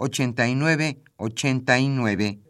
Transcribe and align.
8989. 0.00 2.40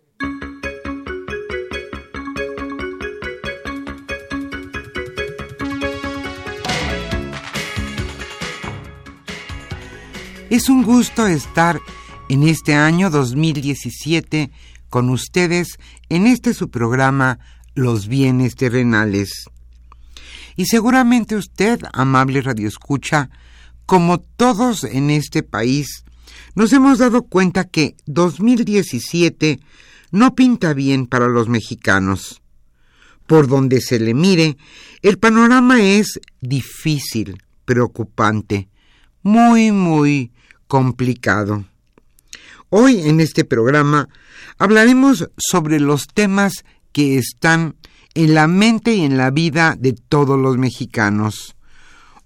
Es 10.49 10.69
un 10.69 10.85
gusto 10.85 11.27
estar 11.27 11.81
en 12.29 12.45
este 12.45 12.75
año 12.75 13.11
2017 13.11 14.53
con 14.89 15.11
ustedes 15.11 15.81
en 16.09 16.29
este 16.29 16.55
su 16.55 16.71
programa 16.71 17.41
Los 17.75 18.07
bienes 18.07 18.55
terrenales. 18.55 19.47
Y 20.55 20.67
seguramente 20.67 21.35
usted, 21.35 21.81
amable 21.93 22.43
radioescucha, 22.43 23.29
como 23.87 24.21
todos 24.21 24.85
en 24.85 25.11
este 25.11 25.43
país, 25.43 26.05
nos 26.55 26.73
hemos 26.73 26.99
dado 26.99 27.23
cuenta 27.23 27.65
que 27.65 27.97
2017 28.07 29.61
no 30.11 30.35
pinta 30.35 30.75
bien 30.75 31.07
para 31.07 31.29
los 31.29 31.49
mexicanos. 31.49 32.43
Por 33.27 33.47
donde 33.47 33.81
se 33.81 34.01
le 34.01 34.15
mire, 34.15 34.57
el 35.03 35.19
panorama 35.19 35.81
es 35.83 36.21
difícil, 36.41 37.43
preocupante, 37.65 38.69
muy, 39.23 39.71
muy 39.71 40.33
complicado. 40.67 41.65
Hoy 42.71 43.09
en 43.09 43.21
este 43.21 43.45
programa 43.45 44.09
hablaremos 44.59 45.29
sobre 45.37 45.81
los 45.81 46.07
temas 46.09 46.65
que 46.93 47.19
están 47.19 47.77
en 48.15 48.35
la 48.35 48.47
mente 48.47 48.95
y 48.95 49.03
en 49.03 49.17
la 49.17 49.31
vida 49.31 49.77
de 49.79 49.93
todos 49.93 50.39
los 50.39 50.59
mexicanos. 50.59 51.57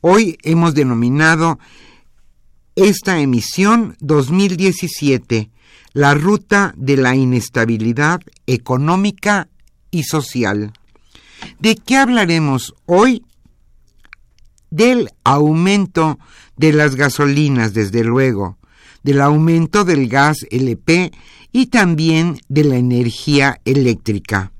Hoy 0.01 0.39
hemos 0.43 0.75
denominado 0.75 1.59
esta 2.77 3.21
emisión 3.21 3.97
2017, 4.01 5.51
la 5.93 6.15
ruta 6.15 6.75
de 6.77 6.97
la 6.97 7.15
inestabilidad 7.15 8.21
económica 8.47 9.49
y 9.91 10.03
social. 10.05 10.73
¿De 11.61 11.77
qué 11.77 11.97
hablaremos 11.97 12.75
hoy? 12.87 13.25
Del 14.71 15.11
aumento 15.23 16.19
de 16.57 16.73
las 16.73 16.97
gasolinas, 16.97 17.75
desde 17.75 18.03
luego, 18.03 18.59
del 19.05 19.21
aumento 19.21 19.85
del 19.85 20.09
gas 20.09 20.39
LP 20.51 21.13
y 21.53 21.67
también 21.67 22.41
de 22.49 22.65
la 22.65 22.77
energía 22.77 23.61
eléctrica. 23.65 24.53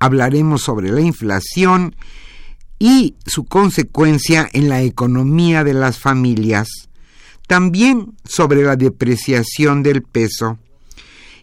Hablaremos 0.00 0.62
sobre 0.62 0.90
la 0.90 1.02
inflación 1.02 1.94
y 2.80 3.14
su 3.26 3.44
consecuencia 3.44 4.48
en 4.52 4.68
la 4.68 4.82
economía 4.82 5.62
de 5.62 5.74
las 5.74 6.00
familias 6.00 6.88
también 7.54 8.16
sobre 8.24 8.64
la 8.64 8.74
depreciación 8.74 9.84
del 9.84 10.02
peso 10.02 10.58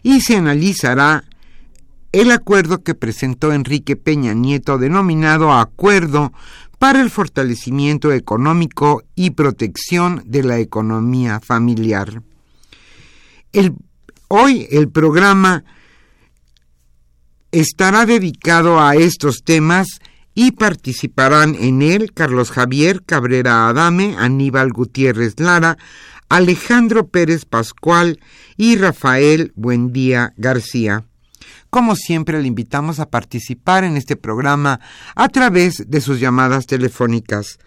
y 0.02 0.20
se 0.20 0.36
analizará 0.36 1.24
el 2.12 2.30
acuerdo 2.32 2.82
que 2.82 2.94
presentó 2.94 3.50
Enrique 3.50 3.96
Peña 3.96 4.34
Nieto 4.34 4.76
denominado 4.76 5.54
Acuerdo 5.54 6.34
para 6.78 7.00
el 7.00 7.08
Fortalecimiento 7.08 8.12
Económico 8.12 9.04
y 9.14 9.30
Protección 9.30 10.22
de 10.26 10.42
la 10.42 10.58
Economía 10.58 11.40
Familiar. 11.40 12.22
hoy 14.28 14.68
el 14.70 14.90
programa 14.90 15.64
estará 17.52 18.04
dedicado 18.04 18.82
a 18.82 18.96
estos 18.96 19.44
temas 19.44 19.88
y 20.34 20.52
participarán 20.52 21.54
en 21.54 21.82
él 21.82 22.12
Carlos 22.12 22.50
Javier 22.50 23.02
Cabrera 23.04 23.68
Adame, 23.68 24.16
Aníbal 24.18 24.72
Gutiérrez 24.72 25.38
Lara, 25.38 25.76
Alejandro 26.28 27.08
Pérez 27.08 27.44
Pascual 27.44 28.18
y 28.56 28.76
Rafael 28.76 29.52
Buendía 29.54 30.32
García. 30.36 31.04
Como 31.68 31.96
siempre, 31.96 32.40
le 32.40 32.48
invitamos 32.48 33.00
a 33.00 33.08
participar 33.08 33.84
en 33.84 33.96
este 33.96 34.16
programa 34.16 34.80
a 35.14 35.28
través 35.28 35.90
de 35.90 36.00
sus 36.00 36.20
llamadas 36.20 36.66
telefónicas. 36.66 37.58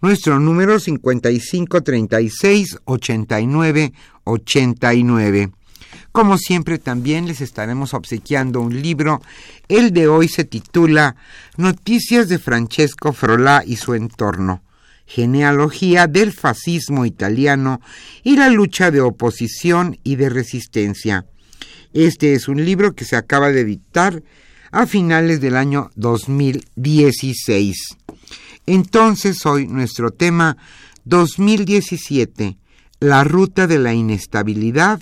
Nuestro 0.00 0.40
número 0.40 0.80
5536 0.80 2.78
89 2.84 3.92
89. 4.24 5.52
Como 6.12 6.36
siempre 6.36 6.78
también 6.78 7.26
les 7.26 7.40
estaremos 7.40 7.94
obsequiando 7.94 8.60
un 8.60 8.82
libro. 8.82 9.22
El 9.68 9.92
de 9.92 10.08
hoy 10.08 10.28
se 10.28 10.44
titula 10.44 11.16
Noticias 11.56 12.28
de 12.28 12.38
Francesco 12.38 13.14
Frolá 13.14 13.64
y 13.66 13.76
su 13.76 13.94
entorno. 13.94 14.62
Genealogía 15.06 16.06
del 16.06 16.32
fascismo 16.32 17.06
italiano 17.06 17.80
y 18.22 18.36
la 18.36 18.50
lucha 18.50 18.90
de 18.90 19.00
oposición 19.00 19.98
y 20.04 20.16
de 20.16 20.28
resistencia. 20.28 21.24
Este 21.94 22.34
es 22.34 22.46
un 22.46 22.62
libro 22.62 22.94
que 22.94 23.06
se 23.06 23.16
acaba 23.16 23.48
de 23.48 23.62
editar 23.62 24.22
a 24.70 24.86
finales 24.86 25.40
del 25.40 25.56
año 25.56 25.90
2016. 25.96 27.96
Entonces 28.66 29.46
hoy 29.46 29.66
nuestro 29.66 30.10
tema 30.10 30.58
2017, 31.04 32.58
la 33.00 33.24
ruta 33.24 33.66
de 33.66 33.78
la 33.78 33.94
inestabilidad 33.94 35.00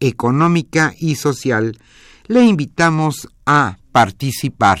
económica 0.00 0.94
y 0.98 1.14
social. 1.16 1.78
Le 2.26 2.42
invitamos 2.44 3.28
a 3.46 3.78
participar. 3.92 4.80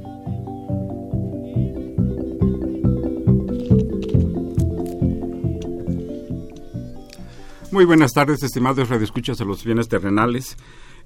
Muy 7.71 7.85
buenas 7.85 8.11
tardes, 8.11 8.43
estimados 8.43 8.89
radioescuchas 8.89 9.37
de 9.37 9.45
los 9.45 9.63
bienes 9.63 9.87
terrenales. 9.87 10.57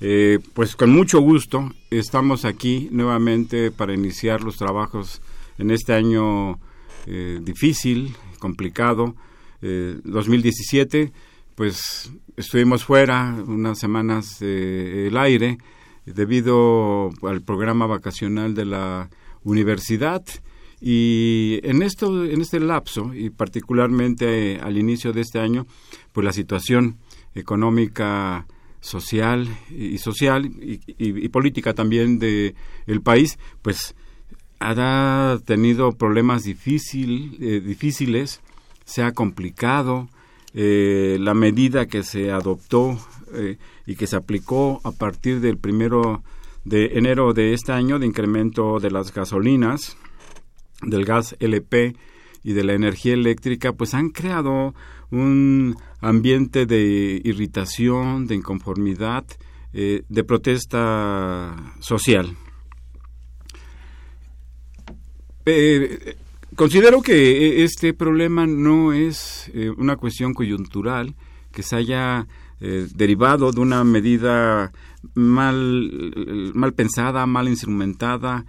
Eh, 0.01 0.39
pues 0.56 0.75
con 0.75 0.89
mucho 0.89 1.19
gusto 1.19 1.71
estamos 1.91 2.44
aquí 2.44 2.89
nuevamente 2.91 3.69
para 3.69 3.94
iniciar 3.94 4.41
los 4.41 4.57
trabajos 4.57 5.21
en 5.59 5.69
este 5.69 5.94
año 5.94 6.59
eh, 7.06 7.39
difícil, 7.39 8.15
complicado, 8.39 9.15
2017. 9.62 11.01
Eh, 11.01 11.12
pues 11.53 12.12
estuvimos 12.35 12.83
fuera 12.83 13.35
unas 13.45 13.77
semanas 13.77 14.39
del 14.39 15.15
aire 15.18 15.59
debido 16.07 17.11
al 17.21 17.44
programa 17.44 17.85
vacacional 17.85 18.56
de 18.56 18.65
la 18.65 19.11
universidad 19.44 20.23
y 20.81 21.60
en 21.63 21.81
esto, 21.81 22.25
en 22.25 22.42
este 22.42 22.60
lapso, 22.60 23.13
y 23.13 23.30
particularmente 23.30 24.60
al 24.62 24.77
inicio 24.77 25.13
de 25.13 25.22
este 25.22 25.39
año, 25.39 25.66
pues 26.12 26.25
la 26.25 26.33
situación 26.33 26.98
económica, 27.33 28.45
social 28.86 29.48
y 29.72 29.98
social 29.98 30.51
y, 30.62 31.30
política 31.30 31.74
también 31.74 32.19
de 32.19 32.54
el 32.86 33.01
país, 33.01 33.39
pues 33.63 33.95
ha 34.60 35.38
tenido 35.44 35.94
problemas 35.94 36.44
difícil, 36.44 37.38
eh, 37.42 37.62
difíciles, 37.66 38.42
se 38.86 39.04
ha 39.04 39.12
complicado. 39.12 40.07
Eh, 40.57 41.18
la 41.19 41.33
medida 41.33 41.86
que 41.86 42.04
se 42.04 42.31
adoptó 42.31 42.98
eh, 43.33 43.57
y 43.86 43.95
que 43.95 44.07
se 44.07 44.16
aplicó 44.16 44.80
a 44.86 44.92
partir 44.94 45.42
del 45.42 45.57
primero 45.57 46.24
de 46.63 46.98
enero 46.98 47.33
de 47.33 47.54
este 47.54 47.74
año 47.74 48.00
de 48.00 48.06
incremento 48.06 48.80
de 48.80 48.89
las 48.89 49.13
gasolinas, 49.13 49.98
del 50.85 51.05
gas 51.05 51.35
LP 51.39 51.95
y 52.43 52.53
de 52.53 52.63
la 52.63 52.73
energía 52.73 53.13
eléctrica, 53.13 53.73
pues 53.73 53.93
han 53.93 54.09
creado 54.09 54.75
un 55.11 55.75
ambiente 55.99 56.65
de 56.65 57.21
irritación, 57.23 58.27
de 58.27 58.35
inconformidad, 58.35 59.25
eh, 59.73 60.03
de 60.07 60.23
protesta 60.23 61.55
social. 61.79 62.37
Eh, 65.45 66.15
considero 66.55 67.01
que 67.01 67.63
este 67.63 67.93
problema 67.93 68.47
no 68.47 68.93
es 68.93 69.51
eh, 69.53 69.69
una 69.69 69.95
cuestión 69.97 70.33
coyuntural 70.33 71.15
que 71.51 71.63
se 71.63 71.75
haya 71.75 72.27
derivado 72.57 73.51
de 73.51 73.59
una 73.59 73.83
medida 73.83 74.71
mal, 75.13 76.51
mal 76.55 76.73
pensada, 76.73 77.25
mal 77.25 77.49
instrumentada, 77.49 78.45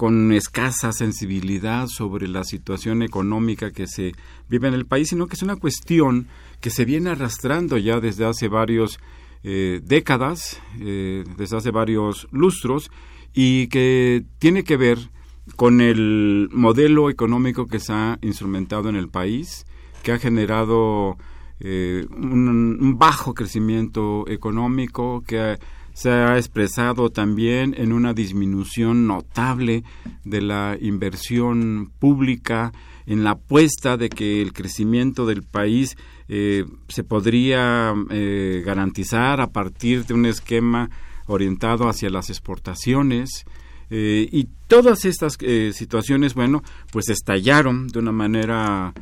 con 0.00 0.32
escasa 0.32 0.92
sensibilidad 0.92 1.86
sobre 1.86 2.26
la 2.26 2.42
situación 2.42 3.02
económica 3.02 3.70
que 3.70 3.86
se 3.86 4.14
vive 4.48 4.66
en 4.66 4.72
el 4.72 4.86
país, 4.86 5.10
sino 5.10 5.26
que 5.26 5.34
es 5.34 5.42
una 5.42 5.56
cuestión 5.56 6.26
que 6.62 6.70
se 6.70 6.86
viene 6.86 7.10
arrastrando 7.10 7.76
ya 7.76 8.00
desde 8.00 8.24
hace 8.24 8.48
varios 8.48 8.98
eh, 9.44 9.82
décadas, 9.84 10.58
eh, 10.80 11.24
desde 11.36 11.58
hace 11.58 11.70
varios 11.70 12.28
lustros, 12.30 12.90
y 13.34 13.66
que 13.66 14.24
tiene 14.38 14.64
que 14.64 14.78
ver 14.78 15.10
con 15.56 15.82
el 15.82 16.48
modelo 16.50 17.10
económico 17.10 17.66
que 17.66 17.78
se 17.78 17.92
ha 17.92 18.18
instrumentado 18.22 18.88
en 18.88 18.96
el 18.96 19.10
país, 19.10 19.66
que 20.02 20.12
ha 20.12 20.18
generado 20.18 21.18
eh, 21.58 22.06
un, 22.10 22.48
un, 22.48 22.98
bajo 22.98 23.34
crecimiento 23.34 24.24
económico, 24.28 25.22
que 25.26 25.40
ha 25.40 25.58
se 26.00 26.08
ha 26.08 26.38
expresado 26.38 27.10
también 27.10 27.74
en 27.76 27.92
una 27.92 28.14
disminución 28.14 29.06
notable 29.06 29.84
de 30.24 30.40
la 30.40 30.78
inversión 30.80 31.92
pública, 31.98 32.72
en 33.04 33.22
la 33.22 33.32
apuesta 33.32 33.98
de 33.98 34.08
que 34.08 34.40
el 34.40 34.54
crecimiento 34.54 35.26
del 35.26 35.42
país 35.42 35.98
eh, 36.26 36.64
se 36.88 37.04
podría 37.04 37.92
eh, 38.08 38.62
garantizar 38.64 39.42
a 39.42 39.48
partir 39.48 40.06
de 40.06 40.14
un 40.14 40.24
esquema 40.24 40.88
orientado 41.26 41.86
hacia 41.86 42.08
las 42.08 42.30
exportaciones. 42.30 43.44
Eh, 43.90 44.26
y 44.32 44.48
todas 44.68 45.04
estas 45.04 45.36
situaciones, 45.74 46.32
bueno, 46.32 46.62
pues 46.92 47.10
estallaron 47.10 47.88
de 47.88 47.98
una 47.98 48.12
manera 48.12 48.94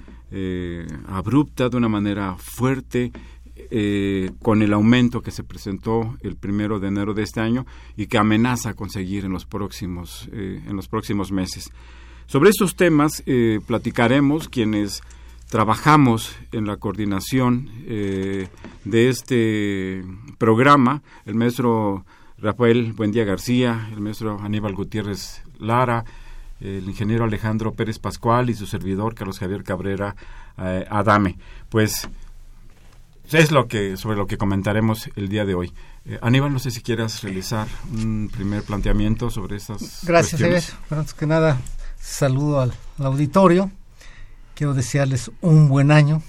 abrupta, 1.06 1.68
de 1.68 1.76
una 1.76 1.88
manera 1.88 2.34
fuerte 2.38 3.12
eh, 3.70 4.30
con 4.40 4.62
el 4.62 4.72
aumento 4.72 5.20
que 5.20 5.30
se 5.30 5.44
presentó 5.44 6.16
el 6.22 6.36
primero 6.36 6.80
de 6.80 6.88
enero 6.88 7.12
de 7.12 7.22
este 7.22 7.40
año 7.40 7.66
y 7.98 8.06
que 8.06 8.16
amenaza 8.16 8.72
conseguir 8.72 9.26
en 9.26 9.32
los 9.32 9.44
próximos, 9.44 10.26
eh, 10.32 10.62
en 10.66 10.74
los 10.74 10.88
próximos 10.88 11.32
meses. 11.32 11.70
Sobre 12.26 12.48
estos 12.48 12.76
temas 12.76 13.22
eh, 13.26 13.60
platicaremos 13.66 14.48
quienes 14.48 15.02
trabajamos 15.50 16.34
en 16.52 16.66
la 16.66 16.76
coordinación 16.76 17.70
de 17.84 18.48
este 19.08 20.02
programa, 20.38 21.02
el 21.26 21.34
maestro 21.34 22.06
Rafael 22.38 22.92
Buendía 22.94 23.24
García, 23.24 23.88
el 23.92 24.00
maestro 24.00 24.38
Aníbal 24.40 24.74
Gutiérrez 24.74 25.42
Lara, 25.58 26.04
el 26.60 26.84
ingeniero 26.88 27.24
Alejandro 27.24 27.72
Pérez 27.72 27.98
Pascual 27.98 28.50
y 28.50 28.54
su 28.54 28.66
servidor 28.66 29.14
Carlos 29.14 29.38
Javier 29.38 29.62
Cabrera 29.62 30.16
Adame. 30.56 31.38
Pues 31.70 32.08
es 33.32 33.50
lo 33.50 33.68
que 33.68 33.96
sobre 33.96 34.16
lo 34.16 34.26
que 34.26 34.38
comentaremos 34.38 35.10
el 35.16 35.28
día 35.28 35.44
de 35.44 35.54
hoy. 35.54 35.72
Eh, 36.06 36.18
Aníbal, 36.22 36.52
no 36.52 36.58
sé 36.58 36.70
si 36.70 36.80
quieras 36.80 37.22
realizar 37.22 37.66
un 37.92 38.30
primer 38.32 38.62
planteamiento 38.62 39.30
sobre 39.30 39.56
estas 39.56 40.04
Gracias, 40.04 40.40
Gracias, 40.40 40.76
Antes 40.90 41.14
que 41.14 41.26
nada, 41.26 41.60
saludo 42.00 42.60
al, 42.60 42.72
auditorio. 42.98 43.70
Quiero 44.54 44.74
desearles 44.74 45.30
un 45.40 45.68
buen 45.68 45.90
año, 45.90 46.22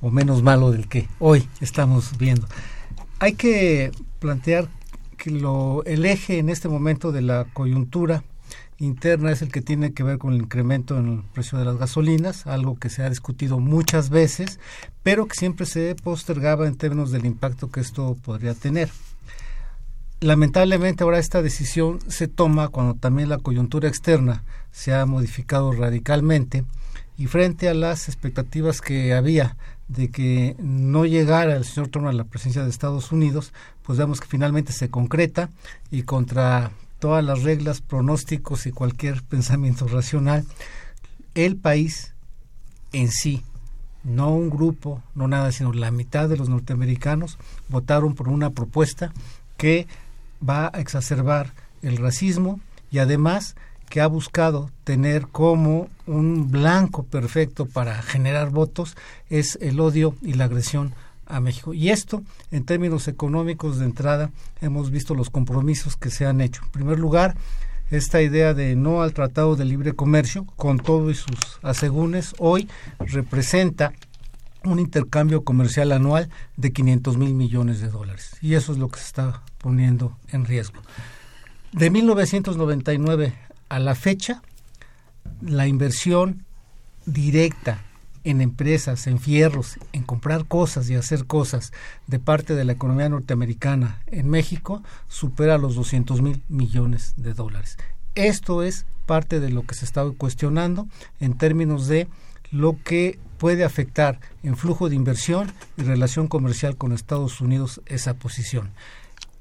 o 0.00 0.10
menos 0.10 0.42
malo 0.42 0.70
del 0.70 0.88
que 0.88 1.08
hoy 1.18 1.48
estamos 1.60 2.16
viendo. 2.18 2.46
Hay 3.18 3.34
que 3.34 3.90
plantear 4.18 4.68
que 5.16 5.30
lo, 5.30 5.82
el 5.84 6.04
eje 6.04 6.38
en 6.38 6.48
este 6.48 6.68
momento 6.68 7.12
de 7.12 7.22
la 7.22 7.46
coyuntura 7.52 8.24
interna 8.82 9.30
es 9.30 9.42
el 9.42 9.50
que 9.50 9.62
tiene 9.62 9.92
que 9.92 10.02
ver 10.02 10.18
con 10.18 10.34
el 10.34 10.42
incremento 10.42 10.98
en 10.98 11.08
el 11.08 11.22
precio 11.32 11.58
de 11.58 11.64
las 11.64 11.76
gasolinas, 11.76 12.46
algo 12.46 12.76
que 12.76 12.90
se 12.90 13.02
ha 13.02 13.10
discutido 13.10 13.60
muchas 13.60 14.10
veces, 14.10 14.58
pero 15.02 15.26
que 15.26 15.36
siempre 15.36 15.66
se 15.66 15.94
postergaba 15.94 16.66
en 16.66 16.76
términos 16.76 17.12
del 17.12 17.24
impacto 17.24 17.70
que 17.70 17.80
esto 17.80 18.16
podría 18.24 18.54
tener. 18.54 18.90
Lamentablemente 20.20 21.04
ahora 21.04 21.18
esta 21.18 21.42
decisión 21.42 21.98
se 22.08 22.28
toma 22.28 22.68
cuando 22.68 22.94
también 22.94 23.28
la 23.28 23.38
coyuntura 23.38 23.88
externa 23.88 24.44
se 24.70 24.94
ha 24.94 25.06
modificado 25.06 25.72
radicalmente 25.72 26.64
y 27.18 27.26
frente 27.26 27.68
a 27.68 27.74
las 27.74 28.08
expectativas 28.08 28.80
que 28.80 29.14
había 29.14 29.56
de 29.88 30.10
que 30.10 30.56
no 30.58 31.04
llegara 31.04 31.56
el 31.56 31.64
señor 31.64 31.88
Trump 31.88 32.06
a 32.06 32.12
la 32.12 32.24
presencia 32.24 32.62
de 32.62 32.70
Estados 32.70 33.12
Unidos, 33.12 33.52
pues 33.82 33.98
vemos 33.98 34.20
que 34.20 34.28
finalmente 34.28 34.72
se 34.72 34.88
concreta 34.88 35.50
y 35.90 36.02
contra 36.02 36.70
todas 37.02 37.24
las 37.24 37.42
reglas, 37.42 37.80
pronósticos 37.80 38.64
y 38.66 38.70
cualquier 38.70 39.24
pensamiento 39.24 39.88
racional, 39.88 40.44
el 41.34 41.56
país 41.56 42.14
en 42.92 43.10
sí, 43.10 43.42
no 44.04 44.30
un 44.32 44.50
grupo, 44.50 45.02
no 45.16 45.26
nada, 45.26 45.50
sino 45.50 45.72
la 45.72 45.90
mitad 45.90 46.28
de 46.28 46.36
los 46.36 46.48
norteamericanos 46.48 47.38
votaron 47.68 48.14
por 48.14 48.28
una 48.28 48.50
propuesta 48.50 49.12
que 49.56 49.88
va 50.48 50.70
a 50.72 50.78
exacerbar 50.78 51.54
el 51.82 51.96
racismo 51.96 52.60
y 52.92 52.98
además 52.98 53.56
que 53.88 54.00
ha 54.00 54.06
buscado 54.06 54.70
tener 54.84 55.26
como 55.26 55.88
un 56.06 56.52
blanco 56.52 57.02
perfecto 57.02 57.66
para 57.66 58.00
generar 58.00 58.50
votos 58.50 58.96
es 59.28 59.58
el 59.60 59.80
odio 59.80 60.14
y 60.22 60.34
la 60.34 60.44
agresión 60.44 60.94
a 61.32 61.40
México. 61.40 61.74
Y 61.74 61.88
esto, 61.88 62.22
en 62.50 62.64
términos 62.64 63.08
económicos 63.08 63.78
de 63.78 63.86
entrada, 63.86 64.30
hemos 64.60 64.90
visto 64.90 65.14
los 65.14 65.30
compromisos 65.30 65.96
que 65.96 66.10
se 66.10 66.26
han 66.26 66.40
hecho. 66.40 66.62
En 66.64 66.70
primer 66.70 66.98
lugar, 66.98 67.34
esta 67.90 68.20
idea 68.20 68.54
de 68.54 68.76
no 68.76 69.02
al 69.02 69.14
Tratado 69.14 69.56
de 69.56 69.64
Libre 69.64 69.94
Comercio, 69.94 70.44
con 70.56 70.78
todo 70.78 71.10
y 71.10 71.14
sus 71.14 71.58
asegúnes, 71.62 72.34
hoy 72.38 72.68
representa 72.98 73.92
un 74.64 74.78
intercambio 74.78 75.42
comercial 75.42 75.90
anual 75.92 76.28
de 76.56 76.72
500 76.72 77.16
mil 77.16 77.34
millones 77.34 77.80
de 77.80 77.88
dólares. 77.88 78.36
Y 78.42 78.54
eso 78.54 78.72
es 78.72 78.78
lo 78.78 78.88
que 78.88 79.00
se 79.00 79.06
está 79.06 79.42
poniendo 79.58 80.16
en 80.28 80.44
riesgo. 80.44 80.80
De 81.72 81.90
1999 81.90 83.34
a 83.70 83.78
la 83.78 83.94
fecha, 83.94 84.42
la 85.40 85.66
inversión 85.66 86.44
directa 87.06 87.82
en 88.24 88.40
empresas, 88.40 89.06
en 89.06 89.18
fierros, 89.18 89.78
en 89.92 90.02
comprar 90.02 90.46
cosas 90.46 90.88
y 90.90 90.94
hacer 90.94 91.26
cosas 91.26 91.72
de 92.06 92.18
parte 92.18 92.54
de 92.54 92.64
la 92.64 92.72
economía 92.72 93.08
norteamericana 93.08 94.02
en 94.06 94.28
México 94.28 94.82
supera 95.08 95.58
los 95.58 95.74
200 95.74 96.22
mil 96.22 96.42
millones 96.48 97.14
de 97.16 97.34
dólares. 97.34 97.76
Esto 98.14 98.62
es 98.62 98.86
parte 99.06 99.40
de 99.40 99.50
lo 99.50 99.62
que 99.62 99.74
se 99.74 99.84
está 99.84 100.04
cuestionando 100.16 100.86
en 101.20 101.34
términos 101.36 101.86
de 101.86 102.08
lo 102.50 102.76
que 102.84 103.18
puede 103.38 103.64
afectar 103.64 104.20
en 104.42 104.56
flujo 104.56 104.88
de 104.88 104.94
inversión 104.94 105.52
y 105.76 105.82
relación 105.82 106.28
comercial 106.28 106.76
con 106.76 106.92
Estados 106.92 107.40
Unidos 107.40 107.80
esa 107.86 108.14
posición. 108.14 108.70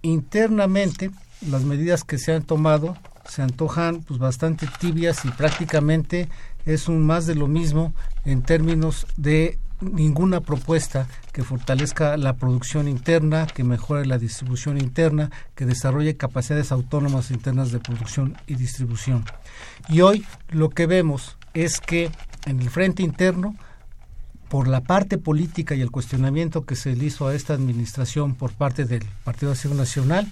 Internamente, 0.01 1.11
las 1.47 1.63
medidas 1.63 2.03
que 2.03 2.17
se 2.17 2.33
han 2.33 2.43
tomado 2.43 2.97
se 3.29 3.41
antojan 3.41 4.01
pues 4.01 4.19
bastante 4.19 4.67
tibias 4.79 5.25
y 5.25 5.29
prácticamente 5.29 6.29
es 6.65 6.88
un 6.88 7.06
más 7.06 7.25
de 7.25 7.36
lo 7.36 7.48
mismo 7.48 7.94
en 8.25 8.41
términos 8.41 9.08
de 9.18 9.58
ninguna 9.82 10.41
propuesta 10.41 11.08
que 11.34 11.44
fortalezca 11.44 12.18
la 12.18 12.36
producción 12.36 12.88
interna, 12.88 13.48
que 13.48 13.63
mejore 13.63 14.06
la 14.06 14.18
distribución 14.18 14.77
interna, 14.77 15.32
que 15.56 15.65
desarrolle 15.65 16.18
capacidades 16.18 16.72
autónomas 16.72 17.32
internas 17.32 17.72
de 17.72 17.80
producción 17.80 18.38
y 18.48 18.56
distribución. 18.56 19.25
Y 19.89 20.01
hoy 20.01 20.25
lo 20.50 20.70
que 20.70 20.86
vemos 20.86 21.38
es 21.53 21.80
que 21.80 22.12
en 22.46 22.62
el 22.62 22.70
frente 22.70 23.03
interno, 23.03 23.56
por 24.50 24.68
la 24.68 24.82
parte 24.82 25.18
política 25.18 25.75
y 25.75 25.82
el 25.82 25.91
cuestionamiento 25.91 26.65
que 26.65 26.75
se 26.75 26.96
le 26.96 27.06
hizo 27.06 27.27
a 27.27 27.36
esta 27.36 27.53
administración 27.53 28.36
por 28.36 28.51
parte 28.51 28.86
del 28.86 29.03
Partido 29.24 29.51
Acción 29.51 29.77
Nacional, 29.77 30.32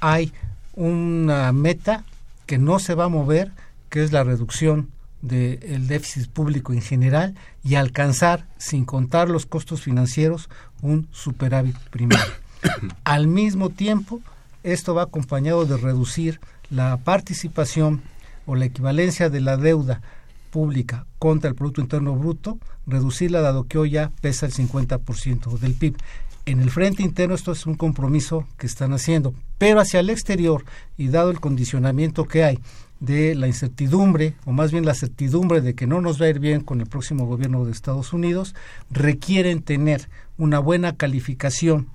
hay 0.00 0.32
una 0.74 1.52
meta 1.52 2.04
que 2.46 2.58
no 2.58 2.78
se 2.78 2.94
va 2.94 3.04
a 3.04 3.08
mover, 3.08 3.52
que 3.90 4.02
es 4.02 4.12
la 4.12 4.24
reducción 4.24 4.90
del 5.24 5.86
déficit 5.86 6.28
público 6.28 6.74
en 6.74 6.82
general 6.82 7.34
y 7.62 7.76
alcanzar, 7.76 8.46
sin 8.58 8.84
contar 8.84 9.30
los 9.30 9.46
costos 9.46 9.80
financieros, 9.80 10.50
un 10.82 11.08
superávit 11.12 11.76
primario. 11.90 12.34
Al 13.04 13.26
mismo 13.26 13.70
tiempo, 13.70 14.20
esto 14.62 14.94
va 14.94 15.04
acompañado 15.04 15.64
de 15.64 15.78
reducir 15.78 16.40
la 16.68 16.98
participación 16.98 18.02
o 18.44 18.54
la 18.54 18.66
equivalencia 18.66 19.30
de 19.30 19.40
la 19.40 19.56
deuda 19.56 20.02
pública 20.50 21.06
contra 21.18 21.48
el 21.48 21.56
Producto 21.56 21.80
Interno 21.80 22.14
Bruto, 22.14 22.58
reducirla 22.86 23.40
dado 23.40 23.64
que 23.64 23.78
hoy 23.78 23.90
ya 23.90 24.10
pesa 24.20 24.44
el 24.44 24.52
50% 24.52 25.58
del 25.58 25.72
PIB. 25.72 25.96
En 26.46 26.60
el 26.60 26.70
frente 26.70 27.02
interno 27.02 27.34
esto 27.34 27.52
es 27.52 27.64
un 27.64 27.76
compromiso 27.76 28.46
que 28.58 28.66
están 28.66 28.92
haciendo, 28.92 29.34
pero 29.56 29.80
hacia 29.80 30.00
el 30.00 30.10
exterior 30.10 30.66
y 30.98 31.08
dado 31.08 31.30
el 31.30 31.40
condicionamiento 31.40 32.26
que 32.26 32.44
hay 32.44 32.58
de 33.00 33.34
la 33.34 33.46
incertidumbre, 33.46 34.34
o 34.44 34.52
más 34.52 34.72
bien 34.72 34.86
la 34.86 34.94
certidumbre 34.94 35.60
de 35.60 35.74
que 35.74 35.86
no 35.86 36.00
nos 36.00 36.20
va 36.20 36.26
a 36.26 36.30
ir 36.30 36.38
bien 36.38 36.60
con 36.60 36.80
el 36.80 36.86
próximo 36.86 37.26
gobierno 37.26 37.64
de 37.64 37.72
Estados 37.72 38.12
Unidos, 38.12 38.54
requieren 38.90 39.62
tener 39.62 40.08
una 40.38 40.58
buena 40.58 40.96
calificación 40.96 41.88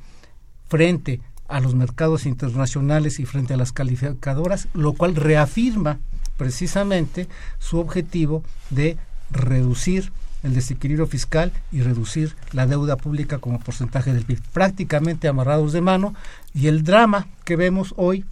frente 0.67 1.21
a 1.47 1.59
los 1.59 1.73
mercados 1.73 2.25
internacionales 2.25 3.19
y 3.19 3.25
frente 3.25 3.55
a 3.55 3.57
las 3.57 3.71
calificadoras, 3.71 4.67
lo 4.73 4.93
cual 4.93 5.15
reafirma 5.15 5.99
precisamente 6.37 7.27
su 7.57 7.79
objetivo 7.79 8.43
de 8.69 8.97
reducir 9.31 10.11
el 10.43 10.53
desequilibrio 10.53 11.07
fiscal 11.07 11.51
y 11.71 11.81
reducir 11.81 12.35
la 12.53 12.65
deuda 12.65 12.95
pública 12.95 13.39
como 13.39 13.59
porcentaje 13.59 14.13
del 14.13 14.25
PIB, 14.25 14.41
prácticamente 14.53 15.27
amarrados 15.27 15.73
de 15.73 15.81
mano. 15.81 16.15
Y 16.53 16.67
el 16.67 16.83
drama 16.83 17.27
que 17.43 17.55
vemos 17.55 17.93
hoy 17.97 18.23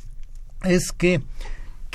es 0.64 0.92
que 0.92 1.22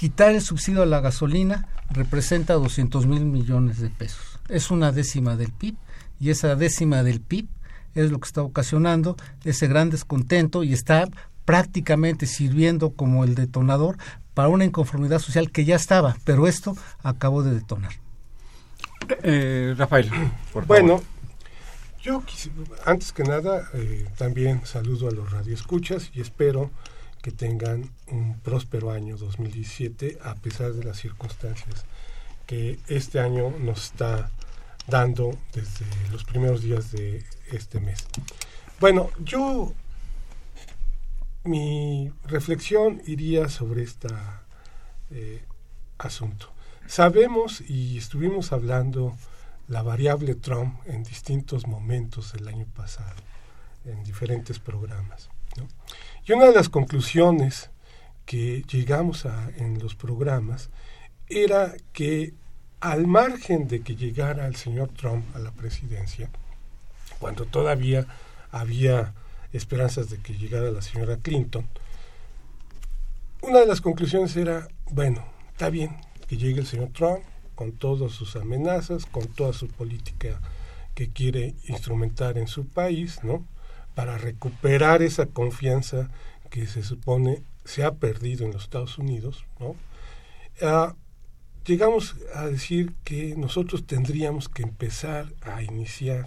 quitar 0.02 0.32
el 0.32 0.42
subsidio 0.42 0.82
a 0.82 0.86
la 0.86 0.98
gasolina 0.98 1.68
representa 1.88 2.54
200 2.54 3.06
mil 3.06 3.24
millones 3.24 3.78
de 3.78 3.88
pesos. 3.88 4.40
Es 4.48 4.72
una 4.72 4.90
décima 4.90 5.36
del 5.36 5.52
PIB 5.52 5.76
y 6.18 6.30
esa 6.30 6.56
décima 6.56 7.04
del 7.04 7.20
PIB 7.20 7.46
es 7.94 8.10
lo 8.10 8.18
que 8.18 8.26
está 8.26 8.42
ocasionando 8.42 9.14
ese 9.44 9.68
gran 9.68 9.90
descontento 9.90 10.64
y 10.64 10.72
está 10.72 11.08
prácticamente 11.44 12.26
sirviendo 12.26 12.90
como 12.90 13.22
el 13.22 13.36
detonador 13.36 13.96
para 14.34 14.48
una 14.48 14.64
inconformidad 14.64 15.20
social 15.20 15.52
que 15.52 15.64
ya 15.64 15.76
estaba, 15.76 16.16
pero 16.24 16.48
esto 16.48 16.76
acabó 17.04 17.44
de 17.44 17.54
detonar. 17.54 17.92
Eh, 19.22 19.76
Rafael, 19.78 20.10
por 20.52 20.66
bueno, 20.66 21.00
yo 22.02 22.24
antes 22.84 23.12
que 23.12 23.22
nada 23.22 23.70
eh, 23.74 24.08
también 24.18 24.66
saludo 24.66 25.06
a 25.06 25.12
los 25.12 25.30
radioescuchas 25.30 26.10
y 26.12 26.20
espero 26.20 26.72
que 27.22 27.30
tengan 27.30 27.88
un 28.08 28.38
próspero 28.40 28.90
año 28.90 29.16
2017 29.16 30.18
a 30.22 30.34
pesar 30.34 30.72
de 30.72 30.84
las 30.84 30.98
circunstancias 30.98 31.84
que 32.46 32.78
este 32.88 33.20
año 33.20 33.50
nos 33.60 33.84
está 33.84 34.30
dando 34.88 35.38
desde 35.54 35.86
los 36.10 36.24
primeros 36.24 36.62
días 36.62 36.90
de 36.90 37.24
este 37.52 37.78
mes. 37.80 38.04
Bueno, 38.80 39.10
yo 39.20 39.72
mi 41.44 42.12
reflexión 42.24 43.00
iría 43.06 43.48
sobre 43.48 43.84
este 43.84 44.08
asunto. 45.98 46.52
Sabemos 46.88 47.60
y 47.60 47.96
estuvimos 47.96 48.52
hablando 48.52 49.16
la 49.68 49.82
variable 49.82 50.34
Trump 50.34 50.80
en 50.86 51.04
distintos 51.04 51.66
momentos 51.68 52.32
del 52.32 52.48
año 52.48 52.66
pasado, 52.74 53.14
en 53.84 54.02
diferentes 54.02 54.58
programas. 54.58 55.30
Y 56.24 56.32
una 56.32 56.46
de 56.46 56.54
las 56.54 56.68
conclusiones 56.68 57.70
que 58.26 58.62
llegamos 58.70 59.26
a 59.26 59.50
en 59.56 59.80
los 59.80 59.96
programas 59.96 60.70
era 61.28 61.74
que 61.92 62.34
al 62.80 63.06
margen 63.06 63.66
de 63.66 63.80
que 63.82 63.96
llegara 63.96 64.46
el 64.46 64.54
señor 64.54 64.90
Trump 64.90 65.24
a 65.34 65.40
la 65.40 65.50
presidencia, 65.50 66.30
cuando 67.18 67.44
todavía 67.46 68.06
había 68.52 69.14
esperanzas 69.52 70.10
de 70.10 70.18
que 70.18 70.34
llegara 70.34 70.70
la 70.70 70.82
señora 70.82 71.16
Clinton, 71.16 71.66
una 73.42 73.58
de 73.58 73.66
las 73.66 73.80
conclusiones 73.80 74.36
era, 74.36 74.68
bueno, 74.90 75.24
está 75.50 75.70
bien 75.70 75.96
que 76.28 76.36
llegue 76.36 76.60
el 76.60 76.66
señor 76.66 76.90
Trump 76.92 77.24
con 77.56 77.72
todas 77.72 78.12
sus 78.12 78.36
amenazas, 78.36 79.06
con 79.06 79.26
toda 79.26 79.52
su 79.52 79.66
política 79.66 80.40
que 80.94 81.10
quiere 81.10 81.56
instrumentar 81.66 82.38
en 82.38 82.46
su 82.46 82.66
país, 82.66 83.24
¿no? 83.24 83.44
Para 83.94 84.18
recuperar 84.18 85.02
esa 85.02 85.26
confianza 85.26 86.08
que 86.50 86.66
se 86.66 86.82
supone 86.82 87.42
se 87.64 87.84
ha 87.84 87.94
perdido 87.94 88.44
en 88.44 88.52
los 88.52 88.64
Estados 88.64 88.98
Unidos. 88.98 89.44
Ah, 90.60 90.94
llegamos 91.64 92.16
a 92.34 92.46
decir 92.46 92.94
que 93.04 93.34
nosotros 93.36 93.86
tendríamos 93.86 94.48
que 94.48 94.62
empezar 94.62 95.32
a 95.42 95.62
iniciar 95.62 96.26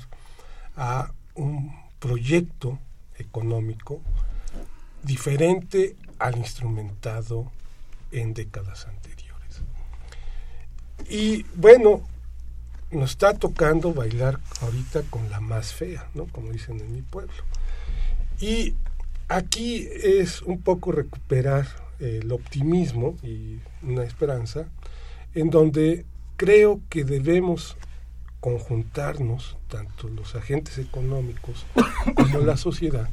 a 0.76 1.14
un 1.36 1.76
proyecto 2.00 2.80
económico 3.18 4.02
diferente 5.04 5.96
al 6.20 6.38
instrumentado 6.38 7.52
en 8.12 8.34
décadas 8.34 8.88
anteriores. 8.88 9.62
Y 11.10 11.44
bueno, 11.56 12.08
nos 12.96 13.12
está 13.12 13.34
tocando 13.34 13.94
bailar 13.94 14.40
ahorita 14.62 15.04
con 15.10 15.30
la 15.30 15.40
más 15.40 15.74
fea, 15.74 16.10
¿no? 16.14 16.26
Como 16.28 16.52
dicen 16.52 16.80
en 16.80 16.94
mi 16.94 17.02
pueblo. 17.02 17.34
Y 18.40 18.76
aquí 19.28 19.88
es 20.04 20.42
un 20.42 20.62
poco 20.62 20.92
recuperar 20.92 21.68
el 22.00 22.32
optimismo 22.32 23.16
y 23.24 23.60
una 23.82 24.04
esperanza 24.04 24.68
en 25.34 25.50
donde 25.50 26.06
creo 26.38 26.82
que 26.90 27.04
debemos 27.04 27.78
conjuntarnos, 28.40 29.58
tanto 29.70 30.08
los 30.08 30.36
agentes 30.36 30.78
económicos 30.78 31.66
como 32.16 32.40
la 32.40 32.58
sociedad, 32.58 33.10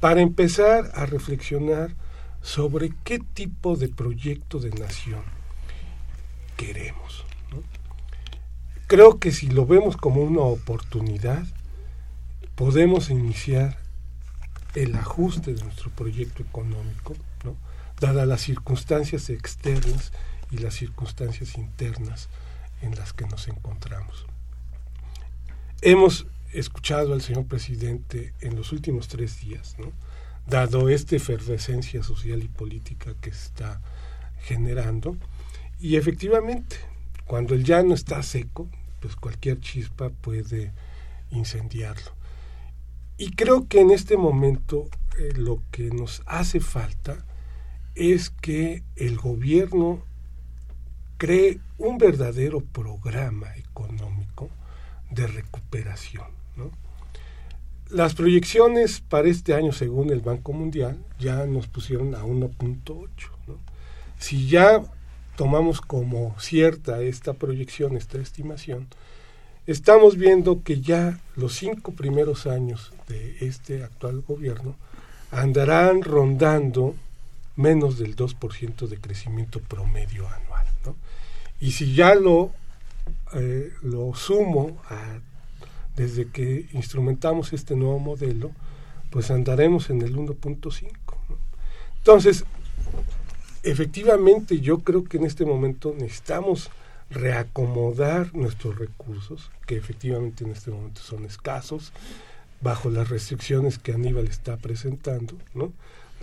para 0.00 0.20
empezar 0.20 0.90
a 0.94 1.06
reflexionar 1.06 1.94
sobre 2.42 2.92
qué 3.04 3.18
tipo 3.18 3.76
de 3.76 3.88
proyecto 3.88 4.58
de 4.58 4.70
nación 4.70 5.22
queremos. 6.56 7.24
Creo 8.86 9.18
que 9.18 9.32
si 9.32 9.48
lo 9.48 9.66
vemos 9.66 9.96
como 9.96 10.22
una 10.22 10.42
oportunidad, 10.42 11.46
podemos 12.54 13.08
iniciar 13.08 13.78
el 14.74 14.94
ajuste 14.96 15.54
de 15.54 15.62
nuestro 15.62 15.90
proyecto 15.90 16.42
económico, 16.42 17.14
¿no? 17.44 17.56
dadas 18.00 18.26
las 18.28 18.42
circunstancias 18.42 19.30
externas 19.30 20.12
y 20.50 20.58
las 20.58 20.74
circunstancias 20.74 21.56
internas 21.56 22.28
en 22.82 22.94
las 22.94 23.12
que 23.12 23.26
nos 23.26 23.48
encontramos. 23.48 24.26
Hemos 25.80 26.26
escuchado 26.52 27.14
al 27.14 27.22
señor 27.22 27.46
presidente 27.46 28.34
en 28.40 28.56
los 28.56 28.72
últimos 28.72 29.08
tres 29.08 29.40
días, 29.40 29.76
dado 30.46 30.88
esta 30.88 31.16
efervescencia 31.16 32.02
social 32.02 32.42
y 32.42 32.48
política 32.48 33.14
que 33.20 33.30
está 33.30 33.80
generando, 34.42 35.16
y 35.80 35.96
efectivamente, 35.96 36.76
cuando 37.26 37.54
el 37.54 37.64
llano 37.64 37.94
está 37.94 38.22
seco, 38.22 38.68
pues 39.00 39.16
cualquier 39.16 39.60
chispa 39.60 40.10
puede 40.10 40.72
incendiarlo. 41.30 42.12
Y 43.16 43.30
creo 43.30 43.68
que 43.68 43.80
en 43.80 43.90
este 43.90 44.16
momento 44.16 44.88
eh, 45.18 45.32
lo 45.36 45.62
que 45.70 45.90
nos 45.90 46.22
hace 46.26 46.60
falta 46.60 47.24
es 47.94 48.30
que 48.30 48.82
el 48.96 49.16
gobierno 49.16 50.02
cree 51.16 51.60
un 51.78 51.98
verdadero 51.98 52.60
programa 52.60 53.54
económico 53.56 54.50
de 55.10 55.26
recuperación. 55.26 56.26
Las 57.90 58.14
proyecciones 58.14 59.00
para 59.00 59.28
este 59.28 59.54
año, 59.54 59.72
según 59.72 60.10
el 60.10 60.20
Banco 60.20 60.52
Mundial, 60.52 61.04
ya 61.20 61.46
nos 61.46 61.68
pusieron 61.68 62.14
a 62.14 62.24
1.8. 62.24 63.06
Si 64.18 64.48
ya 64.48 64.82
tomamos 65.36 65.80
como 65.80 66.34
cierta 66.38 67.00
esta 67.02 67.34
proyección, 67.34 67.96
esta 67.96 68.18
estimación, 68.18 68.86
estamos 69.66 70.16
viendo 70.16 70.62
que 70.62 70.80
ya 70.80 71.18
los 71.36 71.54
cinco 71.54 71.92
primeros 71.92 72.46
años 72.46 72.92
de 73.08 73.36
este 73.40 73.82
actual 73.82 74.22
gobierno 74.22 74.76
andarán 75.30 76.02
rondando 76.02 76.94
menos 77.56 77.98
del 77.98 78.16
2% 78.16 78.86
de 78.88 78.98
crecimiento 78.98 79.60
promedio 79.60 80.28
anual. 80.28 80.66
Y 81.60 81.72
si 81.72 81.94
ya 81.94 82.14
lo, 82.14 82.52
eh, 83.32 83.72
lo 83.82 84.14
sumo 84.14 84.76
desde 85.96 86.28
que 86.28 86.66
instrumentamos 86.72 87.52
este 87.52 87.76
nuevo 87.76 87.98
modelo, 87.98 88.50
pues 89.10 89.30
andaremos 89.30 89.90
en 89.90 90.02
el 90.02 90.16
1.5. 90.16 90.90
Entonces, 91.98 92.44
efectivamente 93.64 94.60
yo 94.60 94.78
creo 94.78 95.04
que 95.04 95.16
en 95.16 95.24
este 95.24 95.44
momento 95.44 95.94
necesitamos 95.96 96.70
reacomodar 97.10 98.34
nuestros 98.34 98.78
recursos, 98.78 99.50
que 99.66 99.76
efectivamente 99.76 100.44
en 100.44 100.50
este 100.50 100.70
momento 100.70 101.00
son 101.00 101.24
escasos, 101.24 101.92
bajo 102.60 102.90
las 102.90 103.10
restricciones 103.10 103.78
que 103.78 103.92
Aníbal 103.92 104.26
está 104.26 104.56
presentando, 104.56 105.34
¿no? 105.54 105.72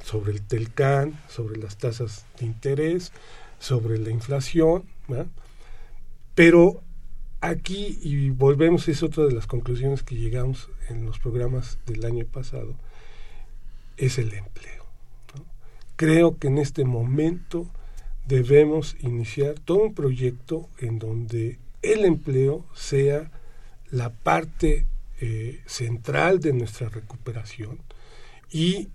sobre 0.03 0.31
el 0.33 0.41
TELCAN, 0.41 1.19
sobre 1.29 1.59
las 1.59 1.77
tasas 1.77 2.25
de 2.39 2.45
interés, 2.45 3.11
sobre 3.59 3.99
la 3.99 4.09
inflación, 4.09 4.83
pero 6.33 6.81
aquí, 7.41 7.99
y 8.01 8.29
volvemos, 8.29 8.87
es 8.87 9.03
otra 9.03 9.25
de 9.25 9.33
las 9.33 9.47
conclusiones 9.47 10.01
que 10.03 10.15
llegamos 10.15 10.69
en 10.89 11.05
los 11.05 11.19
programas 11.19 11.77
del 11.85 12.05
año 12.05 12.25
pasado, 12.25 12.73
es 13.97 14.17
el 14.17 14.33
empleo. 14.33 14.80
Creo 16.01 16.39
que 16.39 16.47
en 16.47 16.57
este 16.57 16.83
momento 16.83 17.69
debemos 18.27 18.97
iniciar 19.01 19.59
todo 19.59 19.83
un 19.83 19.93
proyecto 19.93 20.67
en 20.79 20.97
donde 20.97 21.59
el 21.83 22.05
empleo 22.05 22.65
sea 22.73 23.29
la 23.91 24.09
parte 24.09 24.87
eh, 25.19 25.61
central 25.67 26.39
de 26.39 26.53
nuestra 26.53 26.89
recuperación 26.89 27.77
y 28.49 28.89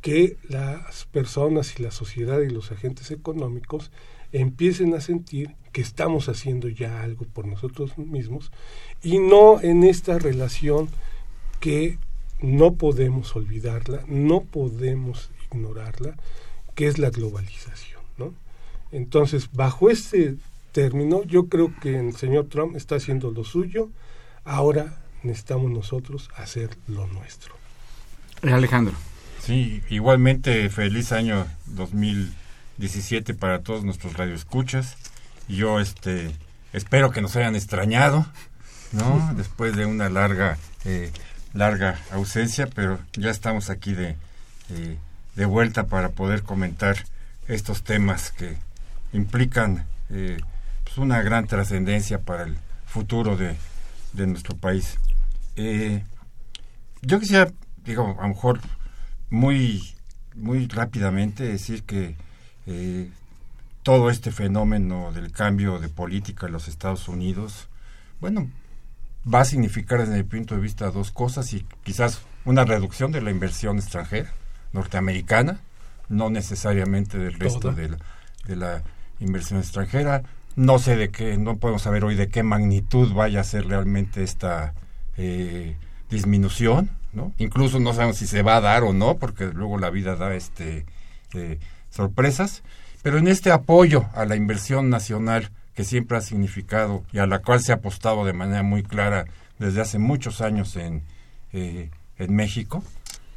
que 0.00 0.38
las 0.48 1.04
personas 1.12 1.78
y 1.78 1.84
la 1.84 1.92
sociedad 1.92 2.40
y 2.40 2.50
los 2.50 2.72
agentes 2.72 3.12
económicos 3.12 3.92
empiecen 4.32 4.92
a 4.94 5.00
sentir 5.00 5.54
que 5.70 5.82
estamos 5.82 6.28
haciendo 6.28 6.68
ya 6.68 7.04
algo 7.04 7.26
por 7.26 7.46
nosotros 7.46 7.96
mismos 7.96 8.50
y 9.04 9.20
no 9.20 9.60
en 9.60 9.84
esta 9.84 10.18
relación 10.18 10.88
que 11.60 12.00
no 12.40 12.74
podemos 12.74 13.36
olvidarla, 13.36 14.02
no 14.08 14.40
podemos 14.40 15.30
ignorarla, 15.52 16.14
que 16.74 16.86
es 16.86 16.98
la 16.98 17.10
globalización. 17.10 18.00
¿no? 18.18 18.34
Entonces, 18.92 19.50
bajo 19.52 19.90
este 19.90 20.36
término, 20.72 21.24
yo 21.24 21.46
creo 21.46 21.72
que 21.80 21.98
el 21.98 22.16
señor 22.16 22.46
Trump 22.48 22.76
está 22.76 22.96
haciendo 22.96 23.30
lo 23.30 23.44
suyo, 23.44 23.90
ahora 24.44 25.00
necesitamos 25.22 25.70
nosotros 25.70 26.30
hacer 26.36 26.70
lo 26.86 27.06
nuestro. 27.06 27.54
Alejandro. 28.42 28.94
Sí, 29.40 29.82
igualmente 29.90 30.68
feliz 30.70 31.12
año 31.12 31.46
2017 31.66 33.34
para 33.34 33.62
todos 33.62 33.84
nuestros 33.84 34.14
radioescuchas. 34.14 34.96
Yo 35.48 35.80
este 35.80 36.30
espero 36.72 37.10
que 37.10 37.20
nos 37.20 37.36
hayan 37.36 37.56
extrañado, 37.56 38.26
¿no? 38.92 39.32
Después 39.36 39.76
de 39.76 39.86
una 39.86 40.08
larga 40.08 40.58
eh, 40.84 41.10
larga 41.52 41.98
ausencia, 42.12 42.68
pero 42.74 42.98
ya 43.14 43.30
estamos 43.30 43.70
aquí 43.70 43.92
de 43.92 44.16
eh, 44.70 44.96
de 45.36 45.44
vuelta 45.44 45.86
para 45.86 46.10
poder 46.10 46.42
comentar 46.42 46.96
estos 47.48 47.82
temas 47.82 48.30
que 48.30 48.56
implican 49.12 49.86
eh, 50.10 50.38
pues 50.84 50.98
una 50.98 51.22
gran 51.22 51.46
trascendencia 51.46 52.20
para 52.20 52.44
el 52.44 52.56
futuro 52.86 53.36
de, 53.36 53.56
de 54.12 54.26
nuestro 54.26 54.56
país. 54.56 54.98
yo 57.02 57.20
quisiera, 57.20 57.52
digo, 57.84 58.16
a 58.18 58.22
lo 58.22 58.28
mejor 58.28 58.60
muy, 59.30 59.94
muy 60.34 60.66
rápidamente 60.66 61.44
decir 61.44 61.84
que 61.84 62.16
eh, 62.66 63.10
todo 63.82 64.10
este 64.10 64.32
fenómeno 64.32 65.12
del 65.12 65.32
cambio 65.32 65.78
de 65.78 65.88
política 65.88 66.46
en 66.46 66.52
los 66.52 66.68
Estados 66.68 67.08
Unidos, 67.08 67.68
bueno, 68.20 68.50
va 69.32 69.40
a 69.40 69.44
significar 69.44 70.00
desde 70.00 70.16
mi 70.16 70.22
punto 70.24 70.54
de 70.54 70.60
vista 70.60 70.90
dos 70.90 71.10
cosas 71.10 71.52
y 71.52 71.64
quizás 71.82 72.20
una 72.44 72.64
reducción 72.64 73.12
de 73.12 73.22
la 73.22 73.30
inversión 73.30 73.78
extranjera 73.78 74.32
norteamericana, 74.72 75.60
no 76.08 76.30
necesariamente 76.30 77.18
del 77.18 77.34
resto 77.34 77.72
de 77.72 77.90
la, 77.90 77.98
de 78.46 78.56
la, 78.56 78.82
inversión 79.20 79.60
extranjera. 79.60 80.22
No 80.56 80.78
sé 80.78 80.96
de 80.96 81.10
qué, 81.10 81.36
no 81.36 81.56
podemos 81.58 81.82
saber 81.82 82.04
hoy 82.04 82.14
de 82.14 82.28
qué 82.28 82.42
magnitud 82.42 83.12
vaya 83.12 83.40
a 83.40 83.44
ser 83.44 83.66
realmente 83.66 84.22
esta 84.22 84.74
eh, 85.16 85.76
disminución, 86.10 86.90
¿no? 87.12 87.32
Incluso 87.38 87.78
no 87.78 87.92
sabemos 87.92 88.16
si 88.16 88.26
se 88.26 88.42
va 88.42 88.56
a 88.56 88.60
dar 88.60 88.82
o 88.82 88.92
no, 88.92 89.18
porque 89.18 89.46
luego 89.46 89.78
la 89.78 89.90
vida 89.90 90.16
da 90.16 90.34
este 90.34 90.86
eh, 91.34 91.58
sorpresas. 91.90 92.62
Pero 93.02 93.18
en 93.18 93.28
este 93.28 93.52
apoyo 93.52 94.06
a 94.14 94.24
la 94.24 94.36
inversión 94.36 94.90
nacional 94.90 95.50
que 95.74 95.84
siempre 95.84 96.18
ha 96.18 96.20
significado 96.20 97.04
y 97.12 97.18
a 97.18 97.26
la 97.26 97.38
cual 97.38 97.60
se 97.60 97.72
ha 97.72 97.76
apostado 97.76 98.24
de 98.24 98.32
manera 98.32 98.62
muy 98.62 98.82
clara 98.82 99.26
desde 99.58 99.80
hace 99.80 99.98
muchos 99.98 100.40
años 100.40 100.76
en, 100.76 101.02
eh, 101.52 101.90
en 102.18 102.34
México, 102.34 102.82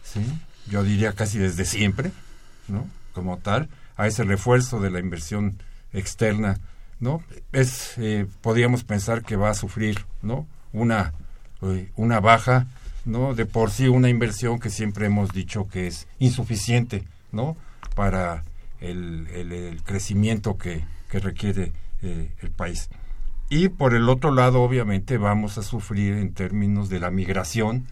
¿sí? 0.04 0.22
Yo 0.70 0.84
diría 0.84 1.14
casi 1.14 1.38
desde 1.38 1.66
siempre, 1.66 2.12
¿no? 2.68 2.88
como 3.14 3.38
tal, 3.38 3.70
a 3.96 4.08
ese 4.08 4.24
refuerzo 4.24 4.80
de 4.80 4.90
la 4.90 5.00
inversión 5.00 5.60
externa, 5.94 6.60
¿no? 7.00 7.24
Es, 7.52 7.94
eh, 7.98 8.26
podríamos 8.42 8.84
pensar 8.84 9.22
que 9.22 9.36
va 9.36 9.52
a 9.52 9.56
sufrir, 9.56 10.06
¿no? 10.24 10.48
Una, 10.72 11.14
una 11.96 12.20
baja 12.20 12.66
¿no? 13.06 13.34
De 13.34 13.46
por 13.46 13.72
sí 13.72 13.88
una 13.88 14.10
inversión 14.10 14.60
que 14.60 14.70
siempre 14.70 15.06
hemos 15.06 15.32
dicho 15.34 15.68
que 15.68 15.88
es 15.88 16.08
insuficiente, 16.20 17.04
¿no? 17.32 17.58
Para 17.96 18.44
el, 18.80 19.28
el, 19.34 19.82
crecimiento 19.84 20.58
que, 20.58 20.84
que 21.10 21.20
requiere 21.20 21.72
eh, 22.02 22.32
el 22.42 22.52
país. 22.52 22.90
Y 23.50 23.70
por 23.70 23.94
el 23.94 24.10
otro 24.10 24.32
lado, 24.32 24.62
obviamente, 24.62 25.18
vamos 25.18 25.58
a 25.58 25.64
sufrir 25.64 26.14
en 26.14 26.34
términos 26.34 26.90
de 26.90 27.00
la 27.00 27.12
migración, 27.12 27.86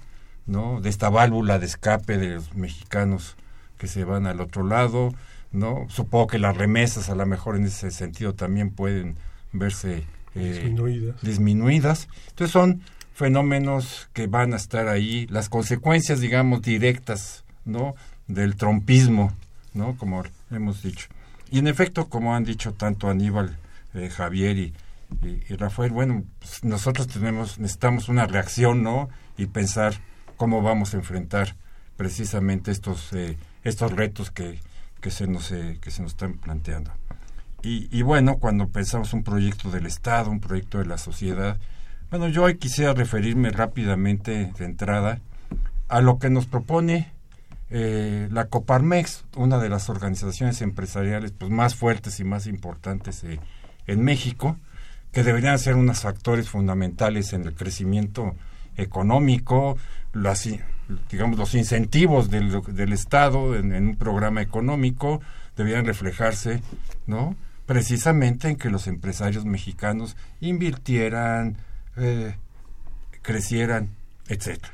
¿no? 0.45 0.81
De 0.81 0.89
esta 0.89 1.09
válvula 1.09 1.59
de 1.59 1.65
escape 1.65 2.17
de 2.17 2.35
los 2.35 2.53
mexicanos 2.55 3.35
que 3.77 3.87
se 3.87 4.03
van 4.03 4.27
al 4.27 4.41
otro 4.41 4.63
lado, 4.63 5.13
¿no? 5.51 5.85
Supongo 5.89 6.27
que 6.27 6.39
las 6.39 6.55
remesas, 6.55 7.09
a 7.09 7.15
lo 7.15 7.25
mejor 7.25 7.55
en 7.55 7.65
ese 7.65 7.91
sentido, 7.91 8.33
también 8.33 8.71
pueden 8.71 9.15
verse 9.51 10.03
eh, 10.35 10.53
disminuidas. 10.53 11.21
disminuidas. 11.21 12.07
Entonces 12.29 12.51
son 12.51 12.81
fenómenos 13.13 14.09
que 14.13 14.27
van 14.27 14.53
a 14.53 14.57
estar 14.57 14.87
ahí, 14.87 15.27
las 15.27 15.49
consecuencias, 15.49 16.19
digamos, 16.19 16.61
directas, 16.61 17.43
¿no? 17.65 17.95
Del 18.27 18.55
trompismo, 18.55 19.33
¿no? 19.73 19.97
Como 19.97 20.23
hemos 20.49 20.83
dicho. 20.83 21.07
Y 21.49 21.59
en 21.59 21.67
efecto, 21.67 22.07
como 22.07 22.35
han 22.35 22.45
dicho 22.45 22.73
tanto 22.73 23.09
Aníbal, 23.09 23.57
eh, 23.93 24.09
Javier 24.09 24.57
y, 24.57 24.73
Rafael, 25.49 25.91
bueno, 25.91 26.23
pues 26.39 26.63
nosotros 26.63 27.07
tenemos, 27.09 27.59
necesitamos 27.59 28.07
una 28.07 28.25
reacción, 28.25 28.81
¿no? 28.81 29.09
Y 29.37 29.47
pensar 29.47 29.95
cómo 30.41 30.63
vamos 30.63 30.95
a 30.95 30.97
enfrentar 30.97 31.55
precisamente 31.97 32.71
estos, 32.71 33.13
eh, 33.13 33.37
estos 33.63 33.91
retos 33.91 34.31
que, 34.31 34.57
que, 34.99 35.11
se 35.11 35.27
nos, 35.27 35.51
eh, 35.51 35.77
que 35.79 35.91
se 35.91 36.01
nos 36.01 36.13
están 36.13 36.33
planteando. 36.33 36.89
Y, 37.61 38.01
bueno, 38.01 38.39
cuando 38.39 38.69
pensamos 38.69 39.13
un 39.13 39.23
proyecto 39.23 39.69
del 39.69 39.85
Estado, 39.85 40.31
un 40.31 40.39
proyecto 40.39 40.79
de 40.79 40.87
la 40.87 40.97
sociedad, 40.97 41.59
bueno, 42.09 42.27
yo 42.27 42.45
hoy 42.45 42.57
quisiera 42.57 42.95
referirme 42.95 43.51
rápidamente 43.51 44.51
de 44.57 44.65
entrada 44.65 45.19
a 45.89 46.01
lo 46.01 46.17
que 46.17 46.31
nos 46.31 46.47
propone 46.47 47.11
eh, 47.69 48.27
la 48.31 48.45
Coparmex, 48.45 49.25
una 49.35 49.59
de 49.59 49.69
las 49.69 49.91
organizaciones 49.91 50.63
empresariales 50.63 51.33
pues, 51.33 51.51
más 51.51 51.75
fuertes 51.75 52.19
y 52.19 52.23
más 52.23 52.47
importantes 52.47 53.23
eh, 53.25 53.39
en 53.85 54.03
México, 54.03 54.57
que 55.11 55.21
deberían 55.21 55.59
ser 55.59 55.75
unos 55.75 55.99
factores 55.99 56.49
fundamentales 56.49 57.31
en 57.33 57.43
el 57.43 57.53
crecimiento 57.53 58.33
económico, 58.75 59.77
las, 60.13 60.47
digamos, 61.09 61.37
los 61.37 61.55
incentivos 61.55 62.29
del, 62.29 62.61
del 62.67 62.93
Estado 62.93 63.55
en, 63.55 63.73
un 63.73 63.95
programa 63.95 64.41
económico 64.41 65.21
deberían 65.55 65.85
reflejarse, 65.85 66.61
¿no? 67.07 67.35
Precisamente 67.65 68.49
en 68.49 68.55
que 68.57 68.69
los 68.69 68.87
empresarios 68.87 69.45
mexicanos 69.45 70.17
invirtieran, 70.41 71.57
eh, 71.95 72.35
crecieran, 73.21 73.89
etcétera. 74.27 74.73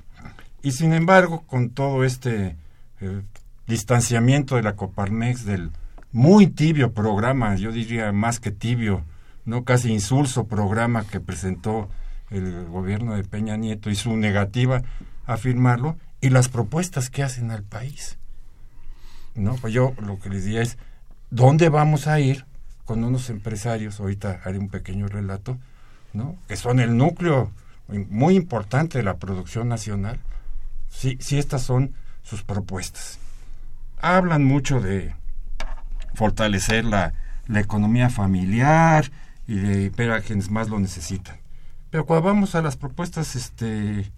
Y 0.64 0.72
sin 0.72 0.94
embargo, 0.94 1.44
con 1.48 1.70
todo 1.70 2.04
este 2.04 2.56
eh, 3.02 3.22
distanciamiento 3.68 4.56
de 4.56 4.64
la 4.64 4.76
Coparmex 4.76 5.46
del 5.46 5.72
muy 6.12 6.48
tibio 6.48 6.94
programa, 6.94 7.56
yo 7.56 7.72
diría 7.72 8.12
más 8.12 8.40
que 8.40 8.52
tibio, 8.52 9.04
no 9.46 9.64
casi 9.64 9.92
insulso 9.92 10.48
programa 10.48 11.06
que 11.06 11.20
presentó 11.20 11.90
el 12.32 12.66
gobierno 12.66 13.16
de 13.16 13.24
Peña 13.24 13.56
Nieto 13.56 13.90
y 13.90 13.96
su 13.96 14.16
negativa 14.18 14.84
a 15.28 15.38
firmarlo 15.38 15.98
y 16.20 16.30
las 16.30 16.50
propuestas 16.50 17.12
que 17.12 17.22
hacen 17.22 17.52
al 17.52 17.62
país. 17.62 18.18
No, 19.36 19.56
pues 19.56 19.74
yo 19.74 19.94
lo 20.02 20.20
que 20.20 20.30
les 20.30 20.46
diría 20.46 20.64
es 20.64 20.78
¿dónde 21.30 21.70
vamos 21.70 22.08
a 22.08 22.20
ir 22.20 22.46
con 22.86 23.04
unos 23.04 23.30
empresarios? 23.30 24.00
Ahorita 24.00 24.42
haré 24.44 24.58
un 24.58 24.70
pequeño 24.70 25.08
relato, 25.08 25.60
¿no? 26.14 26.36
Que 26.48 26.56
son 26.56 26.80
el 26.80 26.98
núcleo 26.98 27.52
muy 28.10 28.36
importante 28.36 28.98
de 28.98 29.04
la 29.04 29.18
producción 29.18 29.68
nacional. 29.68 30.20
Si, 30.90 31.18
si 31.20 31.38
estas 31.38 31.62
son 31.62 31.94
sus 32.24 32.44
propuestas. 32.44 33.20
Hablan 34.00 34.44
mucho 34.44 34.82
de 34.82 35.14
fortalecer 36.14 36.84
la, 36.86 37.14
la 37.48 37.60
economía 37.60 38.10
familiar 38.10 39.12
y 39.48 39.56
de 39.56 39.90
ver 39.90 40.24
quienes 40.24 40.50
más 40.50 40.70
lo 40.70 40.80
necesitan. 40.80 41.38
Pero 41.90 42.06
cuando 42.06 42.28
vamos 42.28 42.56
a 42.56 42.62
las 42.62 42.76
propuestas 42.76 43.36
este, 43.36 44.12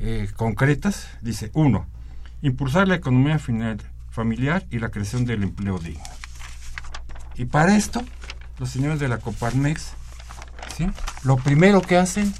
eh, 0.00 0.28
concretas, 0.36 1.08
dice, 1.20 1.50
uno, 1.54 1.86
impulsar 2.42 2.88
la 2.88 2.94
economía 2.94 3.38
familiar 4.10 4.66
y 4.70 4.78
la 4.78 4.90
creación 4.90 5.24
del 5.24 5.42
empleo 5.42 5.78
digno. 5.78 6.02
Y 7.34 7.46
para 7.46 7.76
esto, 7.76 8.02
los 8.58 8.70
señores 8.70 9.00
de 9.00 9.08
la 9.08 9.18
Coparmex, 9.18 9.92
¿sí? 10.76 10.86
lo 11.24 11.36
primero 11.36 11.80
que 11.80 11.96
hacen 11.96 12.32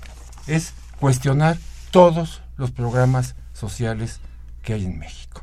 es 0.46 0.74
cuestionar 0.98 1.58
todos 1.90 2.42
los 2.56 2.70
programas 2.70 3.36
sociales 3.52 4.20
que 4.62 4.74
hay 4.74 4.84
en 4.84 4.98
México. 4.98 5.42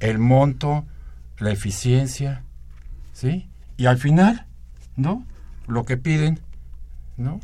El 0.00 0.18
monto, 0.18 0.86
la 1.38 1.50
eficiencia, 1.50 2.42
¿sí? 3.12 3.48
Y 3.76 3.86
al 3.86 3.98
final, 3.98 4.46
¿no? 4.96 5.24
Lo 5.66 5.84
que 5.84 5.96
piden, 5.96 6.40
¿no? 7.16 7.40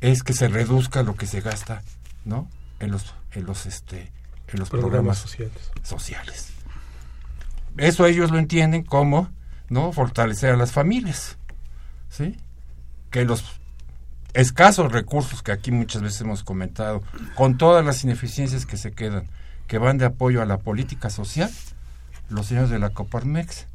Es 0.00 0.22
que 0.22 0.32
se 0.32 0.48
reduzca 0.48 1.02
lo 1.02 1.14
que 1.16 1.26
se 1.26 1.40
gasta, 1.40 1.82
¿no? 2.24 2.48
En 2.84 2.90
los, 2.90 3.14
en 3.32 3.46
los, 3.46 3.66
este, 3.66 4.12
en 4.48 4.58
los 4.58 4.70
programas, 4.70 5.18
sociales. 5.18 5.70
sociales. 5.82 6.50
Eso 7.76 8.06
ellos 8.06 8.30
lo 8.30 8.38
entienden 8.38 8.82
como, 8.82 9.30
¿no? 9.68 9.92
Fortalecer 9.92 10.54
a 10.54 10.56
las 10.56 10.72
familias, 10.72 11.38
¿sí? 12.10 12.36
Que 13.10 13.24
los 13.24 13.44
escasos 14.34 14.92
recursos 14.92 15.42
que 15.42 15.52
aquí 15.52 15.70
muchas 15.70 16.02
veces 16.02 16.20
hemos 16.20 16.44
comentado, 16.44 17.02
con 17.36 17.56
todas 17.56 17.84
las 17.84 18.04
ineficiencias 18.04 18.66
que 18.66 18.76
se 18.76 18.92
quedan, 18.92 19.28
que 19.66 19.78
van 19.78 19.98
de 19.98 20.04
apoyo 20.04 20.42
a 20.42 20.46
la 20.46 20.58
política 20.58 21.08
social, 21.08 21.50
los 22.28 22.46
señores 22.46 22.70
de 22.70 22.78
la 22.78 22.90
Coparmex, 22.90 23.66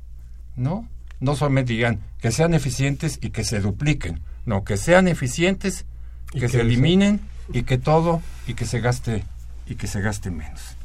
¿no? 0.55 0.87
No 1.19 1.35
solamente 1.35 1.73
digan 1.73 1.99
que 2.21 2.31
sean 2.31 2.53
eficientes 2.53 3.19
y 3.21 3.31
que 3.31 3.43
se 3.43 3.59
dupliquen, 3.59 4.21
no, 4.45 4.63
que 4.63 4.77
sean 4.77 5.07
eficientes, 5.07 5.85
que, 6.31 6.47
se 6.47 6.61
eliminen 6.61 7.21
y 7.51 7.63
que 7.63 7.77
todo 7.77 8.21
y 8.47 8.53
que 8.53 8.65
se 8.65 8.79
gaste 8.79 9.23
y 9.65 9.75
que 9.75 9.87
se 9.87 10.01
gaste 10.01 10.31
menos. 10.31 10.75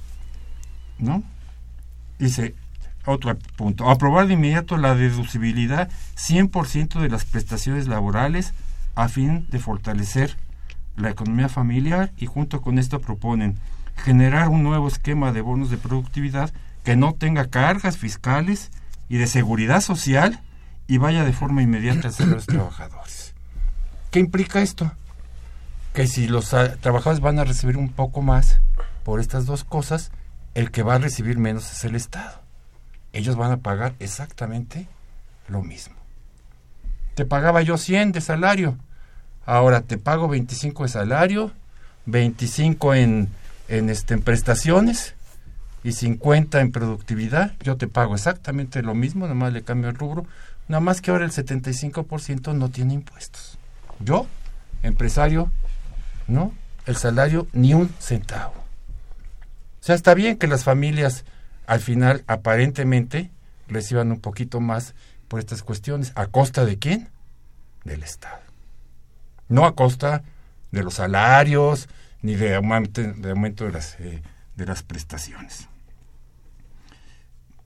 ¿No? 0.99 1.23
Dice 2.19 2.55
otro 3.07 3.37
punto, 3.57 3.91
aprobar 3.91 4.27
de 4.27 4.35
inmediato 4.35 4.77
la 4.77 4.95
deducibilidad 4.95 5.91
100% 6.17 7.01
de 7.01 7.09
las 7.09 7.25
prestaciones 7.25 7.87
laborales 7.87 8.55
a 8.95 9.09
fin 9.09 9.47
de 9.51 9.59
fortalecer 9.59 10.37
la 10.97 11.11
economía 11.11 11.49
familiar 11.49 12.13
y 12.17 12.27
junto 12.27 12.63
con 12.63 12.79
esto 12.79 13.01
proponen 13.01 13.59
generar 13.97 14.49
un 14.49 14.63
nuevo 14.63 14.89
esquema 14.89 15.33
de 15.33 15.41
bonos 15.41 15.71
de 15.71 15.77
productividad 15.77 16.53
que 16.83 16.97
no 16.97 17.15
tenga 17.15 17.47
cargas 17.47 17.99
fiscales 17.99 18.71
y 19.09 19.17
de 19.17 19.27
seguridad 19.27 19.81
social 19.81 20.41
y 20.87 20.99
vaya 20.99 21.25
de 21.25 21.33
forma 21.33 21.63
inmediata 21.63 22.11
a 22.19 22.27
los 22.27 22.47
trabajadores. 22.47 23.35
¿Qué 24.11 24.21
implica 24.21 24.63
esto? 24.63 24.93
Que 25.95 26.07
si 26.07 26.29
los 26.29 26.53
ah, 26.53 26.77
trabajadores 26.81 27.21
van 27.21 27.39
a 27.39 27.45
recibir 27.45 27.79
un 27.79 27.89
poco 27.89 28.21
más 28.21 28.61
por 29.03 29.21
estas 29.21 29.47
dos 29.47 29.65
cosas, 29.65 30.11
el 30.55 30.71
que 30.71 30.83
va 30.83 30.97
a 30.97 30.99
recibir 30.99 31.39
menos 31.39 31.73
es 31.73 31.85
el 31.85 31.95
Estado. 31.95 32.43
Ellos 33.15 33.37
van 33.37 33.53
a 33.53 33.59
pagar 33.59 33.95
exactamente 34.01 34.87
lo 35.49 35.63
mismo. 35.63 35.95
Te 37.15 37.25
pagaba 37.25 37.63
yo 37.63 37.79
100 37.79 38.13
de 38.13 38.21
salario, 38.21 38.77
ahora 39.47 39.83
te 39.83 39.97
pago 39.99 40.29
25 40.29 40.83
de 40.83 40.89
salario, 40.89 41.53
25 42.07 42.95
en, 42.95 43.29
en, 43.69 43.89
este, 43.89 44.15
en 44.15 44.23
prestaciones 44.23 45.15
y 45.85 45.93
50 45.93 46.61
en 46.61 46.73
productividad, 46.73 47.53
yo 47.61 47.77
te 47.77 47.87
pago 47.87 48.15
exactamente 48.15 48.83
lo 48.83 48.95
mismo, 48.95 49.27
nada 49.27 49.35
más 49.35 49.53
le 49.53 49.63
cambio 49.63 49.91
el 49.91 49.97
rubro, 49.97 50.27
nada 50.67 50.81
más 50.81 51.01
que 51.01 51.11
ahora 51.11 51.25
el 51.25 51.31
75% 51.31 52.55
no 52.55 52.71
tiene 52.71 52.95
impuestos. 52.95 53.59
Yo, 54.01 54.27
empresario, 54.83 55.53
¿no? 56.27 56.53
El 56.87 56.97
salario 56.97 57.47
ni 57.53 57.75
un 57.75 57.89
centavo. 57.99 58.55
O 58.55 59.87
sea, 59.87 59.95
está 59.95 60.15
bien 60.15 60.37
que 60.39 60.47
las 60.47 60.65
familias 60.65 61.25
al 61.67 61.81
final 61.81 62.25
aparentemente 62.27 63.31
reciban 63.69 64.11
un 64.11 64.21
poquito 64.21 64.61
más 64.61 64.95
por 65.29 65.41
estas 65.41 65.63
cuestiones. 65.63 66.13
¿A 66.15 66.27
costa 66.27 66.65
de 66.65 66.79
quién? 66.79 67.09
Del 67.85 68.03
Estado. 68.03 68.41
No 69.49 69.67
a 69.67 69.75
costa 69.75 70.23
de 70.71 70.83
los 70.83 70.95
salarios 70.95 71.89
ni 72.23 72.35
de 72.35 72.55
aumento 72.55 73.03
de, 73.03 73.31
aumento 73.31 73.65
de, 73.65 73.73
las, 73.73 74.01
eh, 74.01 74.23
de 74.57 74.67
las 74.67 74.83
prestaciones 74.83 75.69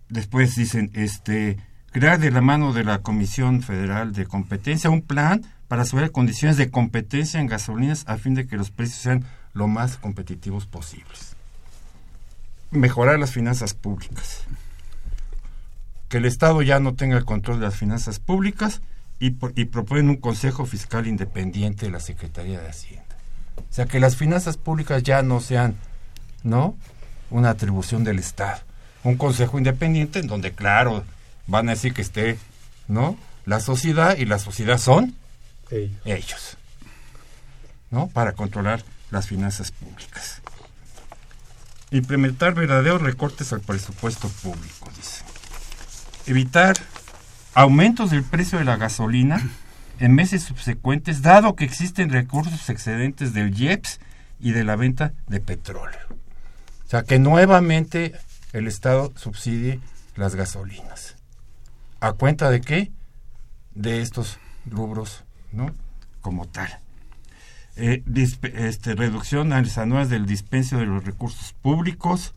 después 0.08 0.56
dicen, 0.56 0.90
este, 0.94 1.58
crear 1.90 2.18
de 2.18 2.30
la 2.30 2.40
mano 2.40 2.72
de 2.72 2.84
la 2.84 2.98
Comisión 2.98 3.62
Federal 3.62 4.12
de 4.12 4.26
Competencia 4.26 4.90
un 4.90 5.02
plan 5.02 5.44
para 5.68 5.82
asegurar 5.82 6.10
condiciones 6.10 6.56
de 6.56 6.70
competencia 6.70 7.40
en 7.40 7.46
gasolinas 7.46 8.04
a 8.06 8.16
fin 8.16 8.34
de 8.34 8.46
que 8.46 8.56
los 8.56 8.70
precios 8.70 9.00
sean 9.00 9.24
lo 9.52 9.68
más 9.68 9.96
competitivos 9.96 10.66
posibles. 10.66 11.36
Mejorar 12.70 13.18
las 13.18 13.32
finanzas 13.32 13.74
públicas. 13.74 14.44
Que 16.08 16.18
el 16.18 16.24
Estado 16.24 16.62
ya 16.62 16.80
no 16.80 16.94
tenga 16.94 17.16
el 17.16 17.24
control 17.24 17.60
de 17.60 17.66
las 17.66 17.76
finanzas 17.76 18.18
públicas 18.18 18.80
y, 19.20 19.36
y 19.54 19.64
proponen 19.66 20.08
un 20.08 20.16
Consejo 20.16 20.64
Fiscal 20.64 21.06
Independiente 21.06 21.86
de 21.86 21.92
la 21.92 22.00
Secretaría 22.00 22.60
de 22.60 22.68
Hacienda. 22.68 23.04
O 23.58 23.72
sea, 23.72 23.86
que 23.86 24.00
las 24.00 24.16
finanzas 24.16 24.56
públicas 24.56 25.02
ya 25.02 25.22
no 25.22 25.40
sean, 25.40 25.76
¿no? 26.42 26.76
Una 27.30 27.50
atribución 27.50 28.04
del 28.04 28.18
Estado 28.18 28.68
un 29.04 29.16
consejo 29.16 29.58
independiente 29.58 30.18
en 30.18 30.26
donde, 30.26 30.52
claro, 30.52 31.04
van 31.46 31.68
a 31.68 31.72
decir 31.72 31.94
que 31.94 32.02
esté, 32.02 32.38
¿no? 32.88 33.16
La 33.46 33.60
sociedad 33.60 34.16
y 34.16 34.24
la 34.24 34.38
sociedad 34.38 34.78
son 34.78 35.14
ellos, 35.70 36.56
¿no? 37.90 38.08
Para 38.08 38.32
controlar 38.32 38.84
las 39.10 39.26
finanzas 39.26 39.70
públicas. 39.70 40.42
Implementar 41.90 42.54
verdaderos 42.54 43.02
recortes 43.02 43.52
al 43.52 43.60
presupuesto 43.60 44.28
público, 44.28 44.90
dice. 44.96 45.22
Evitar 46.26 46.76
aumentos 47.54 48.10
del 48.10 48.24
precio 48.24 48.58
de 48.58 48.64
la 48.64 48.76
gasolina 48.76 49.42
en 49.98 50.14
meses 50.14 50.42
subsecuentes, 50.42 51.22
dado 51.22 51.56
que 51.56 51.64
existen 51.64 52.10
recursos 52.10 52.68
excedentes 52.68 53.32
del 53.32 53.58
IEPS 53.58 54.00
y 54.38 54.52
de 54.52 54.64
la 54.64 54.76
venta 54.76 55.12
de 55.26 55.40
petróleo. 55.40 56.00
O 56.86 56.90
sea, 56.90 57.02
que 57.02 57.18
nuevamente 57.18 58.12
el 58.52 58.66
Estado 58.66 59.12
subsidie 59.16 59.80
las 60.14 60.34
gasolinas. 60.34 61.16
¿A 62.00 62.12
cuenta 62.12 62.50
de 62.50 62.60
qué? 62.60 62.92
De 63.74 64.02
estos 64.02 64.38
rubros, 64.66 65.24
¿no? 65.52 65.72
Como 66.20 66.46
tal. 66.46 66.68
Eh, 67.76 68.02
este, 68.54 68.94
reducción 68.94 69.52
anual 69.52 70.08
del 70.08 70.26
dispendio 70.26 70.78
de 70.78 70.86
los 70.86 71.04
recursos 71.04 71.52
públicos, 71.52 72.34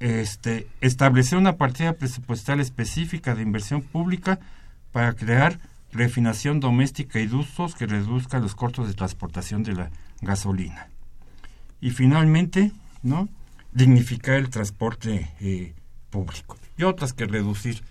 este, 0.00 0.66
establecer 0.80 1.38
una 1.38 1.56
partida 1.56 1.92
presupuestal 1.92 2.60
específica 2.60 3.34
de 3.34 3.42
inversión 3.42 3.82
pública 3.82 4.40
para 4.92 5.12
crear 5.14 5.60
refinación 5.92 6.60
doméstica 6.60 7.20
y 7.20 7.28
usos 7.28 7.74
que 7.74 7.86
reduzca 7.86 8.38
los 8.38 8.54
costos 8.54 8.88
de 8.88 8.94
transportación 8.94 9.62
de 9.62 9.74
la 9.74 9.90
gasolina. 10.20 10.88
Y 11.80 11.90
finalmente, 11.90 12.72
¿no? 13.02 13.28
dignificar 13.72 14.36
el 14.36 14.48
transporte 14.48 15.30
eh, 15.40 15.74
público 16.10 16.56
y 16.78 16.84
otras 16.84 17.12
que 17.12 17.26
reducir. 17.26 17.82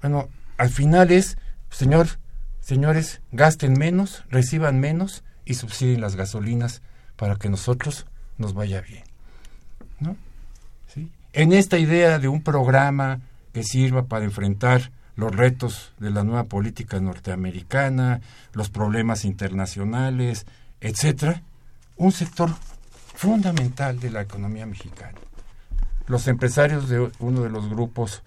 Bueno, 0.00 0.28
al 0.56 0.70
final 0.70 1.10
es, 1.10 1.36
señor, 1.70 2.08
señores, 2.64 3.20
gasten 3.30 3.74
menos, 3.74 4.24
reciban 4.30 4.80
menos 4.80 5.22
y 5.44 5.54
subsidien 5.54 6.00
las 6.00 6.16
gasolinas 6.16 6.82
para 7.16 7.36
que 7.36 7.48
nosotros 7.48 8.06
nos 8.38 8.54
vaya 8.54 8.80
bien. 8.80 9.04
¿no? 10.00 10.16
¿Sí? 10.92 11.10
En 11.34 11.52
esta 11.52 11.78
idea 11.78 12.18
de 12.18 12.28
un 12.28 12.42
programa 12.42 13.20
que 13.52 13.62
sirva 13.62 14.06
para 14.06 14.24
enfrentar 14.24 14.90
los 15.14 15.34
retos 15.34 15.92
de 15.98 16.10
la 16.10 16.24
nueva 16.24 16.44
política 16.44 16.98
norteamericana, 17.00 18.20
los 18.52 18.70
problemas 18.70 19.24
internacionales, 19.24 20.46
etcétera, 20.80 21.42
un 21.96 22.12
sector 22.12 22.50
fundamental 23.14 24.00
de 24.00 24.10
la 24.10 24.22
economía 24.22 24.66
mexicana. 24.66 25.18
Los 26.06 26.26
empresarios 26.26 26.88
de 26.88 27.10
uno 27.20 27.42
de 27.42 27.50
los 27.50 27.68
grupos 27.68 28.22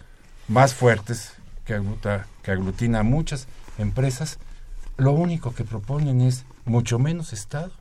más 0.47 0.73
fuertes 0.73 1.33
que, 1.65 1.81
que 2.43 2.51
aglutina 2.51 2.99
a 2.99 3.03
muchas 3.03 3.47
empresas 3.77 4.39
lo 4.97 5.11
único 5.11 5.53
que 5.53 5.63
proponen 5.63 6.21
es 6.21 6.45
mucho 6.65 6.97
menos 6.97 7.31
Estado, 7.31 7.71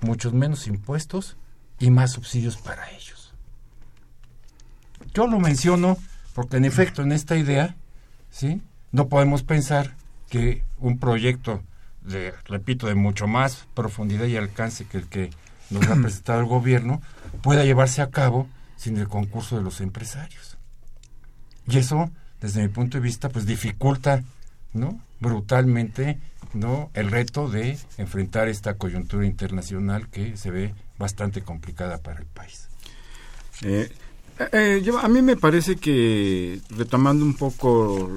muchos 0.00 0.32
menos 0.32 0.66
impuestos 0.66 1.36
y 1.78 1.90
más 1.90 2.12
subsidios 2.12 2.56
para 2.56 2.90
ellos. 2.90 3.32
Yo 5.14 5.26
lo 5.26 5.38
menciono 5.38 5.96
porque 6.34 6.56
en 6.56 6.64
efecto 6.64 7.02
en 7.02 7.12
esta 7.12 7.36
idea, 7.36 7.76
¿sí? 8.30 8.60
No 8.90 9.08
podemos 9.08 9.42
pensar 9.42 9.94
que 10.28 10.64
un 10.78 10.98
proyecto 10.98 11.62
de, 12.02 12.34
repito, 12.46 12.88
de 12.88 12.94
mucho 12.94 13.26
más 13.26 13.66
profundidad 13.74 14.26
y 14.26 14.36
alcance 14.36 14.84
que 14.86 14.98
el 14.98 15.06
que 15.06 15.30
nos 15.70 15.86
ha 15.88 15.94
presentado 16.02 16.40
el 16.40 16.46
gobierno 16.46 17.00
pueda 17.42 17.64
llevarse 17.64 18.02
a 18.02 18.10
cabo 18.10 18.48
sin 18.76 18.96
el 18.98 19.08
concurso 19.08 19.56
de 19.56 19.62
los 19.62 19.80
empresarios. 19.80 20.58
Y 21.68 21.78
eso, 21.78 22.10
desde 22.40 22.62
mi 22.62 22.68
punto 22.68 22.98
de 22.98 23.02
vista, 23.02 23.28
pues 23.28 23.46
dificulta, 23.46 24.22
¿no? 24.72 25.00
Brutalmente, 25.20 26.18
¿no? 26.54 26.90
el 26.94 27.10
reto 27.10 27.48
de 27.48 27.78
enfrentar 27.98 28.48
esta 28.48 28.74
coyuntura 28.74 29.26
internacional 29.26 30.08
que 30.08 30.36
se 30.36 30.50
ve 30.50 30.74
bastante 30.98 31.42
complicada 31.42 31.98
para 31.98 32.20
el 32.20 32.26
país. 32.26 32.68
Eh, 33.62 33.90
eh, 34.52 34.84
a 35.00 35.08
mí 35.08 35.22
me 35.22 35.36
parece 35.36 35.76
que, 35.76 36.60
retomando 36.70 37.24
un 37.24 37.34
poco 37.34 38.10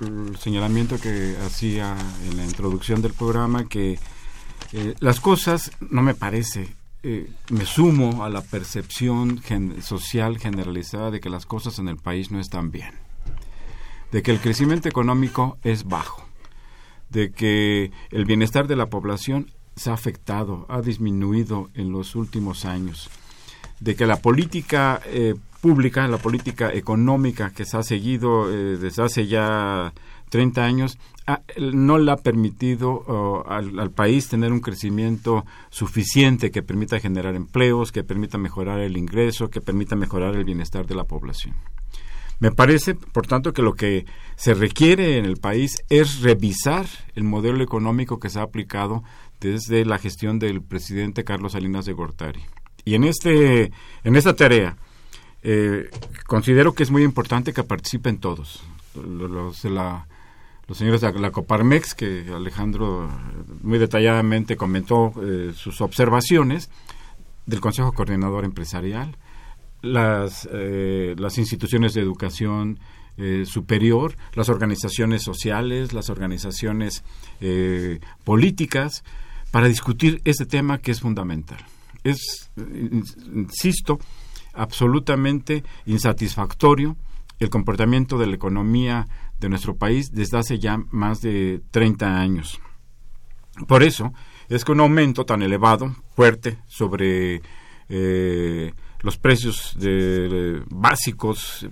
el, 0.00 0.36
señalamiento 0.38 0.98
que 0.98 1.36
hacía 1.44 1.96
en 2.28 2.36
la 2.36 2.44
introducción 2.44 3.02
del 3.02 3.12
programa, 3.12 3.68
que 3.68 3.98
eh, 4.72 4.94
las 5.00 5.20
cosas, 5.20 5.70
no 5.80 6.02
me 6.02 6.14
parece, 6.14 6.74
me 7.50 7.64
sumo 7.66 8.24
a 8.24 8.30
la 8.30 8.40
percepción 8.40 9.40
social 9.80 10.38
generalizada 10.38 11.12
de 11.12 11.20
que 11.20 11.30
las 11.30 11.46
cosas 11.46 11.78
en 11.78 11.86
el 11.86 11.98
país 11.98 12.32
no 12.32 12.40
están 12.40 12.72
bien, 12.72 12.94
de 14.10 14.22
que 14.22 14.32
el 14.32 14.40
crecimiento 14.40 14.88
económico 14.88 15.56
es 15.62 15.84
bajo, 15.84 16.26
de 17.16 17.30
que 17.30 17.92
el 18.10 18.26
bienestar 18.26 18.68
de 18.68 18.76
la 18.76 18.90
población 18.90 19.50
se 19.74 19.88
ha 19.88 19.94
afectado, 19.94 20.66
ha 20.68 20.82
disminuido 20.82 21.70
en 21.72 21.90
los 21.90 22.14
últimos 22.14 22.66
años, 22.66 23.08
de 23.80 23.96
que 23.96 24.04
la 24.04 24.20
política 24.20 25.00
eh, 25.06 25.34
pública, 25.62 26.06
la 26.08 26.18
política 26.18 26.70
económica 26.74 27.52
que 27.56 27.64
se 27.64 27.78
ha 27.78 27.82
seguido 27.82 28.52
eh, 28.52 28.76
desde 28.76 29.02
hace 29.02 29.26
ya 29.26 29.94
30 30.28 30.62
años, 30.62 30.98
no 31.58 31.96
le 31.96 32.12
ha 32.12 32.16
permitido 32.16 33.44
al, 33.48 33.90
país 33.90 34.28
tener 34.28 34.52
un 34.52 34.60
crecimiento 34.60 35.44
suficiente 35.70 36.50
que 36.50 36.62
permita 36.62 37.00
generar 37.00 37.34
empleos, 37.34 37.92
que 37.92 38.04
permita 38.04 38.36
mejorar 38.36 38.80
el 38.80 38.96
ingreso, 38.96 39.48
que 39.48 39.60
permita 39.60 39.96
mejorar 39.96 40.36
el 40.36 40.44
bienestar 40.44 40.86
de 40.86 40.94
la 40.94 41.04
población. 41.04 41.54
Me 42.38 42.50
parece, 42.50 42.94
por 42.94 43.26
tanto, 43.26 43.52
que 43.52 43.62
lo 43.62 43.74
que 43.74 44.04
se 44.36 44.54
requiere 44.54 45.18
en 45.18 45.24
el 45.24 45.36
país 45.36 45.82
es 45.88 46.20
revisar 46.20 46.86
el 47.14 47.24
modelo 47.24 47.64
económico 47.64 48.20
que 48.20 48.28
se 48.28 48.38
ha 48.38 48.42
aplicado 48.42 49.02
desde 49.40 49.84
la 49.84 49.98
gestión 49.98 50.38
del 50.38 50.62
presidente 50.62 51.24
Carlos 51.24 51.52
Salinas 51.52 51.86
de 51.86 51.92
Gortari. 51.94 52.42
Y 52.84 52.94
en, 52.94 53.04
este, 53.04 53.72
en 54.04 54.16
esta 54.16 54.36
tarea, 54.36 54.76
eh, 55.42 55.90
considero 56.26 56.74
que 56.74 56.82
es 56.82 56.90
muy 56.90 57.02
importante 57.02 57.52
que 57.52 57.62
participen 57.62 58.18
todos. 58.18 58.62
Los, 58.94 59.64
la, 59.64 60.06
señores 60.72 61.00
de 61.00 61.12
la 61.12 61.30
Coparmex, 61.30 61.94
que 61.94 62.26
Alejandro 62.34 63.08
muy 63.62 63.78
detalladamente 63.78 64.56
comentó 64.56 65.12
eh, 65.22 65.52
sus 65.54 65.80
observaciones, 65.80 66.70
del 67.46 67.60
Consejo 67.60 67.92
Coordinador 67.92 68.44
Empresarial, 68.44 69.16
las, 69.86 70.48
eh, 70.52 71.14
las 71.18 71.38
instituciones 71.38 71.94
de 71.94 72.02
educación 72.02 72.78
superior, 73.46 74.14
las 74.34 74.50
organizaciones 74.50 75.22
sociales, 75.22 75.94
las 75.94 76.10
organizaciones 76.10 77.02
políticas, 78.24 79.04
para 79.50 79.68
discutir 79.68 80.20
este 80.26 80.44
tema 80.44 80.76
que 80.76 80.90
es 80.90 81.00
fundamental. 81.00 81.56
Es, 82.04 82.50
insisto, 83.32 83.98
absolutamente 84.52 85.64
insatisfactorio 85.86 86.98
el 87.38 87.50
comportamiento 87.50 88.18
de 88.18 88.26
la 88.26 88.34
economía 88.34 89.06
de 89.38 89.48
nuestro 89.48 89.76
país 89.76 90.12
desde 90.12 90.38
hace 90.38 90.58
ya 90.58 90.78
más 90.90 91.20
de 91.20 91.60
30 91.70 92.18
años. 92.18 92.60
Por 93.68 93.82
eso 93.82 94.12
es 94.48 94.64
que 94.64 94.72
un 94.72 94.80
aumento 94.80 95.24
tan 95.24 95.42
elevado, 95.42 95.94
fuerte, 96.14 96.58
sobre 96.66 97.42
eh, 97.88 98.72
los 99.02 99.16
precios 99.16 99.74
de, 99.78 100.62
básicos, 100.70 101.68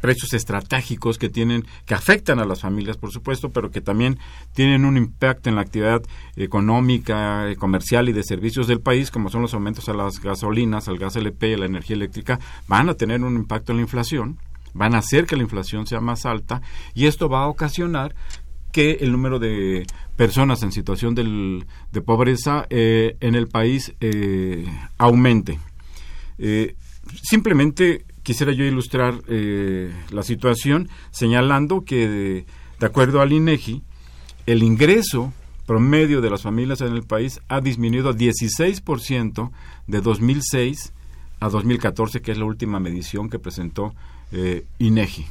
precios 0.00 0.32
estratégicos 0.32 1.18
que 1.18 1.28
tienen, 1.28 1.64
que 1.86 1.94
afectan 1.94 2.38
a 2.38 2.44
las 2.44 2.60
familias, 2.60 2.96
por 2.96 3.10
supuesto, 3.10 3.50
pero 3.50 3.70
que 3.70 3.80
también 3.80 4.18
tienen 4.54 4.84
un 4.84 4.96
impacto 4.96 5.48
en 5.48 5.56
la 5.56 5.62
actividad 5.62 6.02
económica, 6.36 7.46
comercial 7.58 8.08
y 8.08 8.12
de 8.12 8.22
servicios 8.22 8.66
del 8.66 8.80
país, 8.80 9.10
como 9.10 9.30
son 9.30 9.42
los 9.42 9.54
aumentos 9.54 9.88
a 9.88 9.94
las 9.94 10.20
gasolinas, 10.20 10.88
al 10.88 10.98
gas 10.98 11.16
LP 11.16 11.54
a 11.54 11.58
la 11.58 11.66
energía 11.66 11.96
eléctrica, 11.96 12.38
van 12.66 12.88
a 12.88 12.94
tener 12.94 13.22
un 13.22 13.36
impacto 13.36 13.72
en 13.72 13.78
la 13.78 13.82
inflación, 13.82 14.38
van 14.74 14.94
a 14.94 14.98
hacer 14.98 15.26
que 15.26 15.36
la 15.36 15.42
inflación 15.42 15.86
sea 15.86 16.00
más 16.00 16.26
alta 16.26 16.62
y 16.94 17.06
esto 17.06 17.28
va 17.28 17.42
a 17.44 17.48
ocasionar 17.48 18.14
que 18.72 18.98
el 19.00 19.12
número 19.12 19.38
de 19.38 19.86
personas 20.16 20.62
en 20.62 20.72
situación 20.72 21.14
de 21.14 22.00
pobreza 22.02 22.66
eh, 22.70 23.16
en 23.20 23.34
el 23.34 23.48
país 23.48 23.94
eh, 24.00 24.66
aumente. 24.98 25.58
Eh, 26.38 26.76
simplemente 27.22 28.04
quisiera 28.22 28.52
yo 28.52 28.64
ilustrar 28.64 29.22
eh, 29.26 29.90
la 30.10 30.22
situación 30.22 30.90
señalando 31.10 31.84
que, 31.84 32.44
de, 32.78 32.86
acuerdo 32.86 33.22
al 33.22 33.32
INEGI, 33.32 33.82
el 34.44 34.62
ingreso 34.62 35.32
promedio 35.66 36.20
de 36.20 36.30
las 36.30 36.42
familias 36.42 36.82
en 36.82 36.92
el 36.94 37.04
país 37.04 37.40
ha 37.48 37.60
disminuido 37.60 38.10
a 38.10 38.14
16% 38.14 39.50
de 39.86 40.00
2006 40.00 40.92
a 41.40 41.48
2014, 41.48 42.20
que 42.20 42.32
es 42.32 42.38
la 42.38 42.44
última 42.44 42.78
medición 42.80 43.30
que 43.30 43.38
presentó 43.38 43.94
eh, 44.32 44.66
INEGI. 44.78 45.24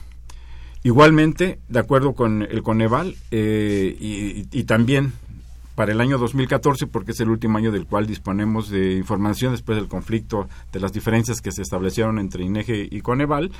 Igualmente, 0.83 1.59
de 1.69 1.79
acuerdo 1.79 2.13
con 2.13 2.41
el 2.43 2.63
Coneval 2.63 3.15
eh, 3.29 3.95
y, 3.99 4.47
y, 4.51 4.63
también 4.63 5.13
para 5.77 5.91
el 5.91 6.01
año 6.01 6.17
2014, 6.17 6.87
porque 6.87 7.11
es 7.11 7.19
el 7.19 7.29
último 7.29 7.59
año 7.59 7.71
del 7.71 7.85
cual 7.85 8.07
disponemos 8.07 8.71
de 8.71 8.95
información 8.95 9.51
después 9.51 9.77
del 9.77 9.87
conflicto, 9.87 10.49
de 10.71 10.79
las 10.79 10.91
diferencias 10.91 11.39
que 11.39 11.51
se 11.51 11.61
establecieron 11.61 12.17
entre 12.17 12.43
INEGE 12.43 12.87
y 12.89 13.01
Coneval, 13.01 13.51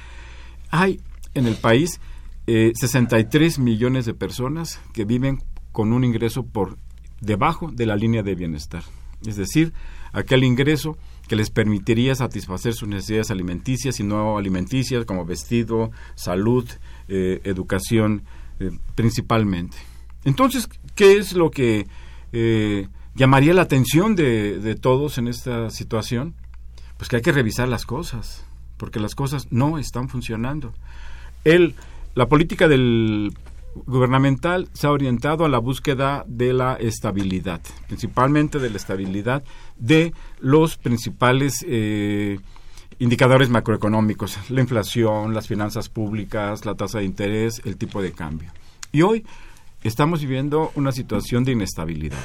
hay 0.72 1.00
en 1.36 1.46
el 1.46 1.58
país 1.58 2.02
63 2.48 3.58
eh, 3.58 3.62
millones 3.62 4.08
de 4.08 4.16
personas 4.16 4.82
que 4.94 5.06
viven 5.06 5.44
con 5.72 5.94
un 5.94 6.04
ingreso 6.04 6.42
por 6.42 6.80
debajo 7.22 7.70
de 7.72 7.86
la 7.86 7.96
línea 7.96 8.24
de 8.24 8.34
bienestar. 8.34 8.82
Es 9.24 9.36
decir, 9.36 9.74
aquel 10.12 10.44
ingreso 10.44 10.98
que 11.28 11.36
les 11.36 11.52
permitiría 11.52 12.16
satisfacer 12.16 12.74
sus 12.74 12.90
necesidades 12.90 13.30
alimenticias 13.30 14.00
y 14.00 14.04
no 14.04 14.40
alimenticias 14.40 15.06
como 15.06 15.24
vestido, 15.24 15.92
salud, 16.16 16.68
eh, 17.10 17.42
educación 17.44 18.24
eh, 18.60 18.72
principalmente. 18.96 19.78
Entonces, 20.24 20.68
¿qué 20.96 21.18
es 21.18 21.34
lo 21.34 21.52
que 21.52 21.86
eh, 22.34 22.88
llamaría 23.16 23.54
la 23.54 23.64
atención 23.64 24.16
de, 24.16 24.78
todos 24.80 25.18
en 25.18 25.28
esta 25.28 25.70
situación, 25.70 26.36
pues 26.98 27.10
que 27.10 27.18
hay 27.18 27.22
que 27.22 27.32
revisar 27.32 27.68
las 27.68 27.86
cosas, 27.86 28.46
porque 28.78 29.00
las 29.00 29.16
cosas 29.16 29.48
no 29.52 29.78
están 29.78 30.10
funcionando. 30.10 30.74
El, 31.44 31.76
la 32.16 32.28
política 32.28 32.68
del 32.68 33.34
gubernamental 33.86 34.70
se 34.74 34.88
ha 34.88 34.92
orientado 34.92 35.46
a 35.46 35.50
la 35.50 35.60
búsqueda 35.60 36.24
de 36.28 36.54
la 36.54 36.76
estabilidad, 36.76 37.62
principalmente 37.88 38.60
de 38.60 38.70
la 38.70 38.78
estabilidad 38.78 39.44
de 39.78 40.14
los 40.40 40.78
principales 40.78 41.64
eh, 41.68 42.40
indicadores 43.00 43.50
macroeconómicos, 43.50 44.38
la 44.50 44.62
inflación, 44.62 45.34
las 45.34 45.48
finanzas 45.48 45.90
públicas, 45.90 46.66
la 46.66 46.76
tasa 46.76 47.00
de 47.00 47.06
interés, 47.06 47.62
el 47.66 47.78
tipo 47.78 48.02
de 48.02 48.12
cambio. 48.12 48.52
Y 48.92 49.02
hoy 49.02 49.26
estamos 49.84 50.22
viviendo 50.22 50.72
una 50.76 50.92
situación 50.92 51.44
de 51.44 51.54
inestabilidad. 51.54 52.24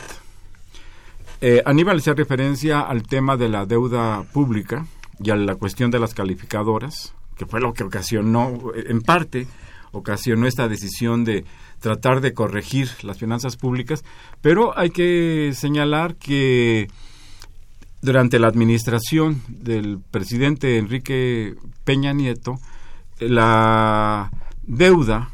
Eh, 1.41 1.63
Aníbal 1.67 1.99
hacía 1.99 2.15
referencia 2.15 2.81
al 2.81 3.03
tema 3.03 3.37
de 3.37 3.49
la 3.49 3.67
deuda 3.67 4.23
pública 4.33 4.87
y 5.21 5.31
a 5.31 5.37
la 5.37 5.57
cuestión 5.57 5.91
de 5.91 5.99
las 5.99 6.15
calificadoras, 6.15 7.15
que 7.37 7.47
fue 7.47 7.61
lo 7.61 7.73
que 7.73 7.85
ocasionó, 7.85 8.61
en 8.75 9.03
parte, 9.03 9.47
ocasionó 9.91 10.47
esta 10.47 10.69
decisión 10.69 11.25
de 11.25 11.45
tratar 11.81 12.21
de 12.21 12.33
corregir 12.33 12.89
las 13.03 13.19
finanzas 13.19 13.57
públicas, 13.57 14.05
pero 14.41 14.79
hay 14.79 14.91
que 14.91 15.53
señalar 15.55 16.15
que 16.15 16.89
durante 18.03 18.39
la 18.39 18.49
administración 18.49 19.43
del 19.49 19.99
presidente 20.11 20.79
Enrique 20.79 21.55
Peña 21.85 22.13
Nieto, 22.13 22.59
la 23.19 24.31
deuda 24.63 25.31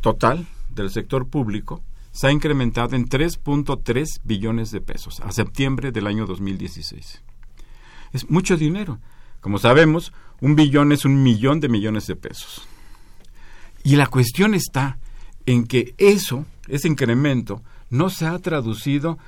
total 0.00 0.46
del 0.82 0.90
sector 0.90 1.28
público 1.28 1.82
se 2.12 2.26
ha 2.26 2.32
incrementado 2.32 2.96
en 2.96 3.08
3.3 3.08 4.20
billones 4.24 4.70
de 4.70 4.80
pesos 4.80 5.20
a 5.20 5.30
septiembre 5.32 5.92
del 5.92 6.06
año 6.06 6.26
2016. 6.26 7.22
Es 8.12 8.30
mucho 8.30 8.56
dinero. 8.56 8.98
Como 9.40 9.58
sabemos, 9.58 10.12
un 10.40 10.56
billón 10.56 10.92
es 10.92 11.04
un 11.04 11.22
millón 11.22 11.60
de 11.60 11.68
millones 11.68 12.06
de 12.06 12.16
pesos. 12.16 12.66
Y 13.84 13.96
la 13.96 14.06
cuestión 14.06 14.54
está 14.54 14.98
en 15.46 15.66
que 15.66 15.94
eso, 15.98 16.44
ese 16.66 16.88
incremento, 16.88 17.62
no 17.90 18.10
se 18.10 18.26
ha 18.26 18.38
traducido 18.38 19.18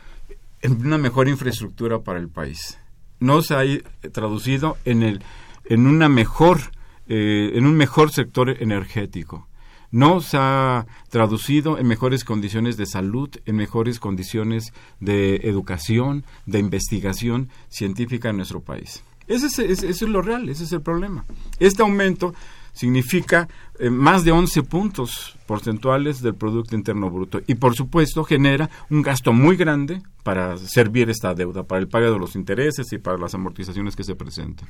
en 0.61 0.85
una 0.85 0.99
mejor 0.99 1.29
infraestructura 1.29 2.01
para 2.01 2.19
el 2.19 2.29
país. 2.29 2.79
No 3.21 3.43
se 3.43 3.55
ha 3.55 4.11
traducido 4.11 4.77
en 4.85 5.03
el 5.03 5.23
en 5.65 5.87
una 5.87 6.09
mejor 6.09 6.73
eh, 7.07 7.53
en 7.55 7.67
un 7.67 7.77
mejor 7.77 8.11
sector 8.11 8.51
energético. 8.63 9.49
No 9.91 10.21
se 10.21 10.37
ha 10.39 10.87
traducido 11.09 11.79
en 11.79 11.87
mejores 11.87 12.25
condiciones 12.25 12.77
de 12.77 12.87
salud, 12.87 13.31
en 13.45 13.57
mejores 13.57 13.99
condiciones 13.99 14.73
de 15.01 15.37
educación, 15.45 16.25
de 16.47 16.61
investigación 16.61 17.49
científica 17.69 18.31
en 18.31 18.37
nuestro 18.37 18.61
país. 18.61 19.03
Ese 19.27 19.47
es, 19.47 19.59
ese 19.59 19.91
es 19.91 20.03
lo 20.03 20.23
real, 20.23 20.49
ese 20.49 20.65
es 20.65 20.73
el 20.73 20.81
problema. 20.81 21.25
Este 21.59 21.83
aumento 21.83 22.35
significa 22.73 23.49
eh, 23.79 23.91
más 23.91 24.25
de 24.25 24.33
11 24.33 24.63
puntos 24.65 25.37
porcentuales 25.47 26.23
del 26.23 26.35
Producto 26.35 26.75
Interno 26.75 27.11
Bruto 27.11 27.41
y 27.47 27.55
por 27.57 27.75
supuesto 27.75 28.25
genera 28.25 28.71
un 28.91 29.03
gasto 29.03 29.33
muy 29.33 29.57
grande 29.57 30.03
para 30.23 30.57
servir 30.57 31.11
esta 31.11 31.35
deuda, 31.35 31.65
para 31.65 31.81
el 31.81 31.89
pago 31.89 32.11
de 32.13 32.19
los 32.19 32.37
intereses 32.37 32.93
y 32.93 32.99
para 32.99 33.19
las 33.19 33.35
amortizaciones 33.35 33.97
que 33.97 34.05
se 34.05 34.15
presentan. 34.15 34.69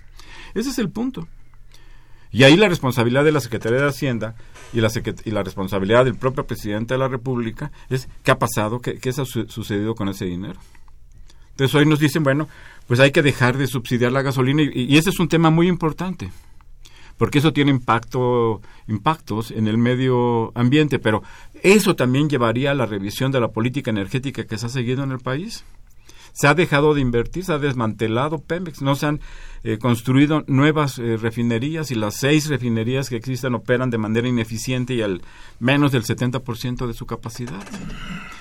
Ese 0.55 0.71
es 0.71 0.79
el 0.79 0.91
punto. 0.91 1.27
Y 2.33 2.45
ahí 2.45 2.57
la 2.57 2.69
responsabilidad 2.69 3.25
de 3.25 3.33
la 3.33 3.41
Secretaría 3.41 3.81
de 3.81 3.89
Hacienda 3.89 4.35
y 4.73 4.81
la, 4.81 4.91
y 5.25 5.31
la 5.31 5.43
responsabilidad 5.43 6.05
del 6.05 6.17
propio 6.17 6.47
presidente 6.47 6.95
de 6.95 6.99
la 6.99 7.09
República 7.09 7.73
es 7.89 8.09
qué 8.23 8.31
ha 8.31 8.39
pasado, 8.39 8.81
qué, 8.81 8.99
qué 8.99 9.11
ha 9.11 9.13
sucedido 9.13 9.95
con 9.95 10.09
ese 10.09 10.27
dinero. 10.27 10.61
Entonces 11.51 11.75
hoy 11.75 11.87
nos 11.87 11.99
dicen, 11.99 12.23
bueno, 12.23 12.49
pues 12.87 13.01
hay 13.01 13.11
que 13.11 13.23
dejar 13.23 13.59
de 13.59 13.67
subsidiar 13.67 14.13
la 14.13 14.23
gasolina 14.23 14.63
y 14.63 14.97
ese 14.97 15.11
es 15.11 15.19
un 15.19 15.29
tema 15.29 15.51
muy 15.51 15.69
importante 15.69 16.31
porque 17.21 17.37
eso 17.37 17.53
tiene 17.53 17.71
impacto, 17.71 18.63
impactos 18.89 19.51
en 19.51 19.69
el 19.69 19.77
medio 19.77 20.53
ambiente, 20.55 20.99
pero 20.99 21.23
eso 21.63 21.95
también 21.95 22.31
llevaría 22.31 22.71
a 22.71 22.75
la 22.75 22.87
revisión 22.87 23.31
de 23.31 23.39
la 23.39 23.49
política 23.49 23.91
energética 23.91 24.47
que 24.47 24.57
se 24.57 24.65
ha 24.65 24.69
seguido 24.71 25.05
en 25.05 25.13
el 25.13 25.19
país. 25.19 25.63
Se 26.33 26.47
ha 26.47 26.55
dejado 26.55 26.95
de 26.95 27.01
invertir, 27.01 27.45
se 27.45 27.53
ha 27.53 27.59
desmantelado 27.59 28.39
Pemex, 28.39 28.83
no 28.83 28.95
se 28.95 29.07
han 29.07 29.21
eh, 29.63 29.79
construido 29.79 30.45
nuevas 30.47 30.99
eh, 30.99 31.17
refinerías 31.17 31.91
y 31.91 31.95
las 31.95 32.17
seis 32.17 32.49
refinerías 32.49 33.09
que 33.09 33.17
existen 33.17 33.55
operan 33.55 33.91
de 33.91 33.99
manera 33.99 34.29
ineficiente 34.29 34.95
y 34.95 35.03
al 35.03 35.23
menos 35.59 35.93
del 35.93 36.05
70% 36.05 36.87
de 36.87 36.95
su 36.95 37.07
capacidad. 37.07 37.63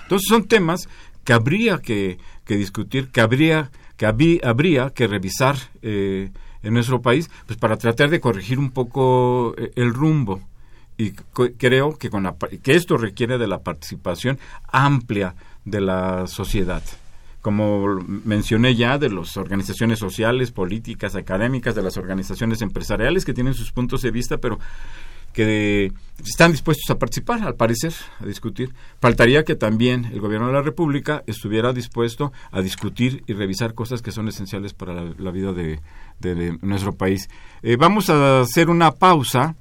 Entonces 0.04 0.28
son 0.28 0.48
temas 0.48 0.88
que 1.24 1.34
habría 1.34 1.80
que, 1.80 2.18
discutir, 2.48 3.12
que 3.12 3.22
habría 3.22 3.72
que, 3.98 4.08
habría 4.44 4.90
que 4.90 5.08
revisar 5.08 5.58
eh, 5.82 6.32
en 6.64 6.74
nuestro 6.74 7.02
país, 7.02 7.30
pues 7.46 7.60
para 7.60 7.78
tratar 7.78 8.10
de 8.10 8.20
corregir 8.20 8.60
un 8.60 8.72
poco 8.72 9.54
eh, 9.58 9.72
el 9.76 9.94
rumbo. 9.94 10.42
Y 10.98 11.12
creo 11.12 11.98
que, 11.98 12.10
con 12.10 12.28
que 12.62 12.76
esto 12.76 12.98
requiere 12.98 13.38
de 13.38 13.48
la 13.48 13.60
participación 13.60 14.38
amplia 14.68 15.36
de 15.64 15.80
la 15.80 16.28
sociedad 16.28 16.84
como 17.42 18.00
mencioné 18.26 18.76
ya, 18.76 18.98
de 18.98 19.10
las 19.10 19.38
organizaciones 19.38 20.00
sociales, 20.00 20.52
políticas, 20.52 21.16
académicas, 21.16 21.76
de 21.76 21.84
las 21.84 21.98
organizaciones 21.98 22.62
empresariales 22.62 23.26
que 23.26 23.34
tienen 23.34 23.54
sus 23.54 23.72
puntos 23.72 24.02
de 24.02 24.12
vista, 24.12 24.38
pero 24.38 24.60
que 25.34 25.92
están 26.26 26.52
dispuestos 26.52 26.90
a 26.90 26.98
participar, 26.98 27.44
al 27.44 27.56
parecer, 27.56 27.94
a 28.20 28.26
discutir. 28.26 28.74
Faltaría 29.00 29.44
que 29.44 29.56
también 29.56 30.06
el 30.06 30.20
gobierno 30.20 30.48
de 30.48 30.54
la 30.54 30.62
República 30.62 31.24
estuviera 31.28 31.72
dispuesto 31.72 32.32
a 32.52 32.62
discutir 32.62 33.24
y 33.28 33.34
revisar 33.34 33.74
cosas 33.74 34.02
que 34.02 34.12
son 34.12 34.28
esenciales 34.28 34.74
para 34.74 34.94
la, 35.18 35.32
vida 35.32 35.54
de, 35.54 35.80
nuestro 36.62 36.94
país. 36.94 37.30
Eh, 37.62 37.78
vamos 37.78 38.10
a 38.10 38.42
hacer 38.42 38.70
una 38.70 38.92
pausa 38.92 39.56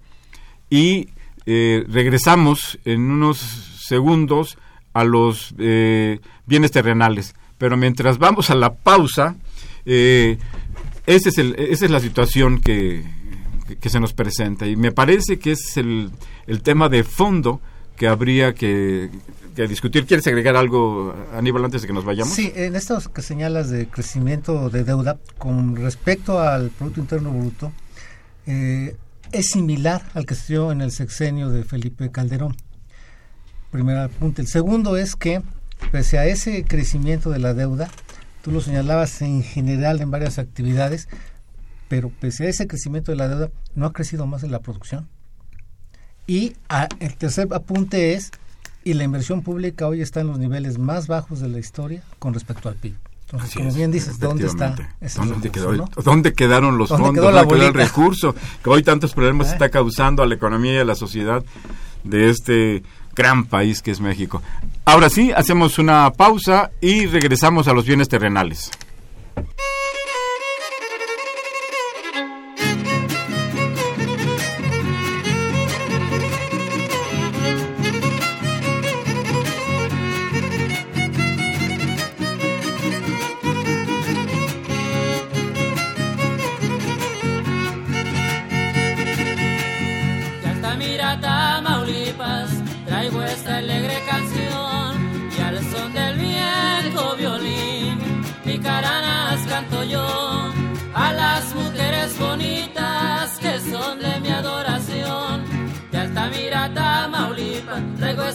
y 0.71 1.11
eh, 1.47 1.85
regresamos 1.88 2.79
en 2.85 3.11
unos 3.11 3.38
segundos 3.38 4.59
a 4.95 5.05
los 5.05 5.55
eh, 5.59 6.21
bienes 6.47 6.73
terrenales. 6.73 7.35
Pero 7.59 7.77
mientras 7.77 8.18
vamos 8.18 8.51
a 8.51 8.55
la 8.55 8.73
pausa, 8.73 9.37
el, 9.85 10.38
esa 11.07 11.85
es 11.85 11.90
la 11.90 12.01
situación 12.01 12.61
que, 12.61 13.05
se 13.83 14.01
nos 14.01 14.12
presenta. 14.12 14.66
Y 14.66 14.77
me 14.77 14.92
parece 14.92 15.38
que 15.38 15.53
es 15.53 15.77
el, 15.77 16.11
tema 16.62 16.88
de 16.88 17.05
fondo 17.05 17.61
que 17.97 18.09
habría 18.09 18.55
que, 18.55 19.11
discutir. 19.68 20.07
¿Quieres 20.07 20.25
agregar 20.29 20.55
algo, 20.55 21.12
Aníbal, 21.35 21.64
antes 21.64 21.83
de 21.83 21.88
que 21.88 21.92
nos 21.92 22.05
vayamos? 22.05 22.33
Sí, 22.33 22.53
en 22.55 22.77
esto 22.77 23.01
que 23.12 23.23
señalas 23.23 23.71
de 23.71 23.88
crecimiento 23.88 24.71
de 24.71 24.85
deuda, 24.85 25.18
con 25.37 25.75
respecto 25.75 26.38
al 26.40 26.71
Producto 26.71 27.01
Interno 27.01 27.33
Bruto, 27.33 27.73
eh, 28.47 28.97
es 29.33 29.47
similar 29.49 30.03
al 30.14 30.27
que 30.27 30.37
se 30.37 30.53
dio 30.53 30.71
en 30.71 30.81
el 30.81 30.92
sexenio 30.92 31.51
de 31.51 31.64
Felipe 31.64 32.11
Calderón. 32.11 32.57
Primer 33.71 34.09
punto. 34.11 34.40
El 34.40 34.47
segundo 34.47 34.97
es 34.97 35.16
que, 35.16 35.42
pese 35.91 36.19
a 36.19 36.27
ese 36.27 36.64
crecimiento 36.64 37.31
de 37.31 37.38
la 37.38 37.55
deuda, 37.55 37.88
tú 38.43 38.51
lo 38.51 38.61
señalabas 38.61 39.23
en 39.23 39.43
general 39.43 40.01
en 40.01 40.11
varias 40.11 40.38
actividades, 40.38 41.09
pero 41.88 42.11
pese 42.11 42.47
a 42.47 42.49
ese 42.49 42.67
crecimiento 42.67 43.12
de 43.12 43.17
la 43.17 43.29
deuda, 43.29 43.51
no 43.75 43.87
ha 43.87 43.93
crecido 43.93 44.27
más 44.27 44.43
en 44.43 44.53
la 44.53 44.61
producción. 44.61 45.09
Y 46.27 46.57
el 47.01 47.17
tercer 47.17 47.49
apunte 47.53 48.14
es, 48.14 48.31
y 48.85 48.95
la 48.95 49.05
inversión 49.05 49.43
pública 49.43 49.88
hoy 49.88 50.03
está 50.03 50.21
en 50.21 50.29
los 50.29 50.38
niveles 50.38 50.79
más 50.79 51.07
bajos 51.07 51.41
de 51.41 51.49
la 51.49 51.59
historia 51.59 52.03
con 52.19 52.35
respecto 52.35 52.69
al 52.69 52.75
PIB. 52.77 52.97
Entonces, 53.31 53.55
como 53.55 53.73
bien 53.73 53.91
dices, 53.91 54.19
¿dónde 54.19 54.47
está 54.47 54.75
¿Dónde, 55.17 55.51
¿Dónde 56.03 56.33
quedaron 56.33 56.79
los 56.79 56.88
fondos? 56.88 57.14
¿Dónde 57.17 57.47
quedó 57.47 57.67
el 57.67 57.75
recurso? 57.75 58.35
Que 58.65 58.71
hoy 58.71 58.83
tantos 58.83 59.13
problemas 59.13 59.48
¿Eh? 59.48 59.52
está 59.52 59.69
causando 59.69 60.23
a 60.23 60.27
la 60.27 60.35
economía 60.35 60.75
y 60.75 60.79
a 60.79 60.85
la 60.85 60.94
sociedad 60.94 61.44
de 62.05 62.31
este 62.31 62.83
gran 63.19 63.44
país 63.44 63.83
que 63.83 63.90
es 63.90 64.00
México. 64.00 64.40
Ahora 64.87 65.10
sí, 65.10 65.33
hacemos 65.33 65.79
una 65.79 66.10
pausa 66.12 66.71
y 66.81 67.06
regresamos 67.06 67.69
a 67.69 67.75
los 67.75 67.85
bienes 67.85 68.08
terrenales. 68.08 68.71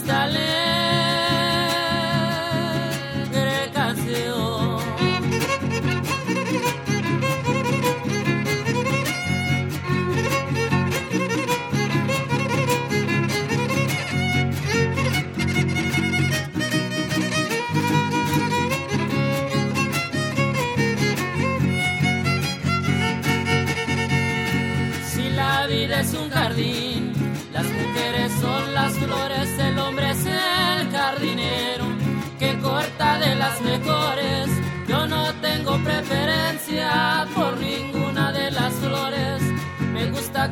cristales. 0.03 0.52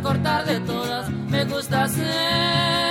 Cortar 0.01 0.45
de 0.45 0.59
todas, 0.61 1.09
me 1.09 1.45
gusta 1.45 1.87
ser 1.87 2.90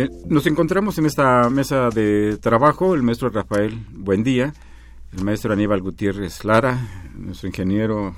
Eh, 0.00 0.08
nos 0.28 0.46
encontramos 0.46 0.96
en 0.98 1.06
esta 1.06 1.50
mesa 1.50 1.90
de 1.90 2.38
trabajo 2.40 2.94
el 2.94 3.02
maestro 3.02 3.30
Rafael 3.30 3.84
Buendía, 3.90 4.54
el 5.10 5.24
maestro 5.24 5.52
Aníbal 5.52 5.82
Gutiérrez 5.82 6.44
Lara, 6.44 7.10
nuestro 7.16 7.48
ingeniero 7.48 8.14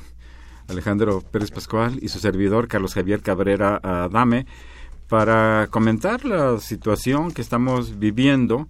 Alejandro 0.68 1.22
Pérez 1.22 1.50
Pascual 1.50 1.98
y 2.02 2.08
su 2.08 2.18
servidor 2.18 2.68
Carlos 2.68 2.92
Javier 2.92 3.22
Cabrera 3.22 3.80
Adame 3.82 4.44
para 5.08 5.68
comentar 5.70 6.26
la 6.26 6.60
situación 6.60 7.32
que 7.32 7.40
estamos 7.40 7.98
viviendo, 7.98 8.68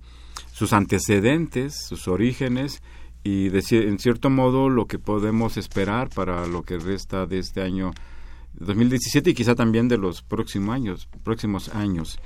sus 0.53 0.73
antecedentes, 0.73 1.85
sus 1.89 2.07
orígenes 2.07 2.81
y 3.25 3.49
de, 3.49 3.65
en 3.89 3.99
cierto 3.99 4.31
modo 4.31 4.69
lo 4.69 4.87
que 4.87 5.01
podemos 5.01 5.57
esperar 5.57 6.11
para 6.11 6.47
lo 6.47 6.63
que 6.63 6.79
resta 6.79 7.27
de 7.27 7.41
este 7.41 7.61
año 7.61 7.91
2017 8.53 9.31
y 9.31 9.35
quizá 9.35 9.57
también 9.57 9.89
de 9.89 9.99
los 9.99 10.23
próximos 10.23 10.77
años. 10.77 11.09
Próximos 11.25 11.71
años. 11.75 12.21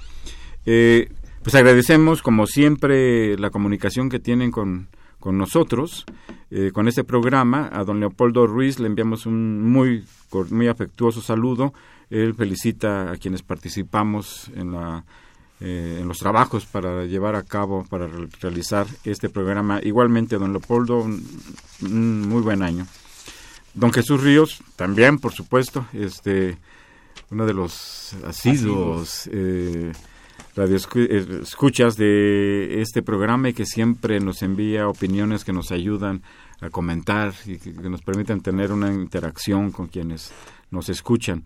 Eh, 0.67 1.09
pues 1.43 1.55
agradecemos, 1.55 2.23
como 2.23 2.47
siempre, 2.47 3.37
la 3.39 3.51
comunicación 3.51 4.09
que 4.09 4.19
tienen 4.19 4.51
con, 4.51 4.89
con 5.21 5.37
nosotros, 5.37 6.07
eh, 6.51 6.71
con 6.73 6.89
este 6.89 7.05
programa. 7.05 7.71
A 7.73 7.85
don 7.85 8.01
Leopoldo 8.01 8.47
Ruiz 8.47 8.79
le 8.79 8.87
enviamos 8.87 9.27
un 9.27 9.63
muy, 9.63 10.05
muy 10.51 10.69
afectuoso 10.69 11.21
saludo. 11.21 11.75
Él 12.11 12.35
felicita 12.35 13.11
a 13.11 13.17
quienes 13.17 13.43
participamos 13.43 14.51
en, 14.55 14.73
la, 14.73 15.05
eh, 15.61 15.99
en 16.01 16.09
los 16.09 16.19
trabajos 16.19 16.67
para 16.67 17.05
llevar 17.05 17.37
a 17.37 17.43
cabo, 17.43 17.85
para 17.85 18.07
realizar 18.41 18.87
este 19.05 19.29
programa. 19.29 19.81
Igualmente, 19.83 20.39
don 20.39 20.53
Leopoldo, 20.53 20.99
un, 21.01 22.29
muy 22.29 22.43
buen 22.43 22.63
año. 22.63 22.87
Don 23.75 23.93
Jesús 23.93 24.23
Ríos, 24.23 24.63
también, 24.77 25.19
por 25.19 25.33
supuesto, 25.33 25.87
este, 25.93 26.57
uno 27.31 27.45
de 27.45 27.55
los 27.55 28.15
asiduos. 28.25 29.29
Eh, 29.33 29.93
radio 30.55 30.77
eh, 30.77 31.41
escuchas 31.43 31.97
de 31.97 32.81
este 32.81 33.03
programa 33.03 33.49
y 33.49 33.53
que 33.55 33.67
siempre 33.67 34.21
nos 34.21 34.43
envía 34.43 34.89
opiniones 34.89 35.45
que 35.45 35.53
nos 35.53 35.73
ayudan 35.73 36.23
a 36.61 36.71
comentar 36.71 37.35
y 37.45 37.59
que, 37.59 37.73
nos 37.73 38.03
permiten 38.03 38.41
tener 38.41 38.73
una 38.73 38.93
interacción 38.93 39.73
con 39.73 39.89
quienes 39.89 40.33
nos 40.71 40.89
escuchan. 40.89 41.45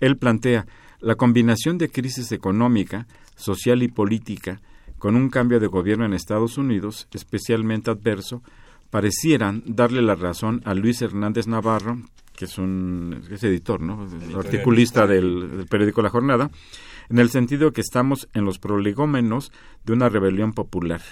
Él 0.00 0.16
plantea 0.16 0.66
la 1.00 1.14
combinación 1.14 1.78
de 1.78 1.88
crisis 1.88 2.32
económica, 2.32 3.06
social 3.36 3.82
y 3.82 3.88
política 3.88 4.60
con 4.98 5.16
un 5.16 5.30
cambio 5.30 5.58
de 5.60 5.66
gobierno 5.66 6.04
en 6.04 6.12
Estados 6.12 6.58
Unidos 6.58 7.08
especialmente 7.12 7.90
adverso 7.90 8.42
parecieran 8.90 9.62
darle 9.64 10.02
la 10.02 10.14
razón 10.14 10.60
a 10.64 10.74
Luis 10.74 11.00
Hernández 11.00 11.46
Navarro, 11.46 11.98
que 12.36 12.44
es 12.44 12.58
un 12.58 13.22
es 13.30 13.42
editor, 13.42 13.80
¿no? 13.80 14.06
articulista 14.36 15.06
del 15.06 15.66
periódico 15.70 16.02
La 16.02 16.10
Jornada, 16.10 16.50
en 17.10 17.18
el 17.18 17.28
sentido 17.28 17.72
que 17.72 17.80
estamos 17.80 18.28
en 18.34 18.44
los 18.44 18.58
prolegómenos 18.58 19.52
de 19.84 19.92
una 19.92 20.08
rebelión 20.08 20.52
popular. 20.52 21.02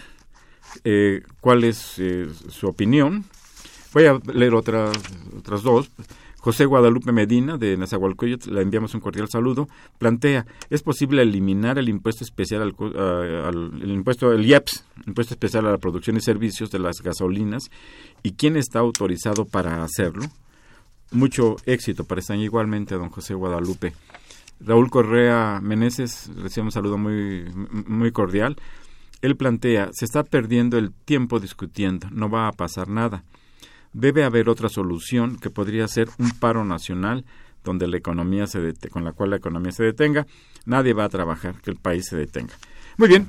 Eh, 0.85 1.23
¿Cuál 1.41 1.65
es 1.65 1.99
eh, 1.99 2.29
su 2.49 2.69
opinión? 2.69 3.25
Voy 3.93 4.05
a 4.07 4.21
leer 4.33 4.55
otras, 4.55 4.97
otras 5.37 5.63
dos. 5.63 5.91
José 6.39 6.67
Guadalupe 6.67 7.11
Medina, 7.11 7.59
de 7.59 7.77
Nezahualcóyotl, 7.77 8.55
le 8.55 8.63
enviamos 8.63 8.95
un 8.95 9.01
cordial 9.01 9.29
saludo, 9.29 9.69
plantea, 9.99 10.47
¿es 10.71 10.83
posible 10.83 11.21
eliminar 11.21 11.79
el 11.79 11.89
impuesto 11.89 12.23
especial 12.23 12.63
al, 12.63 13.83
el 13.83 13.91
impuesto, 13.91 14.33
el 14.33 14.47
IEPS, 14.47 14.85
impuesto 15.09 15.35
especial 15.35 15.67
a 15.67 15.73
la 15.73 15.79
producción 15.79 16.17
y 16.17 16.21
servicios 16.21 16.71
de 16.71 16.79
las 16.79 17.03
gasolinas? 17.03 17.71
¿Y 18.23 18.33
quién 18.33 18.57
está 18.57 18.79
autorizado 18.79 19.47
para 19.47 19.83
hacerlo? 19.83 20.27
Mucho 21.11 21.57
éxito 21.67 22.05
para 22.05 22.21
estar 22.21 22.37
igualmente 22.37 22.95
a 22.95 22.99
don 22.99 23.11
José 23.11 23.35
Guadalupe. 23.35 23.95
Raúl 24.61 24.91
Correa 24.91 25.61
Meneses 25.63 26.31
recibe 26.37 26.67
un 26.67 26.73
saludo 26.73 26.99
muy, 26.99 27.45
muy 27.87 28.13
cordial. 28.13 28.57
Él 29.23 29.37
plantea, 29.37 29.91
se 29.93 30.05
está 30.05 30.23
perdiendo 30.25 30.79
el 30.79 30.93
tiempo 30.93 31.41
discutiendo, 31.41 32.09
no 32.11 32.29
va 32.31 32.49
a 32.49 32.53
pasar 32.53 32.89
nada. 32.89 33.25
Debe 33.93 34.25
haber 34.25 34.49
otra 34.49 34.69
solución 34.69 35.39
que 35.39 35.51
podría 35.51 35.89
ser 35.89 36.09
un 36.19 36.31
paro 36.31 36.65
nacional 36.65 37.25
donde 37.65 37.87
la 37.89 37.97
economía 37.97 38.47
se 38.47 38.75
con 38.91 39.05
la 39.05 39.13
cual 39.13 39.31
la 39.31 39.37
economía 39.37 39.73
se 39.73 39.85
detenga, 39.85 40.27
nadie 40.65 40.93
va 40.93 41.05
a 41.05 41.09
trabajar, 41.09 41.61
que 41.61 41.71
el 41.71 41.77
país 41.77 42.07
se 42.07 42.17
detenga. 42.17 42.55
Muy 42.97 43.09
bien, 43.09 43.29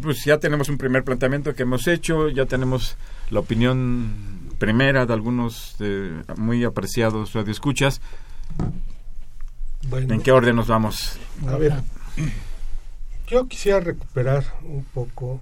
pues 0.00 0.24
ya 0.24 0.38
tenemos 0.38 0.68
un 0.68 0.78
primer 0.78 1.04
planteamiento 1.04 1.54
que 1.54 1.62
hemos 1.62 1.86
hecho, 1.86 2.28
ya 2.28 2.46
tenemos 2.46 2.96
la 3.30 3.40
opinión 3.40 4.10
primera 4.58 5.06
de 5.06 5.12
algunos 5.12 5.76
muy 6.36 6.64
apreciados 6.64 7.32
radioescuchas. 7.32 8.00
¿En 9.92 10.22
qué 10.22 10.32
orden 10.32 10.56
nos 10.56 10.68
vamos? 10.68 11.18
A 11.46 11.56
ver, 11.56 11.74
yo 13.28 13.46
quisiera 13.48 13.80
recuperar 13.80 14.44
un 14.62 14.84
poco 14.84 15.40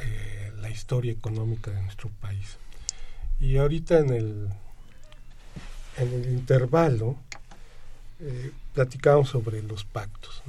eh, 0.00 0.52
la 0.60 0.70
historia 0.70 1.12
económica 1.12 1.70
de 1.70 1.82
nuestro 1.82 2.10
país. 2.20 2.56
Y 3.40 3.56
ahorita 3.56 3.98
en 3.98 4.10
el, 4.10 4.48
en 5.98 6.12
el 6.12 6.32
intervalo 6.32 7.16
eh, 8.20 8.52
platicamos 8.72 9.28
sobre 9.28 9.62
los 9.62 9.84
pactos. 9.84 10.42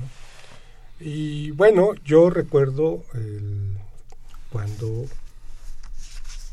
Y 1.00 1.52
bueno, 1.52 1.94
yo 2.06 2.30
recuerdo 2.30 3.04
cuando 4.52 5.08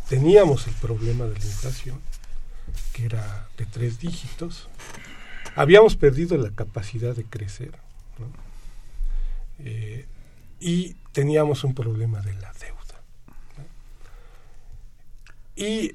teníamos 0.09 0.67
el 0.67 0.75
problema 0.75 1.27
de 1.27 1.39
la 1.39 1.45
inflación, 1.45 2.01
que 2.93 3.05
era 3.05 3.47
de 3.57 3.67
tres 3.67 4.01
dígitos, 4.01 4.69
habíamos 5.55 5.97
perdido 5.97 6.37
la 6.37 6.51
capacidad 6.51 7.15
de 7.15 7.25
crecer 7.25 7.73
eh, 9.59 10.07
y 10.61 10.95
teníamos 11.13 11.65
un 11.65 11.75
problema 11.75 12.21
de 12.21 12.35
la 12.35 12.53
deuda. 12.53 13.03
Y 15.57 15.95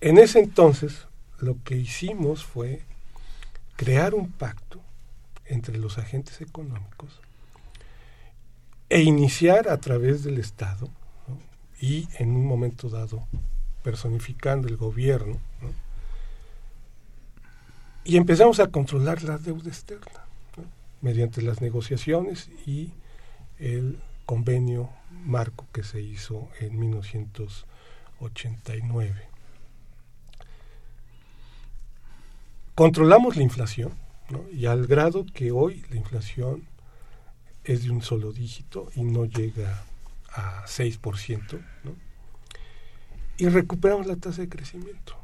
en 0.00 0.18
ese 0.18 0.40
entonces 0.40 1.06
lo 1.38 1.56
que 1.64 1.76
hicimos 1.76 2.44
fue 2.44 2.82
crear 3.76 4.14
un 4.14 4.30
pacto 4.30 4.80
entre 5.46 5.78
los 5.78 5.98
agentes 5.98 6.40
económicos 6.40 7.20
e 8.88 9.02
iniciar 9.02 9.68
a 9.68 9.78
través 9.78 10.24
del 10.24 10.38
Estado 10.38 10.88
y 11.80 12.08
en 12.18 12.30
un 12.30 12.46
momento 12.46 12.88
dado 12.88 13.26
personificando 13.82 14.68
el 14.68 14.76
gobierno 14.76 15.38
y 18.10 18.16
empezamos 18.16 18.58
a 18.58 18.66
controlar 18.66 19.22
la 19.22 19.38
deuda 19.38 19.68
externa 19.68 20.24
mediante 21.00 21.42
las 21.42 21.60
negociaciones 21.60 22.50
y 22.66 22.90
el 23.60 24.00
convenio 24.26 24.90
marco 25.24 25.64
que 25.72 25.84
se 25.84 26.02
hizo 26.02 26.48
en 26.58 26.76
1989. 26.80 29.28
Controlamos 32.74 33.36
la 33.36 33.44
inflación 33.44 33.92
y 34.52 34.66
al 34.66 34.88
grado 34.88 35.24
que 35.32 35.52
hoy 35.52 35.84
la 35.88 35.96
inflación 35.96 36.64
es 37.62 37.84
de 37.84 37.92
un 37.92 38.02
solo 38.02 38.32
dígito 38.32 38.90
y 38.96 39.04
no 39.04 39.24
llega 39.24 39.84
a 40.34 40.64
6%, 40.66 41.60
y 43.36 43.48
recuperamos 43.48 44.08
la 44.08 44.16
tasa 44.16 44.42
de 44.42 44.48
crecimiento, 44.48 45.14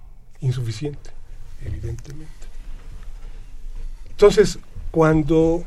insuficiente, 0.41 1.11
evidentemente. 1.65 2.56
Entonces, 4.17 4.59
cuando 4.93 5.63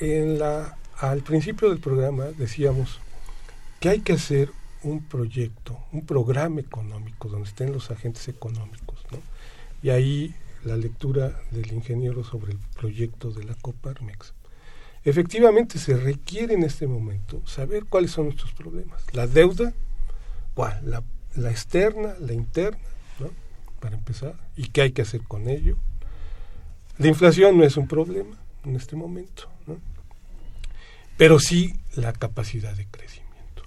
en 0.00 0.38
la, 0.38 0.78
al 0.96 1.20
principio 1.20 1.68
del 1.68 1.80
programa 1.80 2.24
decíamos 2.38 2.98
que 3.78 3.90
hay 3.90 4.00
que 4.00 4.14
hacer 4.14 4.50
un 4.82 5.04
proyecto, 5.04 5.78
un 5.92 6.06
programa 6.06 6.60
económico 6.60 7.28
donde 7.28 7.50
estén 7.50 7.70
los 7.70 7.90
agentes 7.90 8.26
económicos, 8.28 9.04
¿no? 9.10 9.18
Y 9.82 9.90
ahí 9.90 10.34
la 10.64 10.76
lectura 10.76 11.42
del 11.50 11.70
ingeniero 11.74 12.24
sobre 12.24 12.52
el 12.52 12.58
proyecto 12.74 13.32
de 13.32 13.44
la 13.44 13.54
Coparmex. 13.54 14.32
Efectivamente 15.04 15.78
se 15.78 15.94
requiere 15.98 16.54
en 16.54 16.62
este 16.62 16.86
momento 16.86 17.42
saber 17.46 17.84
cuáles 17.84 18.12
son 18.12 18.24
nuestros 18.24 18.54
problemas. 18.54 19.04
La 19.12 19.26
deuda, 19.26 19.74
¿cuál? 20.54 20.80
La, 20.88 21.02
la 21.36 21.50
externa, 21.50 22.14
la 22.18 22.32
interna, 22.32 22.78
¿no? 23.20 23.28
Para 23.78 23.94
empezar, 23.94 24.36
y 24.56 24.68
qué 24.68 24.80
hay 24.80 24.92
que 24.92 25.02
hacer 25.02 25.20
con 25.24 25.50
ello 25.50 25.76
la 27.02 27.08
inflación 27.08 27.58
no 27.58 27.64
es 27.64 27.76
un 27.76 27.88
problema 27.88 28.36
en 28.64 28.76
este 28.76 28.94
momento, 28.94 29.48
pero 31.16 31.40
sí 31.40 31.74
la 31.96 32.12
capacidad 32.12 32.76
de 32.76 32.86
crecimiento. 32.86 33.64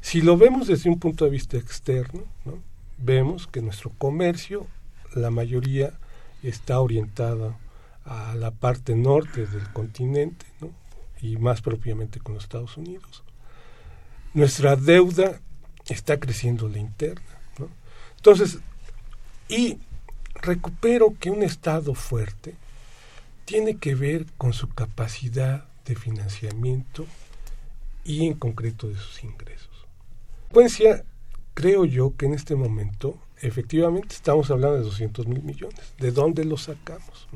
Si 0.00 0.22
lo 0.22 0.36
vemos 0.36 0.68
desde 0.68 0.88
un 0.88 1.00
punto 1.00 1.24
de 1.24 1.32
vista 1.32 1.56
externo, 1.56 2.22
vemos 2.98 3.48
que 3.48 3.62
nuestro 3.62 3.90
comercio 3.98 4.68
la 5.14 5.30
mayoría 5.30 5.98
está 6.44 6.78
orientada 6.80 7.58
a 8.04 8.36
la 8.36 8.52
parte 8.52 8.94
norte 8.94 9.46
del 9.46 9.72
continente, 9.72 10.46
y 11.20 11.36
más 11.36 11.62
propiamente 11.62 12.20
con 12.20 12.34
los 12.34 12.44
Estados 12.44 12.76
Unidos. 12.76 13.24
Nuestra 14.34 14.76
deuda 14.76 15.40
está 15.88 16.20
creciendo 16.20 16.68
la 16.68 16.78
interna. 16.78 17.40
¿no? 17.58 17.68
Entonces, 18.16 18.60
y 19.48 19.78
recupero 20.36 21.16
que 21.18 21.30
un 21.30 21.42
Estado 21.42 21.92
fuerte 21.94 22.54
tiene 23.48 23.78
que 23.78 23.94
ver 23.94 24.26
con 24.36 24.52
su 24.52 24.68
capacidad 24.68 25.64
de 25.86 25.94
financiamiento 25.94 27.06
y 28.04 28.26
en 28.26 28.34
concreto 28.34 28.88
de 28.88 28.96
sus 28.96 29.24
ingresos. 29.24 29.86
Consecuencia, 30.52 31.02
creo 31.54 31.86
yo 31.86 32.14
que 32.14 32.26
en 32.26 32.34
este 32.34 32.56
momento 32.56 33.18
efectivamente 33.40 34.14
estamos 34.14 34.50
hablando 34.50 34.76
de 34.76 34.82
200 34.82 35.26
mil 35.28 35.42
millones. 35.42 35.94
¿De 35.96 36.12
dónde 36.12 36.44
los 36.44 36.64
sacamos? 36.64 37.26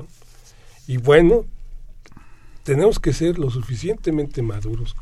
Y 0.85 0.97
bueno, 0.97 1.45
tenemos 2.61 2.99
que 2.99 3.11
ser 3.11 3.39
lo 3.39 3.49
suficientemente 3.49 4.43
maduros, 4.43 4.95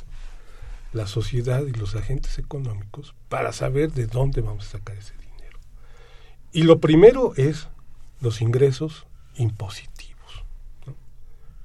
la 0.93 1.07
sociedad 1.07 1.61
y 1.65 1.73
los 1.73 1.97
agentes 1.97 2.39
económicos, 2.39 3.15
para 3.27 3.51
saber 3.51 3.91
de 3.91 4.07
dónde 4.07 4.39
vamos 4.39 4.65
a 4.67 4.77
sacar 4.77 4.95
ese 4.95 5.15
dinero. 5.17 5.59
Y 6.53 6.63
lo 6.63 6.79
primero 6.79 7.33
es 7.35 7.67
los 8.21 8.41
ingresos 8.41 9.07
impositivos. 9.35 9.90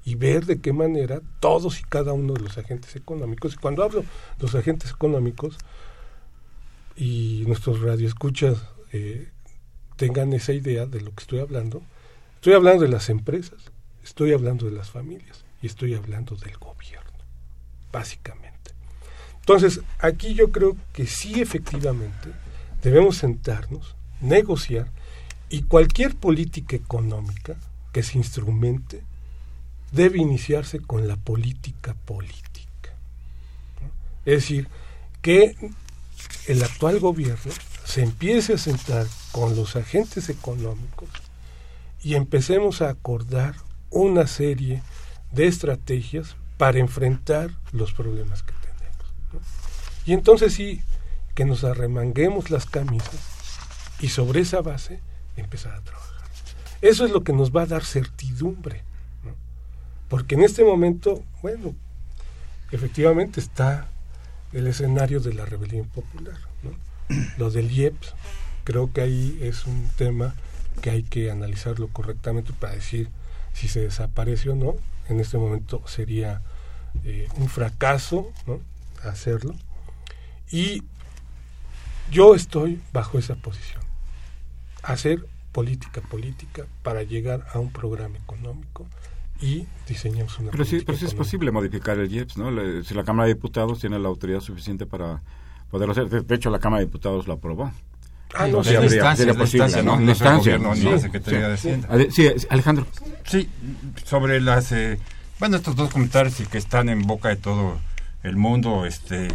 Y 0.07 0.15
ver 0.15 0.45
de 0.45 0.61
qué 0.61 0.71
manera 0.71 1.19
todos 1.41 1.81
y 1.81 1.83
cada 1.83 2.13
uno 2.13 2.31
de 2.31 2.39
los 2.39 2.57
agentes 2.57 2.95
económicos, 2.95 3.55
y 3.55 3.57
cuando 3.57 3.83
hablo 3.83 4.03
de 4.03 4.07
los 4.39 4.55
agentes 4.55 4.91
económicos, 4.91 5.57
y 6.95 7.43
nuestros 7.45 7.81
radioescuchas 7.81 8.57
eh, 8.93 9.27
tengan 9.97 10.31
esa 10.31 10.53
idea 10.53 10.85
de 10.85 11.01
lo 11.01 11.11
que 11.11 11.23
estoy 11.23 11.39
hablando, 11.39 11.81
estoy 12.35 12.53
hablando 12.53 12.83
de 12.83 12.89
las 12.89 13.09
empresas, 13.09 13.59
estoy 14.01 14.31
hablando 14.31 14.65
de 14.65 14.71
las 14.71 14.89
familias 14.89 15.43
y 15.61 15.67
estoy 15.67 15.93
hablando 15.93 16.37
del 16.37 16.55
gobierno, 16.55 17.11
básicamente. 17.91 18.71
Entonces, 19.41 19.81
aquí 19.99 20.35
yo 20.35 20.53
creo 20.53 20.77
que 20.93 21.05
sí 21.05 21.41
efectivamente 21.41 22.31
debemos 22.81 23.17
sentarnos, 23.17 23.97
negociar 24.21 24.87
y 25.49 25.63
cualquier 25.63 26.15
política 26.15 26.77
económica 26.77 27.57
que 27.91 28.03
se 28.03 28.17
instrumente 28.17 29.03
debe 29.91 30.19
iniciarse 30.19 30.79
con 30.79 31.07
la 31.07 31.15
política 31.15 31.93
política. 32.05 32.91
Es 34.25 34.41
decir, 34.41 34.67
que 35.21 35.55
el 36.47 36.63
actual 36.63 36.99
gobierno 36.99 37.51
se 37.85 38.03
empiece 38.03 38.53
a 38.53 38.57
sentar 38.57 39.07
con 39.31 39.55
los 39.55 39.75
agentes 39.75 40.29
económicos 40.29 41.09
y 42.03 42.15
empecemos 42.15 42.81
a 42.81 42.89
acordar 42.89 43.55
una 43.89 44.27
serie 44.27 44.81
de 45.31 45.47
estrategias 45.47 46.35
para 46.57 46.79
enfrentar 46.79 47.51
los 47.71 47.93
problemas 47.93 48.43
que 48.43 48.53
tenemos. 48.53 49.45
Y 50.05 50.13
entonces 50.13 50.53
sí, 50.53 50.81
que 51.35 51.45
nos 51.45 51.63
arremanguemos 51.63 52.49
las 52.49 52.65
camisas 52.65 53.19
y 53.99 54.09
sobre 54.09 54.41
esa 54.41 54.61
base 54.61 54.99
empezar 55.35 55.75
a 55.75 55.81
trabajar. 55.81 56.29
Eso 56.81 57.05
es 57.05 57.11
lo 57.11 57.23
que 57.23 57.33
nos 57.33 57.55
va 57.55 57.63
a 57.63 57.67
dar 57.67 57.83
certidumbre. 57.83 58.83
Porque 60.09 60.35
en 60.35 60.43
este 60.43 60.63
momento, 60.63 61.23
bueno, 61.41 61.75
efectivamente 62.71 63.39
está 63.39 63.89
el 64.53 64.67
escenario 64.67 65.19
de 65.19 65.33
la 65.33 65.45
rebelión 65.45 65.87
popular. 65.87 66.37
¿no? 66.63 66.71
Lo 67.37 67.51
del 67.51 67.71
IEPS, 67.71 68.13
creo 68.63 68.91
que 68.91 69.01
ahí 69.01 69.37
es 69.41 69.65
un 69.65 69.89
tema 69.97 70.33
que 70.81 70.89
hay 70.89 71.03
que 71.03 71.31
analizarlo 71.31 71.87
correctamente 71.89 72.53
para 72.53 72.73
decir 72.73 73.09
si 73.53 73.67
se 73.67 73.81
desaparece 73.81 74.49
o 74.49 74.55
no. 74.55 74.75
En 75.09 75.19
este 75.19 75.37
momento 75.37 75.81
sería 75.87 76.41
eh, 77.03 77.27
un 77.37 77.49
fracaso 77.49 78.31
¿no? 78.45 78.59
hacerlo. 79.03 79.55
Y 80.51 80.83
yo 82.11 82.35
estoy 82.35 82.81
bajo 82.93 83.19
esa 83.19 83.35
posición. 83.35 83.81
Hacer 84.83 85.25
política 85.51 86.01
política 86.01 86.65
para 86.83 87.03
llegar 87.03 87.47
a 87.51 87.59
un 87.59 87.71
programa 87.71 88.17
económico 88.17 88.85
y 89.41 89.65
diseñamos 89.87 90.37
una 90.39 90.51
pero 90.51 90.63
sí, 90.65 90.71
política 90.71 90.85
pero 90.87 90.97
sí 90.99 91.05
es 91.05 91.13
posible 91.13 91.51
modificar 91.51 91.97
el 91.99 92.11
IEPS, 92.11 92.37
¿no? 92.37 92.51
Le- 92.51 92.83
si 92.83 92.93
la 92.93 93.03
Cámara 93.03 93.27
de 93.27 93.35
Diputados 93.35 93.79
tiene 93.79 93.99
la 93.99 94.07
autoridad 94.07 94.39
suficiente 94.41 94.85
para 94.85 95.21
poderlo 95.69 95.91
hacer. 95.91 96.09
De, 96.09 96.21
de 96.21 96.35
hecho, 96.35 96.49
la 96.49 96.59
Cámara 96.59 96.79
de 96.81 96.85
Diputados 96.87 97.27
lo 97.27 97.33
aprobó. 97.33 97.71
Ah, 98.35 98.47
no, 98.47 98.63
Sí, 98.63 98.71
sí, 98.71 98.75
habría- 98.75 99.15
sería 99.15 99.33
la 99.33 99.39
posible, 99.39 99.67
¿no? 99.83 99.99
no, 99.99 100.13
La 100.13 100.57
no 100.57 100.73
la 100.73 100.99
Secretaría 100.99 101.39
sí. 101.39 101.47
de 101.47 101.53
Hacienda. 101.53 101.89
Sí, 102.11 102.27
Alejandro. 102.49 102.85
Sí, 103.25 103.49
sobre 104.03 104.41
las 104.41 104.71
eh, 104.73 104.99
bueno 105.39 105.55
estos 105.57 105.75
dos 105.75 105.89
comentarios 105.91 106.39
y 106.41 106.45
que 106.45 106.57
están 106.57 106.89
en 106.89 107.03
boca 107.03 107.29
de 107.29 107.37
todo 107.37 107.77
el 108.23 108.35
mundo, 108.35 108.85
este 108.85 109.29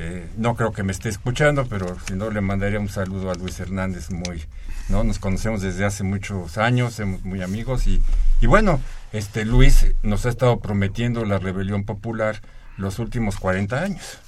eh, 0.00 0.28
no 0.36 0.54
creo 0.54 0.72
que 0.72 0.84
me 0.84 0.92
esté 0.92 1.08
escuchando, 1.08 1.66
pero 1.66 1.96
si 2.06 2.14
no 2.14 2.30
le 2.30 2.40
mandaría 2.40 2.78
un 2.78 2.88
saludo 2.88 3.30
a 3.30 3.34
Luis 3.34 3.58
Hernández 3.58 4.10
muy, 4.10 4.44
no 4.88 5.02
nos 5.02 5.18
conocemos 5.18 5.60
desde 5.60 5.84
hace 5.84 6.04
muchos 6.04 6.56
años, 6.56 6.94
somos 6.94 7.24
muy 7.24 7.42
amigos 7.42 7.86
y 7.86 8.00
y 8.40 8.46
bueno, 8.46 8.80
este 9.12 9.44
Luis 9.44 9.86
nos 10.04 10.24
ha 10.24 10.28
estado 10.28 10.60
prometiendo 10.60 11.24
la 11.24 11.38
rebelión 11.38 11.84
popular 11.84 12.40
los 12.76 13.00
últimos 13.00 13.36
40 13.36 13.82
años. 13.82 14.18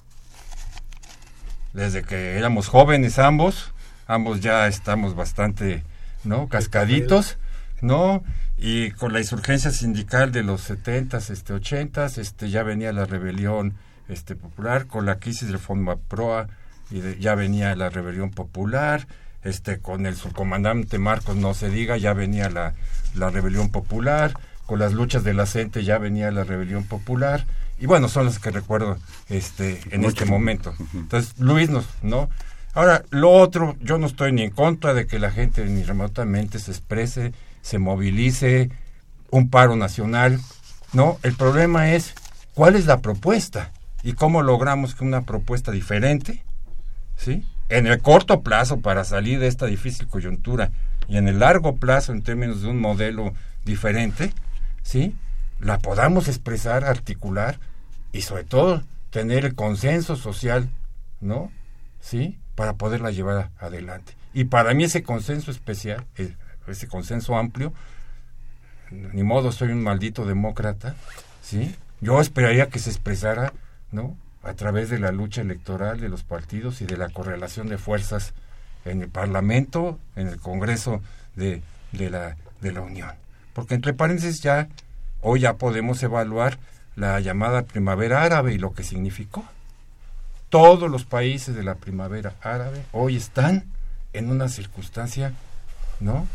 Desde 1.73 2.03
que 2.03 2.37
éramos 2.37 2.67
jóvenes 2.67 3.21
ambos, 3.21 3.73
ambos 4.09 4.41
ya 4.41 4.67
estamos 4.67 5.15
bastante, 5.15 5.85
¿no? 6.25 6.49
cascaditos. 6.49 7.39
¿no? 7.83 8.23
Y 8.59 8.91
con 8.91 9.13
la 9.13 9.21
insurgencia 9.21 9.71
sindical 9.71 10.33
de 10.33 10.43
los 10.43 10.69
70s, 10.69 11.31
este 11.31 11.55
80s, 11.55 12.19
este 12.19 12.51
ya 12.51 12.63
venía 12.63 12.93
la 12.93 13.07
rebelión 13.07 13.75
este 14.11 14.35
popular 14.37 14.87
con 14.87 15.07
la 15.07 15.19
crisis 15.19 15.49
del 15.49 15.61
Proa 16.09 16.49
y 16.91 17.01
de- 17.01 17.19
ya 17.19 17.35
venía 17.35 17.75
la 17.77 17.89
rebelión 17.91 18.31
popular, 18.31 19.07
este 19.43 19.79
con 19.79 20.07
el 20.07 20.17
subcomandante 20.17 20.99
Marcos 20.99 21.37
no 21.37 21.55
se 21.55 21.71
diga, 21.71 21.97
ya 21.97 22.13
venía 22.13 22.51
la, 22.51 22.75
la 23.15 23.31
rebelión 23.31 23.71
popular, 23.71 24.35
con 24.67 24.79
las 24.79 24.93
luchas 24.93 25.25
de 25.25 25.35
la 25.35 25.47
CENTE 25.47 25.83
ya 25.85 25.99
venía 25.99 26.31
la 26.31 26.45
rebelión 26.45 26.85
popular 26.85 27.47
y 27.79 27.87
bueno, 27.87 28.09
son 28.09 28.27
las 28.27 28.39
que 28.39 28.51
recuerdo 28.51 28.99
este 29.29 29.81
en 29.91 30.05
este 30.05 30.25
momento. 30.27 30.75
Entonces, 30.95 31.35
Luis 31.39 31.71
nos, 31.71 31.87
¿no? 32.03 32.29
Ahora, 32.75 33.03
lo 33.11 33.31
otro, 33.31 33.77
yo 33.81 33.99
no 33.99 34.07
estoy 34.07 34.33
ni 34.33 34.43
en 34.43 34.51
contra 34.51 34.95
de 34.95 35.07
que 35.07 35.19
la 35.19 35.31
gente 35.33 35.65
ni 35.65 35.83
remotamente 35.83 36.59
se 36.61 36.71
exprese, 36.71 37.33
se 37.63 37.79
movilice, 37.79 38.71
un 39.31 39.49
paro 39.51 39.75
nacional. 39.77 40.39
No, 40.93 41.19
el 41.25 41.35
problema 41.35 41.91
es 41.93 42.15
cuál 42.55 42.77
es 42.77 42.87
la 42.87 42.99
propuesta 43.01 43.73
y 44.03 44.15
cómo 44.15 44.43
logramos 44.43 44.95
que 44.95 45.05
una 45.05 45.23
propuesta 45.23 45.73
diferente, 45.73 46.45
¿sí? 47.17 47.45
En 47.69 47.87
el 47.87 48.01
corto 48.01 48.43
plazo 48.43 48.81
para 48.81 49.05
salir 49.05 49.39
de 49.39 49.47
esta 49.47 49.67
difícil 49.67 50.09
coyuntura 50.09 50.71
y 51.09 51.17
en 51.17 51.29
el 51.29 51.39
largo 51.39 51.77
plazo 51.77 52.13
en 52.13 52.23
términos 52.23 52.63
de 52.63 52.69
un 52.69 52.81
modelo 52.81 53.33
diferente, 53.65 54.33
¿sí? 54.83 55.15
La 55.61 55.79
podamos 55.79 56.29
expresar, 56.29 56.85
articular 56.85 57.59
y 58.13 58.23
sobre 58.23 58.45
todo 58.45 58.83
tener 59.11 59.45
el 59.45 59.55
consenso 59.55 60.17
social, 60.17 60.71
¿no? 61.21 61.51
¿Sí? 62.01 62.39
Para 62.55 62.75
poderla 62.75 63.11
llevar 63.11 63.51
adelante. 63.59 64.15
Y 64.33 64.45
para 64.45 64.73
mí 64.75 64.85
ese 64.85 65.03
consenso 65.03 65.51
especial, 65.51 66.07
eh, 66.17 66.35
ese 66.67 66.87
consenso 66.87 67.37
amplio, 67.37 67.73
ni 68.91 69.23
modo 69.23 69.53
soy 69.53 69.71
un 69.71 69.83
maldito 69.83 70.25
demócrata, 70.25 70.97
¿sí? 71.43 71.75
Yo 72.01 72.21
esperaría 72.21 72.69
que 72.69 72.79
se 72.79 72.91
expresara, 72.91 73.53
¿no? 73.93 74.17
A 74.43 74.55
través 74.55 74.89
de 74.91 74.99
la 74.99 75.13
lucha 75.13 75.43
electoral 75.43 76.01
de 76.01 76.09
los 76.09 76.23
partidos 76.23 76.81
y 76.81 76.87
de 76.87 76.97
la 76.97 77.11
correlación 77.11 77.69
de 77.69 77.79
fuerzas 77.79 78.33
en 78.85 79.03
el 79.03 79.09
Parlamento, 79.09 79.99
en 80.17 80.29
el 80.29 80.39
Congreso 80.39 81.03
de, 81.37 81.63
de, 81.93 82.11
la, 82.11 82.37
de 82.61 82.73
la 82.73 82.81
Unión. 82.81 83.11
Porque 83.53 83.75
entre 83.75 83.93
paréntesis 83.93 84.41
ya, 84.41 84.69
hoy 85.21 85.41
ya 85.41 85.55
podemos 85.55 86.03
evaluar 86.03 86.59
la 86.97 87.21
llamada 87.21 87.63
primavera 87.63 88.23
árabe 88.23 88.55
y 88.55 88.59
lo 88.59 88.73
que 88.73 88.83
significó. 88.83 89.45
Todos 90.49 90.91
los 90.91 91.05
países 91.05 91.55
de 91.55 91.63
la 91.63 91.77
primavera 91.77 92.35
árabe 92.41 92.85
hoy 92.93 93.17
están 93.17 93.65
en 94.13 94.31
una 94.31 94.49
circunstancia, 94.49 95.33
¿no? 96.01 96.27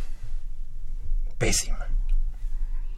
Pésima, 1.37 1.87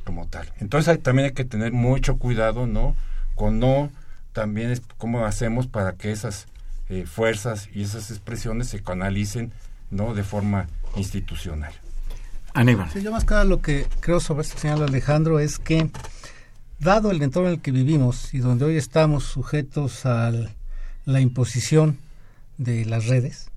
como 0.06 0.28
tal. 0.28 0.52
Entonces 0.60 1.02
también 1.02 1.28
hay 1.28 1.34
que 1.34 1.46
tener 1.46 1.72
mucho 1.72 2.18
cuidado, 2.18 2.68
¿no? 2.68 2.96
Con 3.36 3.60
no, 3.60 3.90
también 4.38 4.70
es 4.70 4.84
cómo 5.00 5.26
hacemos 5.26 5.66
para 5.66 5.94
que 5.94 6.12
esas 6.12 6.46
eh, 6.90 7.08
fuerzas 7.08 7.70
y 7.74 7.82
esas 7.82 8.12
expresiones 8.12 8.68
se 8.68 8.84
canalicen, 8.84 9.52
¿no? 9.90 10.14
De 10.14 10.22
forma 10.22 10.68
institucional. 10.96 11.74
Aníbal. 12.54 12.88
Sí, 12.92 13.02
yo 13.02 13.12
más 13.12 13.26
que 13.26 13.32
nada 13.32 13.46
lo 13.46 13.64
que 13.64 13.88
creo 14.00 14.20
sobre 14.20 14.44
esto 14.44 14.54
que 14.54 14.62
señala 14.62 14.86
Alejandro 14.86 15.40
es 15.40 15.58
que, 15.58 15.90
dado 16.78 17.10
el 17.10 17.24
entorno 17.24 17.50
en 17.50 17.56
el 17.56 17.62
que 17.62 17.72
vivimos 17.72 18.32
y 18.32 18.38
donde 18.38 18.66
hoy 18.66 18.78
estamos 18.78 19.24
sujetos 19.24 20.06
a 20.06 20.32
la 21.06 21.20
imposición 21.20 21.98
de 22.60 22.86
las 22.86 23.08
redes, 23.08 23.50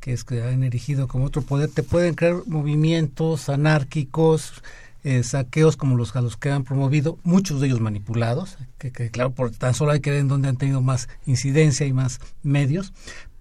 que 0.00 0.14
es 0.14 0.24
que 0.24 0.42
han 0.42 0.62
erigido 0.62 1.06
como 1.06 1.26
otro 1.26 1.42
poder, 1.42 1.68
te 1.68 1.82
pueden 1.82 2.14
crear 2.14 2.36
movimientos 2.46 3.50
anárquicos, 3.50 4.62
eh, 5.04 5.22
saqueos 5.22 5.76
como 5.76 5.96
los, 5.96 6.14
a 6.16 6.20
los 6.20 6.36
que 6.36 6.50
han 6.50 6.64
promovido, 6.64 7.18
muchos 7.22 7.60
de 7.60 7.68
ellos 7.68 7.80
manipulados, 7.80 8.58
que, 8.78 8.90
claro, 9.10 9.30
por 9.32 9.50
tan 9.50 9.74
solo 9.74 9.92
hay 9.92 10.00
que 10.00 10.10
ver 10.10 10.20
en 10.20 10.28
donde 10.28 10.48
han 10.48 10.56
tenido 10.56 10.80
más 10.80 11.08
incidencia 11.26 11.86
y 11.86 11.92
más 11.92 12.20
medios, 12.42 12.92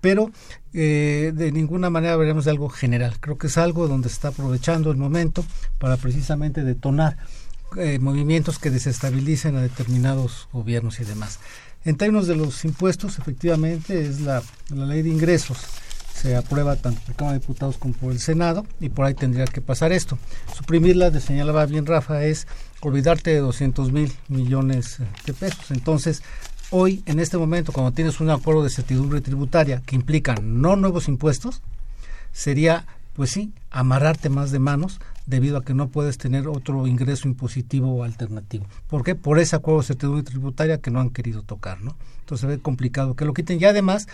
pero 0.02 0.32
eh, 0.74 1.32
de 1.36 1.52
ninguna 1.52 1.90
manera 1.90 2.16
veremos 2.16 2.46
de 2.46 2.52
algo 2.52 2.70
general. 2.70 3.20
Creo 3.20 3.38
que 3.38 3.48
es 3.48 3.58
algo 3.58 3.88
donde 3.88 4.10
se 4.10 4.16
está 4.16 4.28
aprovechando 4.30 4.92
el 4.92 4.98
momento 4.98 5.44
para 5.80 5.98
precisamente 5.98 6.64
detonar 6.64 7.18
eh, 7.78 8.00
movimientos 8.00 8.60
que 8.60 8.70
desestabilicen 8.70 9.56
a 9.56 9.62
determinados 9.62 10.48
gobiernos 10.54 11.00
y 11.00 11.06
demás. 11.06 11.40
En 11.84 11.98
términos 11.98 12.28
de 12.28 12.36
los 12.36 12.64
impuestos, 12.66 13.18
efectivamente, 13.18 14.06
es 14.06 14.22
la 14.22 14.44
ley 14.70 15.02
de 15.02 15.10
ingresos 15.10 15.58
se 16.18 16.36
aprueba 16.36 16.76
tanto 16.76 17.00
por 17.02 17.16
Cámara 17.16 17.34
de 17.34 17.40
Diputados 17.42 17.78
como 17.78 17.94
por 17.94 18.12
el 18.12 18.20
Senado 18.20 18.66
y 18.80 18.90
por 18.90 19.06
ahí 19.06 19.14
tendría 19.14 19.46
que 19.46 19.62
pasar 19.62 19.92
esto. 19.92 20.18
Suprimirla, 20.56 21.12
de 21.12 21.22
señalaba 21.22 21.66
bien 21.68 21.86
Rafa, 21.86 22.24
es 22.24 22.48
olvidarte 22.82 23.30
de 23.30 23.40
200 23.40 23.92
mil 23.92 24.12
millones 24.28 24.98
de 25.26 25.34
pesos. 25.34 25.70
Entonces, 25.70 26.24
hoy, 26.72 27.04
en 27.06 27.20
este 27.20 27.38
momento, 27.38 27.72
cuando 27.72 27.92
tienes 27.92 28.20
un 28.20 28.32
acuerdo 28.32 28.64
de 28.64 28.72
certidumbre 28.72 29.22
tributaria 29.22 29.84
que 29.86 29.96
implica 29.96 30.34
no 30.42 30.76
nuevos 30.76 31.08
impuestos, 31.08 31.62
sería, 32.32 32.88
pues 33.14 33.30
sí, 33.30 33.54
amarrarte 33.70 34.30
más 34.30 34.50
de 34.50 34.58
manos 34.58 35.00
debido 35.28 35.58
a 35.58 35.64
que 35.64 35.76
no 35.76 35.90
puedes 35.90 36.18
tener 36.18 36.48
otro 36.48 36.88
ingreso 36.88 37.28
impositivo 37.28 38.04
alternativo. 38.04 38.66
¿Por 38.88 39.04
qué? 39.04 39.14
Por 39.14 39.38
ese 39.38 39.56
acuerdo 39.56 39.82
de 39.82 39.88
certidumbre 39.88 40.24
tributaria 40.24 40.80
que 40.80 40.90
no 40.90 41.00
han 41.00 41.12
querido 41.12 41.44
tocar, 41.44 41.82
¿no? 41.82 41.96
Entonces 42.22 42.42
se 42.42 42.48
ve 42.48 42.60
complicado 42.60 43.14
que 43.16 43.26
lo 43.26 43.36
quiten. 43.36 43.62
Y 43.62 43.66
además, 43.66 44.08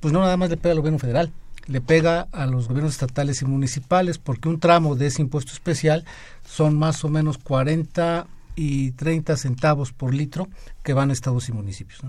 pues 0.00 0.12
no 0.12 0.20
nada 0.20 0.36
más 0.36 0.50
le 0.50 0.58
pega 0.58 0.72
al 0.72 0.80
gobierno 0.80 0.98
federal, 0.98 1.32
le 1.66 1.80
pega 1.80 2.28
a 2.32 2.46
los 2.46 2.68
gobiernos 2.68 2.92
estatales 2.92 3.42
y 3.42 3.44
municipales, 3.44 4.18
porque 4.18 4.48
un 4.48 4.60
tramo 4.60 4.94
de 4.94 5.08
ese 5.08 5.22
impuesto 5.22 5.52
especial 5.52 6.04
son 6.44 6.78
más 6.78 7.04
o 7.04 7.08
menos 7.08 7.38
40 7.38 8.26
y 8.54 8.92
30 8.92 9.36
centavos 9.36 9.92
por 9.92 10.14
litro 10.14 10.48
que 10.82 10.94
van 10.94 11.10
a 11.10 11.12
estados 11.12 11.48
y 11.48 11.52
municipios. 11.52 12.00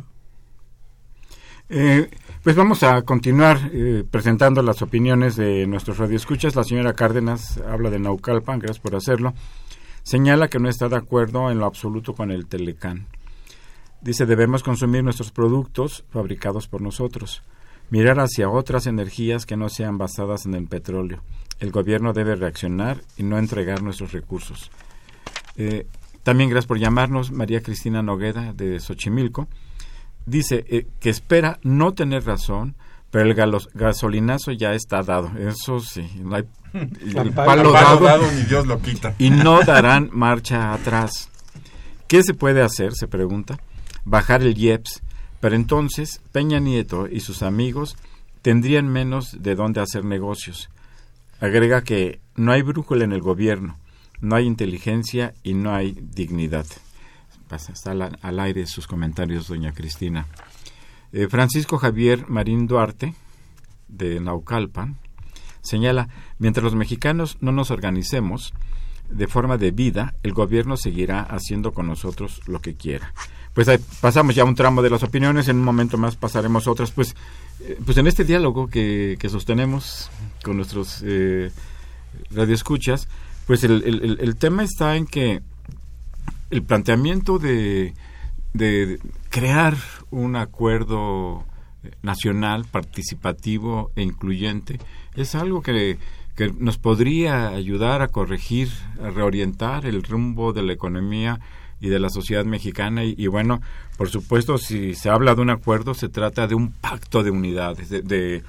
Eh, 1.69 2.09
pues 2.43 2.55
vamos 2.55 2.81
a 2.83 3.01
continuar 3.01 3.59
eh, 3.73 4.05
presentando 4.09 4.61
las 4.61 4.81
opiniones 4.81 5.35
de 5.35 5.67
nuestros 5.67 5.97
radioescuchas. 5.97 6.55
La 6.55 6.63
señora 6.63 6.93
Cárdenas 6.93 7.59
habla 7.67 7.89
de 7.89 7.99
Naucalpan, 7.99 8.59
gracias 8.59 8.79
por 8.79 8.95
hacerlo. 8.95 9.33
Señala 10.03 10.47
que 10.47 10.59
no 10.59 10.69
está 10.69 10.87
de 10.87 10.95
acuerdo 10.95 11.51
en 11.51 11.59
lo 11.59 11.65
absoluto 11.65 12.13
con 12.13 12.31
el 12.31 12.47
Telecán. 12.47 13.07
Dice, 13.99 14.25
debemos 14.25 14.63
consumir 14.63 15.03
nuestros 15.03 15.31
productos 15.31 16.05
fabricados 16.09 16.67
por 16.69 16.81
nosotros 16.81 17.43
mirar 17.89 18.19
hacia 18.19 18.49
otras 18.49 18.88
energías 18.88 19.45
que 19.45 19.57
no 19.57 19.69
sean 19.69 19.97
basadas 19.97 20.45
en 20.45 20.53
el 20.53 20.67
petróleo. 20.67 21.21
El 21.59 21.71
gobierno 21.71 22.13
debe 22.13 22.35
reaccionar 22.35 23.01
y 23.17 23.23
no 23.23 23.38
entregar 23.38 23.81
nuestros 23.81 24.11
recursos. 24.11 24.71
Eh, 25.55 25.88
también 26.23 26.49
gracias 26.49 26.67
por 26.67 26.79
llamarnos, 26.79 27.31
María 27.31 27.61
Cristina 27.61 28.01
Nogueda 28.01 28.53
de 28.53 28.79
Xochimilco. 28.79 29.47
Dice 30.25 30.65
eh, 30.67 30.88
que 30.99 31.09
espera 31.09 31.59
no 31.63 31.93
tener 31.93 32.25
razón, 32.25 32.75
pero 33.09 33.31
el 33.31 33.61
gasolinazo 33.73 34.51
ya 34.51 34.73
está 34.73 35.01
dado. 35.01 35.31
Eso 35.38 35.79
sí, 35.79 36.05
no 36.21 36.35
hay 36.35 36.43
el 36.73 37.31
palo, 37.31 37.71
dado, 37.71 38.31
ni 38.33 38.43
Dios 38.43 38.67
lo 38.67 38.81
quita. 38.81 39.15
Y 39.17 39.29
no 39.29 39.61
darán 39.63 40.09
marcha 40.13 40.73
atrás. 40.73 41.29
¿Qué 42.07 42.23
se 42.23 42.33
puede 42.33 42.61
hacer? 42.61 42.93
Se 42.93 43.07
pregunta. 43.07 43.57
Bajar 44.05 44.41
el 44.41 44.57
IEPS 44.57 45.01
pero 45.39 45.55
entonces 45.55 46.21
Peña 46.31 46.59
Nieto 46.59 47.07
y 47.07 47.19
sus 47.19 47.43
amigos 47.43 47.95
tendrían 48.41 48.88
menos 48.88 49.41
de 49.41 49.55
dónde 49.55 49.81
hacer 49.81 50.05
negocios. 50.05 50.69
Agrega 51.39 51.83
que 51.83 52.19
no 52.35 52.51
hay 52.51 52.61
brújula 52.61 53.03
en 53.03 53.13
el 53.13 53.21
gobierno, 53.21 53.77
no 54.19 54.35
hay 54.35 54.45
inteligencia 54.45 55.33
y 55.43 55.53
no 55.53 55.73
hay 55.73 55.97
dignidad. 55.99 56.65
Pasa, 57.47 57.71
está 57.71 57.91
al, 57.91 58.39
aire 58.39 58.65
sus 58.65 58.88
comentarios, 58.88 59.47
doña 59.47 59.73
Cristina. 59.73 60.27
Eh, 61.13 61.27
Francisco 61.29 61.77
Javier 61.77 62.27
Marín 62.27 62.67
Duarte, 62.67 63.13
de 63.88 64.19
Naucalpan, 64.19 64.97
señala, 65.61 66.09
mientras 66.39 66.63
los 66.63 66.75
mexicanos 66.75 67.38
no 67.39 67.51
nos 67.51 67.71
organicemos 67.71 68.53
de 69.09 69.27
forma 69.27 69.57
de 69.57 69.71
vida, 69.71 70.15
el 70.23 70.33
gobierno 70.33 70.75
seguirá 70.75 71.21
haciendo 71.21 71.71
con 71.71 71.88
nosotros 71.88 72.41
lo 72.47 72.59
que 72.59 72.75
quiera 72.75 73.13
pues 73.57 73.81
pasamos 74.01 74.35
ya 74.35 74.43
un 74.43 74.53
tramo 74.53 74.83
de 74.83 74.91
las 74.91 75.01
opiniones, 75.01 75.47
en 75.47 75.57
un 75.57 75.63
momento 75.63 75.97
más 75.97 76.15
pasaremos 76.15 76.67
otras, 76.67 76.91
pues, 76.91 77.15
eh, 77.61 77.75
pues 77.83 77.97
en 77.97 78.05
este 78.05 78.23
diálogo 78.23 78.67
que, 78.67 79.17
sostenemos 79.31 80.11
con 80.43 80.57
nuestros 80.57 81.01
eh, 81.03 81.49
radioescuchas, 82.29 83.07
pues 83.47 83.63
el, 83.63 84.17
el, 84.21 84.35
tema 84.35 84.61
está 84.61 84.95
en 84.95 85.07
que 85.07 85.41
el 86.51 86.61
planteamiento 86.61 87.39
de, 87.39 87.95
de 88.53 88.99
crear 89.29 89.75
un 90.11 90.35
acuerdo 90.35 91.43
nacional, 92.03 92.65
participativo 92.65 93.89
e 93.95 94.03
incluyente 94.03 94.77
es 95.15 95.33
algo 95.33 95.63
que, 95.63 95.97
que 96.35 96.53
nos 96.59 96.77
podría 96.77 97.47
ayudar 97.47 98.03
a 98.03 98.09
corregir, 98.09 98.69
a 99.03 99.09
reorientar 99.09 99.87
el 99.87 100.03
rumbo 100.03 100.53
de 100.53 100.61
la 100.61 100.73
economía 100.73 101.39
y 101.80 101.89
de 101.89 101.99
la 101.99 102.09
sociedad 102.09 102.45
mexicana 102.45 103.03
y, 103.03 103.28
bueno, 103.28 103.61
por 103.97 104.09
supuesto, 104.09 104.57
si 104.57 104.95
se 104.95 105.09
habla 105.09 105.36
de 105.36 105.41
un 105.41 105.49
acuerdo, 105.49 105.93
se 105.93 106.09
trata 106.09 106.47
de 106.47 106.55
un 106.55 106.71
pacto 106.71 107.23
de 107.23 107.32
unidades, 107.32 107.89
de, 107.89 108.43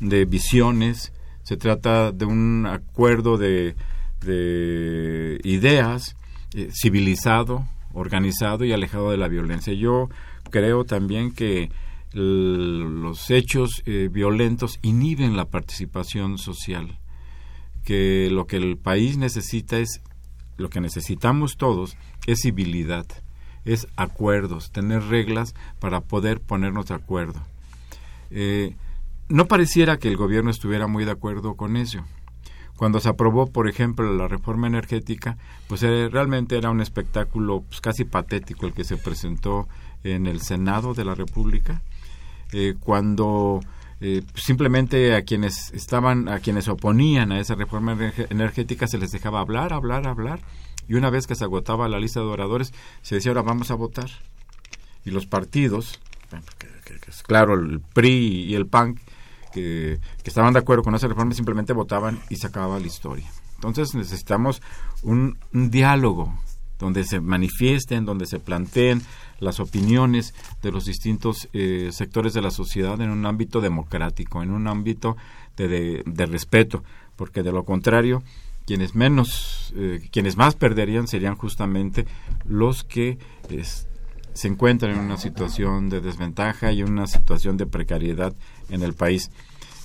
de, 0.00 0.24
visiones, 0.24 1.12
se 1.44 1.56
trata 1.56 2.12
de 2.12 2.24
un 2.24 2.66
acuerdo 2.66 3.38
de, 3.38 3.76
de 4.20 5.40
ideas 5.44 6.16
eh, 6.54 6.70
civilizado, 6.72 7.66
organizado 7.92 8.64
y 8.64 8.72
alejado 8.72 9.10
de 9.10 9.16
la 9.16 9.28
violencia. 9.28 9.72
Yo 9.72 10.08
creo 10.50 10.84
también 10.84 11.32
que 11.32 11.70
los 12.14 13.30
hechos 13.30 13.82
eh, 13.86 14.08
violentos 14.12 14.78
inhiben 14.82 15.36
la 15.36 15.46
participación 15.46 16.36
social, 16.36 16.98
que 17.84 18.28
lo 18.30 18.46
que 18.46 18.56
el 18.56 18.76
país 18.76 19.16
necesita 19.16 19.78
es, 19.78 20.02
lo 20.58 20.68
que 20.68 20.80
necesitamos 20.80 21.56
todos 21.56 21.96
es 22.26 22.40
civilidad, 22.42 23.06
es 23.64 23.86
acuerdos, 23.96 24.70
tener 24.70 25.02
reglas 25.04 25.54
para 25.78 26.00
poder 26.00 26.40
ponernos 26.40 26.86
de 26.86 26.94
acuerdo. 26.94 27.40
Eh, 28.30 28.74
no 29.28 29.46
pareciera 29.46 29.98
que 29.98 30.08
el 30.08 30.16
gobierno 30.16 30.50
estuviera 30.50 30.86
muy 30.86 31.04
de 31.04 31.12
acuerdo 31.12 31.54
con 31.54 31.76
eso. 31.76 32.04
Cuando 32.76 33.00
se 33.00 33.08
aprobó, 33.08 33.46
por 33.46 33.68
ejemplo, 33.68 34.12
la 34.12 34.28
reforma 34.28 34.66
energética, 34.66 35.36
pues 35.68 35.82
eh, 35.82 36.08
realmente 36.10 36.56
era 36.56 36.70
un 36.70 36.80
espectáculo 36.80 37.62
pues, 37.62 37.80
casi 37.80 38.04
patético 38.04 38.66
el 38.66 38.72
que 38.72 38.84
se 38.84 38.96
presentó 38.96 39.68
en 40.02 40.26
el 40.26 40.40
Senado 40.40 40.94
de 40.94 41.04
la 41.04 41.14
República. 41.14 41.82
Eh, 42.52 42.74
cuando 42.78 43.60
simplemente 44.34 45.14
a 45.14 45.22
quienes 45.22 45.72
estaban, 45.72 46.28
a 46.28 46.40
quienes 46.40 46.66
oponían 46.66 47.30
a 47.30 47.38
esa 47.38 47.54
reforma 47.54 47.96
energética 48.30 48.88
se 48.88 48.98
les 48.98 49.12
dejaba 49.12 49.38
hablar, 49.38 49.72
hablar, 49.72 50.08
hablar 50.08 50.40
y 50.88 50.94
una 50.94 51.10
vez 51.10 51.26
que 51.26 51.34
se 51.34 51.44
agotaba 51.44 51.88
la 51.88 51.98
lista 51.98 52.20
de 52.20 52.26
oradores, 52.26 52.72
se 53.02 53.16
decía, 53.16 53.30
ahora 53.30 53.42
vamos 53.42 53.70
a 53.70 53.74
votar. 53.74 54.10
Y 55.04 55.10
los 55.10 55.26
partidos, 55.26 56.00
claro, 57.26 57.54
el 57.54 57.80
PRI 57.80 58.44
y 58.44 58.54
el 58.54 58.66
PAN, 58.66 59.00
que, 59.52 59.98
estaban 60.24 60.52
de 60.52 60.60
acuerdo 60.60 60.82
con 60.82 60.94
esa 60.94 61.08
reforma, 61.08 61.34
simplemente 61.34 61.72
votaban 61.72 62.20
y 62.30 62.36
se 62.36 62.46
acababa 62.46 62.78
la 62.78 62.86
historia. 62.86 63.30
Entonces 63.56 63.94
necesitamos 63.94 64.62
un, 65.02 65.38
diálogo 65.52 66.34
donde 66.78 67.04
se 67.04 67.20
manifiesten, 67.20 68.04
donde 68.04 68.26
se 68.26 68.40
planteen 68.40 69.02
las 69.38 69.60
opiniones 69.60 70.34
de 70.62 70.72
los 70.72 70.84
distintos 70.84 71.48
eh, 71.52 71.90
sectores 71.92 72.32
de 72.32 72.42
la 72.42 72.50
sociedad 72.50 73.00
en 73.00 73.10
un 73.10 73.24
ámbito 73.24 73.60
democrático, 73.60 74.42
en 74.42 74.50
un 74.50 74.66
ámbito 74.66 75.16
de, 75.56 76.02
de 76.04 76.26
respeto, 76.26 76.82
porque 77.16 77.42
de 77.42 77.52
lo 77.52 77.64
contrario 77.64 78.22
quienes 78.66 78.94
menos, 78.94 79.72
eh, 79.76 80.08
quienes 80.10 80.36
más 80.36 80.54
perderían 80.54 81.08
serían 81.08 81.36
justamente 81.36 82.06
los 82.44 82.84
que 82.84 83.18
se 84.32 84.48
encuentran 84.48 84.92
en 84.92 85.00
una 85.00 85.16
situación 85.16 85.88
de 85.88 86.00
desventaja 86.00 86.72
y 86.72 86.80
en 86.80 86.90
una 86.90 87.06
situación 87.06 87.56
de 87.56 87.66
precariedad 87.66 88.34
en 88.70 88.82
el 88.82 88.94
país. 88.94 89.30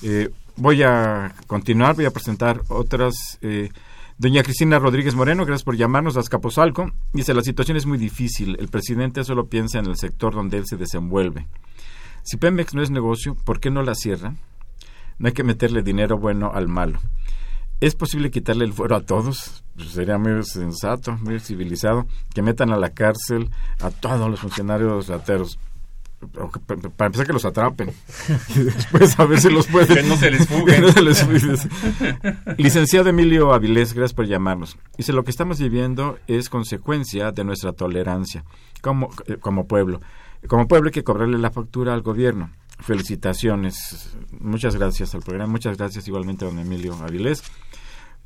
Eh, 0.03 0.29
voy 0.55 0.83
a 0.83 1.33
continuar, 1.47 1.95
voy 1.95 2.05
a 2.05 2.11
presentar 2.11 2.61
otras. 2.69 3.37
Eh, 3.41 3.69
doña 4.17 4.43
Cristina 4.43 4.79
Rodríguez 4.79 5.15
Moreno, 5.15 5.45
gracias 5.45 5.63
por 5.63 5.75
llamarnos 5.75 6.17
a 6.17 6.21
Azcapotzalco. 6.21 6.91
Dice, 7.13 7.33
la 7.33 7.41
situación 7.41 7.77
es 7.77 7.85
muy 7.85 7.97
difícil. 7.97 8.57
El 8.59 8.67
presidente 8.67 9.23
solo 9.23 9.47
piensa 9.47 9.79
en 9.79 9.85
el 9.87 9.97
sector 9.97 10.33
donde 10.33 10.57
él 10.57 10.65
se 10.65 10.77
desenvuelve. 10.77 11.47
Si 12.23 12.37
Pemex 12.37 12.73
no 12.73 12.81
es 12.81 12.91
negocio, 12.91 13.35
¿por 13.35 13.59
qué 13.59 13.69
no 13.69 13.83
la 13.83 13.95
cierra? 13.95 14.35
No 15.17 15.27
hay 15.27 15.33
que 15.33 15.43
meterle 15.43 15.81
dinero 15.81 16.17
bueno 16.17 16.51
al 16.53 16.67
malo. 16.67 16.99
¿Es 17.79 17.93
posible 17.93 18.31
quitarle 18.31 18.65
el 18.65 18.73
fuero 18.73 18.95
a 18.95 19.01
todos? 19.01 19.63
Pues 19.75 19.89
sería 19.89 20.17
muy 20.17 20.43
sensato, 20.43 21.15
muy 21.17 21.39
civilizado, 21.39 22.07
que 22.33 22.41
metan 22.41 22.71
a 22.71 22.77
la 22.77 22.89
cárcel 22.89 23.51
a 23.79 23.91
todos 23.91 24.27
los 24.31 24.39
funcionarios 24.39 25.07
rateros. 25.07 25.59
para 26.97 27.05
empezar 27.05 27.27
que 27.27 27.33
los 27.33 27.45
atrapen. 27.45 27.91
Y 28.55 28.61
después 28.61 29.19
a 29.19 29.25
ver 29.25 29.39
si 29.39 29.51
los 29.51 29.67
pueden 29.67 29.95
que 29.95 30.03
no 30.03 30.17
se 30.17 30.31
les 30.31 30.47
fuguen. 31.23 32.55
licenciado 32.57 33.09
Emilio 33.09 33.53
Avilés 33.53 33.93
gracias 33.93 34.15
por 34.15 34.25
llamarnos. 34.25 34.75
Dice 34.97 35.13
lo 35.13 35.23
que 35.23 35.29
estamos 35.29 35.59
viviendo 35.59 36.17
es 36.25 36.49
consecuencia 36.49 37.31
de 37.31 37.43
nuestra 37.43 37.73
tolerancia 37.73 38.43
como 38.81 39.11
eh, 39.27 39.37
como 39.39 39.67
pueblo. 39.67 40.01
Como 40.47 40.67
pueblo 40.67 40.87
hay 40.87 40.93
que 40.93 41.03
cobrarle 41.03 41.37
la 41.37 41.51
factura 41.51 41.93
al 41.93 42.01
gobierno. 42.01 42.49
Felicitaciones. 42.79 44.15
Muchas 44.39 44.75
gracias 44.75 45.13
al 45.13 45.21
programa. 45.21 45.51
Muchas 45.51 45.77
gracias 45.77 46.07
igualmente 46.07 46.45
a 46.45 46.47
don 46.47 46.57
Emilio 46.57 46.95
Avilés 46.95 47.43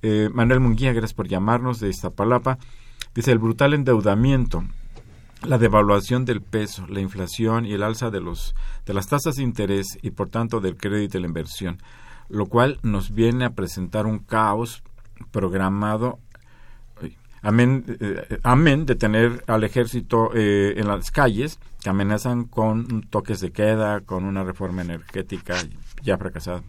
eh, 0.01 0.29
Manuel 0.33 0.59
Munguía 0.59 0.93
gracias 0.93 1.13
por 1.13 1.27
llamarnos 1.27 1.79
de 1.79 1.89
Iztapalapa 1.89 2.57
dice 3.13 3.31
el 3.31 3.39
brutal 3.39 3.73
endeudamiento 3.73 4.63
la 5.43 5.57
devaluación 5.57 6.23
del 6.23 6.41
peso, 6.41 6.85
la 6.87 6.99
inflación 6.99 7.65
y 7.65 7.73
el 7.73 7.83
alza 7.83 8.11
de 8.11 8.21
los 8.21 8.55
de 8.85 8.93
las 8.93 9.07
tasas 9.07 9.35
de 9.35 9.43
interés 9.43 9.97
y 10.01 10.11
por 10.11 10.29
tanto 10.29 10.59
del 10.59 10.77
crédito 10.77 11.17
y 11.17 11.21
la 11.21 11.27
inversión, 11.27 11.81
lo 12.29 12.45
cual 12.45 12.79
nos 12.83 13.11
viene 13.13 13.45
a 13.45 13.53
presentar 13.53 14.05
un 14.05 14.19
caos 14.19 14.83
programado 15.31 16.19
amén, 17.41 17.85
eh, 17.99 18.39
amén 18.43 18.85
de 18.85 18.95
tener 18.95 19.43
al 19.47 19.63
ejército 19.63 20.31
eh, 20.33 20.75
en 20.77 20.87
las 20.87 21.11
calles 21.11 21.59
que 21.81 21.89
amenazan 21.89 22.45
con 22.45 23.01
toques 23.03 23.39
de 23.39 23.51
queda, 23.51 24.01
con 24.01 24.25
una 24.25 24.43
reforma 24.43 24.83
energética 24.83 25.55
ya 26.03 26.17
fracasada. 26.17 26.61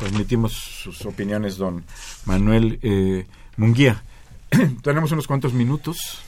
Transmitimos 0.00 0.52
sus 0.54 1.04
opiniones, 1.04 1.58
don 1.58 1.84
Manuel 2.24 2.78
eh, 2.82 3.26
Munguía. 3.58 4.02
Tenemos 4.82 5.12
unos 5.12 5.26
cuantos 5.26 5.52
minutos. 5.52 6.22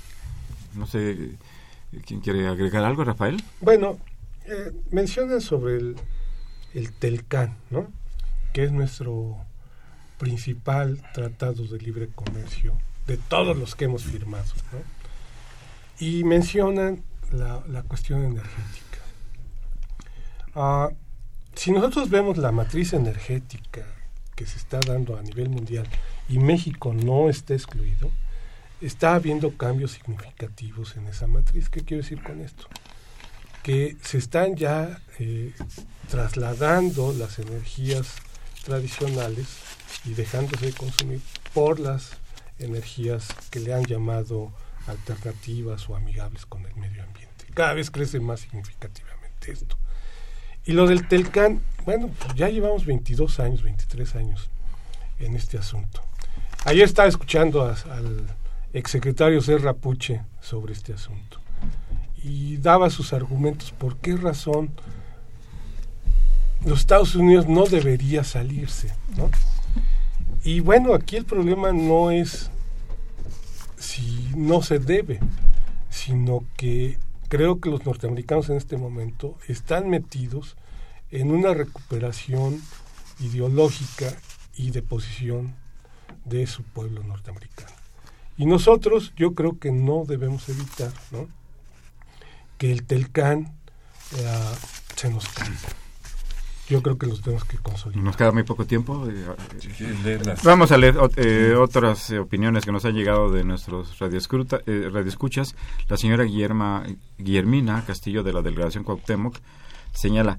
No 0.75 0.87
sé 0.87 1.33
¿Quién 2.07 2.21
quiere 2.21 2.49
agregar 2.49 2.85
algo, 2.85 3.05
Rafael? 3.05 3.43
Bueno, 3.61 3.99
eh, 4.47 4.73
mencionan 4.91 5.41
sobre 5.41 5.77
el, 5.77 5.97
el 6.75 6.93
Telcán, 6.93 7.57
¿no? 7.71 7.91
que 8.53 8.65
es 8.65 8.73
nuestro 8.73 9.39
principal 10.19 11.03
tratado 11.13 11.67
de 11.67 11.79
libre 11.79 12.09
comercio 12.15 12.79
de 13.07 13.17
todos 13.17 13.57
los 13.57 13.75
que 13.75 13.87
hemos 13.87 14.05
firmado. 14.05 14.53
¿no? 14.73 14.79
Y 15.99 16.25
mencionan 16.25 17.03
la, 17.31 17.63
la 17.69 17.83
cuestión 17.83 18.23
energética. 18.25 18.99
Ah, 20.55 20.91
si 21.55 21.71
nosotros 21.71 22.11
vemos 22.11 22.39
la 22.39 22.53
matriz 22.53 22.93
energética 22.93 23.87
que 24.35 24.47
se 24.47 24.59
está 24.59 24.81
dando 24.81 25.17
a 25.17 25.23
nivel 25.23 25.49
mundial 25.49 25.87
y 26.29 26.39
México 26.39 26.95
no 26.95 27.29
está 27.29 27.55
excluido, 27.55 28.11
está 28.81 29.15
habiendo 29.15 29.57
cambios 29.57 29.93
significativos 29.93 30.97
en 30.97 31.07
esa 31.07 31.27
matriz. 31.27 31.69
¿Qué 31.69 31.83
quiero 31.83 32.03
decir 32.03 32.23
con 32.23 32.41
esto? 32.41 32.67
Que 33.63 33.97
se 34.03 34.19
están 34.19 34.57
ya 34.57 35.01
eh, 35.19 35.53
trasladando 36.09 37.13
las 37.13 37.39
energías 37.39 38.17
tradicionales 38.65 39.47
y 40.05 40.15
dejándose 40.15 40.67
de 40.67 40.73
consumir 40.73 41.21
por 41.55 41.79
las 41.79 42.13
energías 42.59 43.29
que 43.51 43.61
le 43.61 43.75
han 43.75 43.85
llamado 43.85 44.53
alternativas 44.87 45.89
o 45.89 45.97
amigables 45.97 46.47
con 46.47 46.65
el 46.67 46.75
medio 46.77 47.03
ambiente. 47.05 47.47
Cada 47.55 47.75
vez 47.75 47.91
crece 47.91 48.19
más 48.19 48.41
significativamente 48.41 49.53
esto. 49.53 49.77
Y 50.65 50.73
lo 50.73 50.87
del 50.87 51.09
Telcán, 51.09 51.61
bueno, 51.85 52.09
pues 52.19 52.35
ya 52.35 52.49
llevamos 52.49 52.87
22 52.87 53.41
años, 53.41 53.63
23 53.63 54.15
años 54.17 54.49
en 55.19 55.35
este 55.35 55.59
asunto. 55.59 56.03
Ayer 56.65 56.85
estaba 56.85 57.09
escuchando 57.09 57.65
al 57.65 58.27
exsecretario 58.73 59.41
Serra 59.41 59.75
Puche 59.75 60.23
sobre 60.41 60.73
este 60.73 60.93
asunto 60.93 61.41
y 62.23 62.57
daba 62.59 62.91
sus 62.91 63.13
argumentos 63.13 63.73
por 63.73 63.97
qué 63.97 64.17
razón 64.17 64.71
los 66.65 66.81
Estados 66.81 67.15
Unidos 67.17 67.49
no 67.49 67.65
debería 67.65 68.23
salirse. 68.23 68.93
¿no? 69.17 69.31
Y 70.45 70.61
bueno, 70.61 70.95
aquí 70.95 71.17
el 71.17 71.25
problema 71.25 71.73
no 71.73 72.11
es 72.11 72.51
si 73.77 74.29
no 74.37 74.63
se 74.63 74.79
debe, 74.79 75.19
sino 75.91 76.45
que 76.57 76.99
creo 77.33 77.61
que 77.61 77.71
los 77.71 77.87
norteamericanos 77.87 78.51
en 78.51 78.59
este 78.59 78.77
momento 78.77 79.39
están 79.49 79.89
metidos 79.89 80.59
en 81.11 81.31
una 81.31 81.55
recuperación 81.55 82.61
ideológica 83.21 84.15
y 84.55 84.71
de 84.71 84.83
posición 84.83 85.55
de 86.27 86.47
su 86.47 86.63
pueblo 86.63 87.03
norteamericano. 87.03 87.73
Y 88.37 88.45
nosotros 88.45 89.15
yo 89.17 89.33
creo 89.33 89.59
que 89.59 89.73
no 89.73 90.05
debemos 90.05 90.47
evitar 90.51 90.93
que 92.59 92.71
el 92.71 92.85
Telcán 92.85 93.59
eh, 94.15 94.55
se 94.95 95.09
nos 95.09 95.27
caiga. 95.31 95.57
Yo 96.73 96.83
creo 96.83 96.97
que 96.97 97.07
los 97.07 97.21
tenemos 97.21 97.45
que 97.45 97.59
consolidar. 97.59 98.03
Nos 98.03 98.17
queda 98.17 98.33
muy 98.33 98.45
poco 98.45 98.65
tiempo. 98.65 99.07
Eh, 99.07 99.27
vamos 100.43 100.73
a 100.73 100.79
leer 100.79 100.97
eh, 101.17 101.55
otras 101.55 102.11
opiniones 102.13 102.65
que 102.65 102.73
nos 102.73 102.87
han 102.87 102.95
llegado 102.95 103.31
de 103.31 103.45
nuestros 103.45 103.99
radioescuchas. 103.99 105.55
La 105.89 105.99
señora 105.99 106.25
Guillerma, 106.25 106.85
Guillermina 107.19 107.85
Castillo 107.87 108.23
de 108.23 108.33
la 108.33 108.41
Delegación 108.41 108.85
Cuauhtémoc 108.85 109.37
señala 109.93 110.39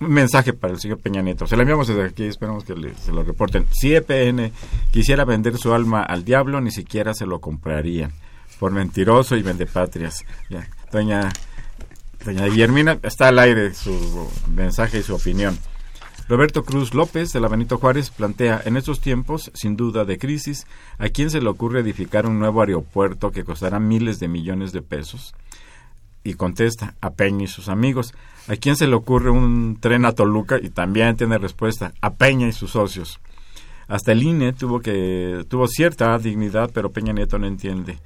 un 0.00 0.12
mensaje 0.12 0.52
para 0.52 0.72
el 0.72 0.80
señor 0.80 0.98
Peña 0.98 1.22
Nieto. 1.22 1.46
Se 1.46 1.54
lo 1.54 1.62
enviamos 1.62 1.86
desde 1.86 2.06
aquí, 2.06 2.24
esperamos 2.24 2.64
que 2.64 2.74
se 2.94 3.12
lo 3.12 3.22
reporten. 3.22 3.66
Si 3.70 3.94
EPN 3.94 4.50
quisiera 4.90 5.24
vender 5.24 5.58
su 5.58 5.72
alma 5.72 6.02
al 6.02 6.24
diablo, 6.24 6.60
ni 6.60 6.72
siquiera 6.72 7.14
se 7.14 7.24
lo 7.24 7.40
comprarían. 7.40 8.12
Por 8.58 8.72
mentiroso 8.72 9.36
y 9.36 9.42
vendepatrias. 9.42 10.24
Ya. 10.50 10.68
Doña, 10.90 11.30
doña 12.24 12.46
Guillermina, 12.46 12.98
está 13.02 13.28
al 13.28 13.38
aire 13.38 13.74
su 13.74 14.28
mensaje 14.54 14.98
y 14.98 15.02
su 15.02 15.14
opinión. 15.14 15.58
Roberto 16.26 16.64
Cruz 16.64 16.94
López 16.94 17.32
de 17.32 17.40
la 17.40 17.48
Benito 17.48 17.76
Juárez 17.76 18.10
plantea, 18.10 18.62
en 18.64 18.78
estos 18.78 19.00
tiempos, 19.00 19.50
sin 19.52 19.76
duda 19.76 20.06
de 20.06 20.16
crisis, 20.16 20.66
¿a 20.98 21.10
quién 21.10 21.28
se 21.28 21.42
le 21.42 21.50
ocurre 21.50 21.80
edificar 21.80 22.26
un 22.26 22.38
nuevo 22.38 22.62
aeropuerto 22.62 23.30
que 23.30 23.44
costará 23.44 23.78
miles 23.78 24.20
de 24.20 24.28
millones 24.28 24.72
de 24.72 24.80
pesos? 24.80 25.34
Y 26.22 26.34
contesta, 26.34 26.94
a 27.02 27.10
Peña 27.10 27.44
y 27.44 27.48
sus 27.48 27.68
amigos. 27.68 28.14
¿A 28.48 28.56
quién 28.56 28.76
se 28.76 28.86
le 28.86 28.94
ocurre 28.94 29.28
un 29.28 29.76
tren 29.78 30.06
a 30.06 30.12
Toluca? 30.12 30.58
Y 30.62 30.70
también 30.70 31.16
tiene 31.16 31.36
respuesta, 31.36 31.92
a 32.00 32.14
Peña 32.14 32.48
y 32.48 32.52
sus 32.52 32.70
socios. 32.70 33.20
Hasta 33.86 34.12
el 34.12 34.22
INE 34.22 34.54
tuvo 34.54 34.80
que 34.80 35.44
tuvo 35.48 35.68
cierta 35.68 36.18
dignidad, 36.18 36.70
pero 36.72 36.90
Peña 36.90 37.12
Nieto 37.12 37.38
no 37.38 37.46
entiende. 37.46 37.98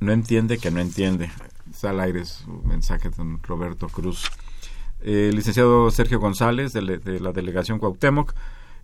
No 0.00 0.12
entiende 0.12 0.56
que 0.56 0.70
no 0.70 0.80
entiende. 0.80 1.30
Está 1.72 1.90
al 1.90 2.00
aire 2.00 2.24
su 2.26 2.50
mensaje 2.64 3.08
de 3.08 3.16
don 3.16 3.42
Roberto 3.42 3.88
Cruz. 3.88 4.30
el 5.00 5.34
licenciado 5.34 5.90
Sergio 5.90 6.20
González, 6.20 6.74
de, 6.74 6.82
la 6.82 7.32
delegación 7.32 7.78
Cuauhtémoc, 7.78 8.34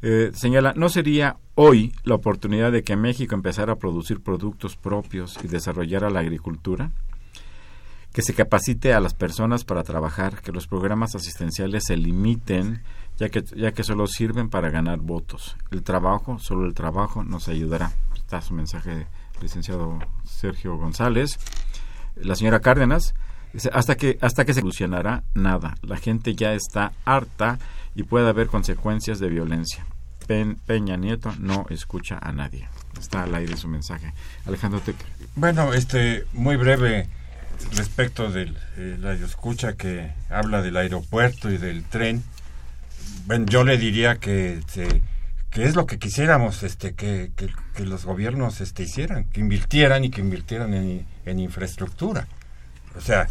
eh, 0.01 0.30
señala, 0.34 0.72
¿no 0.74 0.89
sería 0.89 1.36
hoy 1.55 1.93
la 2.05 2.14
oportunidad 2.14 2.72
de 2.72 2.82
que 2.82 2.97
México 2.97 3.34
empezara 3.34 3.74
a 3.74 3.78
producir 3.78 4.20
productos 4.20 4.76
propios 4.76 5.39
y 5.45 5.49
desarrollara 5.49 6.09
la 6.09 6.20
agricultura? 6.20 6.91
que 8.11 8.22
se 8.22 8.34
capacite 8.34 8.95
a 8.95 9.01
las 9.01 9.12
personas 9.12 9.64
para 9.64 9.84
trabajar, 9.84 10.41
que 10.41 10.51
los 10.51 10.66
programas 10.66 11.14
asistenciales 11.14 11.84
se 11.84 11.97
limiten, 11.97 12.82
ya 13.18 13.28
que, 13.28 13.45
ya 13.55 13.72
que 13.72 13.84
solo 13.84 14.07
sirven 14.07 14.49
para 14.49 14.70
ganar 14.70 14.99
votos. 14.99 15.57
El 15.70 15.82
trabajo, 15.82 16.39
solo 16.39 16.64
el 16.64 16.72
trabajo 16.72 17.22
nos 17.22 17.49
ayudará. 17.49 17.93
Está 18.16 18.41
su 18.41 18.55
mensaje, 18.55 19.07
licenciado 19.43 19.99
Sergio 20.24 20.76
González. 20.78 21.39
La 22.22 22.34
señora 22.34 22.60
Cárdenas 22.60 23.14
hasta 23.72 23.96
que, 23.96 24.18
hasta 24.20 24.44
que 24.44 24.54
se 24.54 24.60
solucionará 24.60 25.22
nada. 25.34 25.74
La 25.82 25.96
gente 25.96 26.34
ya 26.34 26.52
está 26.54 26.92
harta 27.04 27.58
y 27.94 28.02
puede 28.02 28.28
haber 28.28 28.48
consecuencias 28.48 29.18
de 29.18 29.28
violencia. 29.28 29.86
Peña 30.26 30.96
Nieto 30.96 31.32
no 31.38 31.66
escucha 31.70 32.18
a 32.20 32.32
nadie. 32.32 32.68
Está 33.00 33.22
al 33.22 33.34
aire 33.34 33.56
su 33.56 33.66
mensaje. 33.66 34.12
Alejandro 34.44 34.80
Te 34.80 34.94
Bueno, 35.36 35.72
este, 35.72 36.26
muy 36.34 36.56
breve 36.56 37.08
respecto 37.74 38.30
de 38.30 38.52
eh, 38.76 38.96
la 39.00 39.14
escucha 39.14 39.72
que 39.74 40.12
habla 40.28 40.62
del 40.62 40.76
aeropuerto 40.76 41.50
y 41.50 41.56
del 41.56 41.82
tren, 41.84 42.22
bueno, 43.26 43.46
yo 43.46 43.64
le 43.64 43.78
diría 43.78 44.16
que, 44.16 44.60
que 45.51 45.64
es 45.64 45.74
lo 45.74 45.86
que 45.86 45.99
quisiéramos 45.99 46.62
este, 46.62 46.94
que, 46.94 47.30
que, 47.36 47.84
los 47.84 48.05
gobiernos 48.05 48.61
este, 48.61 48.82
hicieran, 48.82 49.24
que 49.24 49.40
invirtieran 49.40 50.05
y 50.05 50.11
que 50.11 50.20
invirtieran 50.20 50.74
en, 50.74 51.07
en 51.24 51.40
infraestructura. 51.40 52.26
O 52.96 53.01
sea, 53.01 53.28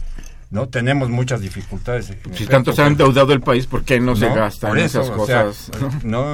no 0.49 0.70
tenemos 0.70 1.09
muchas 1.09 1.41
dificultades. 1.41 2.13
Si 2.34 2.45
tanto 2.45 2.74
se 2.74 2.82
ha 2.82 2.88
endeudado 2.88 3.34
el 3.34 3.41
país, 3.41 3.68
¿por 3.68 3.84
qué 3.84 3.99
no, 3.99 4.15
se 4.15 4.30
gastan 4.30 4.78
esas 4.78 5.09
cosas? 5.09 5.72
¿no? 6.03 6.32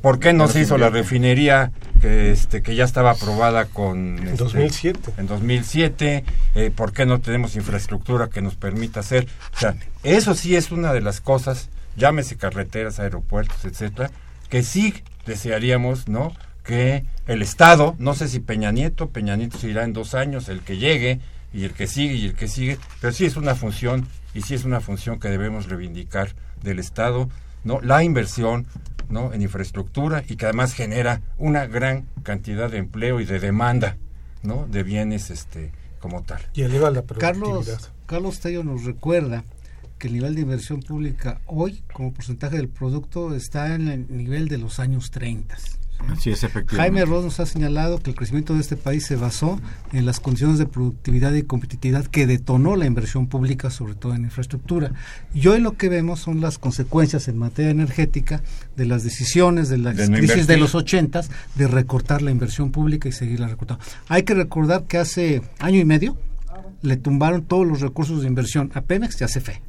¿Por 0.00 0.18
qué 0.18 0.32
no 0.32 0.48
se 0.48 0.60
hizo 0.62 0.76
la 0.78 0.90
refinería 0.90 1.70
que, 2.00 2.32
este, 2.32 2.60
que 2.60 2.74
ya 2.74 2.84
estaba 2.84 3.12
aprobada 3.12 3.66
con... 3.66 4.18
En 4.18 4.36
2007. 4.36 4.98
Este, 4.98 5.20
en 5.20 5.28
2007. 5.28 6.24
Eh, 6.56 6.72
¿Por 6.74 6.92
qué 6.92 7.06
no 7.06 7.20
tenemos 7.20 7.54
infraestructura 7.54 8.28
que 8.28 8.42
nos 8.42 8.56
permita 8.56 8.98
hacer? 9.00 9.28
O 9.54 9.60
sea, 9.60 9.76
eso 10.02 10.34
sí 10.34 10.56
es 10.56 10.72
una 10.72 10.92
de 10.92 11.02
las 11.02 11.20
cosas, 11.20 11.68
llámese 11.96 12.36
carreteras, 12.36 12.98
aeropuertos, 12.98 13.64
etcétera, 13.64 14.10
que 14.48 14.64
sí 14.64 14.92
desearíamos, 15.26 16.08
¿no? 16.08 16.32
Que 16.64 17.04
el 17.26 17.42
Estado, 17.42 17.96
no 17.98 18.14
sé 18.14 18.28
si 18.28 18.40
Peña 18.40 18.72
Nieto, 18.72 19.10
Peña 19.10 19.36
Nieto 19.36 19.58
se 19.58 19.68
irá 19.68 19.84
en 19.84 19.92
dos 19.92 20.14
años, 20.14 20.48
el 20.48 20.60
que 20.60 20.78
llegue, 20.78 21.20
y 21.52 21.64
el 21.64 21.72
que 21.72 21.86
sigue 21.86 22.14
y 22.14 22.26
el 22.26 22.34
que 22.34 22.48
sigue, 22.48 22.78
pero 23.00 23.12
sí 23.12 23.24
es 23.24 23.36
una 23.36 23.54
función 23.54 24.06
y 24.34 24.42
sí 24.42 24.54
es 24.54 24.64
una 24.64 24.80
función 24.80 25.20
que 25.20 25.28
debemos 25.28 25.68
reivindicar 25.68 26.34
del 26.62 26.78
Estado, 26.78 27.28
¿no? 27.64 27.80
La 27.80 28.02
inversión, 28.02 28.66
¿no? 29.08 29.32
en 29.32 29.42
infraestructura 29.42 30.24
y 30.26 30.36
que 30.36 30.46
además 30.46 30.72
genera 30.72 31.20
una 31.38 31.66
gran 31.66 32.06
cantidad 32.22 32.70
de 32.70 32.78
empleo 32.78 33.20
y 33.20 33.24
de 33.24 33.38
demanda, 33.38 33.96
¿no? 34.42 34.66
de 34.66 34.82
bienes 34.82 35.30
este 35.30 35.70
como 36.00 36.22
tal. 36.22 36.40
Y 36.54 36.62
eleva 36.62 36.90
la 36.90 37.02
productividad. 37.02 37.66
Carlos, 37.66 37.90
Carlos 38.06 38.40
Tello 38.40 38.64
nos 38.64 38.84
recuerda 38.84 39.44
que 40.02 40.08
el 40.08 40.14
nivel 40.14 40.34
de 40.34 40.40
inversión 40.40 40.80
pública 40.80 41.40
hoy, 41.46 41.80
como 41.92 42.12
porcentaje 42.12 42.56
del 42.56 42.68
producto, 42.68 43.36
está 43.36 43.72
en 43.72 43.86
el 43.86 44.06
nivel 44.10 44.48
de 44.48 44.58
los 44.58 44.80
años 44.80 45.12
30. 45.12 45.56
Así 46.10 46.30
es, 46.30 46.42
efectivamente. 46.42 46.76
Jaime 46.76 47.04
Ross 47.04 47.24
nos 47.24 47.38
ha 47.38 47.46
señalado 47.46 48.00
que 48.00 48.10
el 48.10 48.16
crecimiento 48.16 48.54
de 48.54 48.62
este 48.62 48.76
país 48.76 49.06
se 49.06 49.14
basó 49.14 49.60
en 49.92 50.04
las 50.04 50.18
condiciones 50.18 50.58
de 50.58 50.66
productividad 50.66 51.32
y 51.34 51.44
competitividad 51.44 52.04
que 52.06 52.26
detonó 52.26 52.74
la 52.74 52.86
inversión 52.86 53.28
pública, 53.28 53.70
sobre 53.70 53.94
todo 53.94 54.12
en 54.16 54.24
infraestructura. 54.24 54.90
Y 55.32 55.46
hoy 55.46 55.60
lo 55.60 55.76
que 55.76 55.88
vemos 55.88 56.18
son 56.18 56.40
las 56.40 56.58
consecuencias 56.58 57.28
en 57.28 57.38
materia 57.38 57.70
energética 57.70 58.42
de 58.74 58.86
las 58.86 59.04
decisiones 59.04 59.68
de 59.68 59.78
la 59.78 59.92
De 59.92 60.08
no 60.08 60.16
crisis 60.16 60.48
de 60.48 60.56
los 60.56 60.74
ochentas 60.74 61.30
de 61.54 61.68
recortar 61.68 62.22
la 62.22 62.32
inversión 62.32 62.72
pública 62.72 63.08
y 63.08 63.12
seguirla 63.12 63.46
recortando. 63.46 63.84
Hay 64.08 64.24
que 64.24 64.34
recordar 64.34 64.82
que 64.82 64.98
hace 64.98 65.42
año 65.60 65.78
y 65.78 65.84
medio 65.84 66.16
le 66.82 66.96
tumbaron 66.96 67.42
todos 67.42 67.66
los 67.66 67.80
recursos 67.80 68.22
de 68.22 68.26
inversión 68.26 68.70
a 68.74 68.82
Pemex 68.82 69.20
y 69.20 69.24
a 69.24 69.28
CFE. 69.28 69.62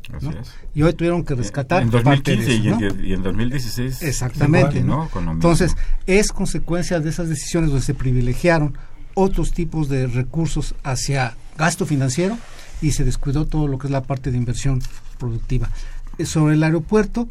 Y 0.74 0.82
hoy 0.82 0.93
tuvieron 0.93 1.24
que 1.24 1.36
rescatar 1.36 1.84
en 1.84 1.91
parte 1.91 2.36
de 2.36 2.38
2015 2.38 2.53
eso, 2.53 2.53
y, 2.53 2.70
¿no? 2.70 2.99
en, 2.99 3.05
y 3.05 3.14
en 3.14 3.24
2016. 3.24 4.01
Exactamente. 4.01 4.80
igual, 4.80 4.88
¿no? 4.88 5.09
Con. 5.09 5.30
Entonces, 5.30 5.76
es 6.07 6.32
consecuencia 6.32 6.99
de 6.99 7.09
esas 7.09 7.30
decisiones 7.30 7.70
donde 7.70 7.86
se 7.86 7.93
privilegiaron 7.93 8.78
otros 9.14 9.53
tipos 9.53 9.89
de 9.89 10.07
recursos 10.07 10.76
hacia 10.84 11.36
gasto 11.57 11.86
financiero 11.86 12.38
y 12.82 12.91
se 12.91 13.03
descuidó 13.03 13.45
todo 13.45 13.68
lo 13.68 13.78
que 13.78 13.88
es 13.88 13.91
la 13.91 14.03
parte 14.03 14.32
de 14.32 14.38
inversión 14.38 14.82
productiva. 15.18 15.70
Eh, 16.18 16.26
Sobre 16.26 16.55
el 16.55 16.64
aeropuerto, 16.64 17.30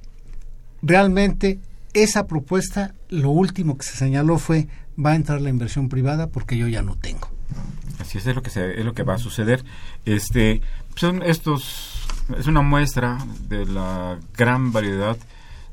realmente 0.80 1.58
esa 1.92 2.26
propuesta, 2.26 2.94
lo 3.08 3.30
último 3.30 3.76
que 3.76 3.84
se 3.84 3.96
señaló 3.96 4.38
fue 4.38 4.68
va 5.02 5.12
a 5.12 5.16
entrar 5.16 5.40
la 5.40 5.50
inversión 5.50 5.88
privada 5.88 6.28
porque 6.28 6.56
yo 6.56 6.68
ya 6.68 6.82
no 6.82 6.96
tengo. 6.96 7.28
Así 8.02 8.18
es, 8.18 8.26
es 8.26 8.34
lo 8.34 8.42
que 8.42 8.50
es 8.50 8.84
lo 8.84 8.92
que 8.94 9.02
va 9.04 9.14
a 9.14 9.18
suceder. 9.18 9.64
Este 10.04 10.60
son 10.96 11.22
estos 11.22 12.04
es 12.38 12.46
una 12.46 12.60
muestra 12.62 13.18
de 13.48 13.64
la 13.66 14.18
gran 14.36 14.72
variedad 14.72 15.16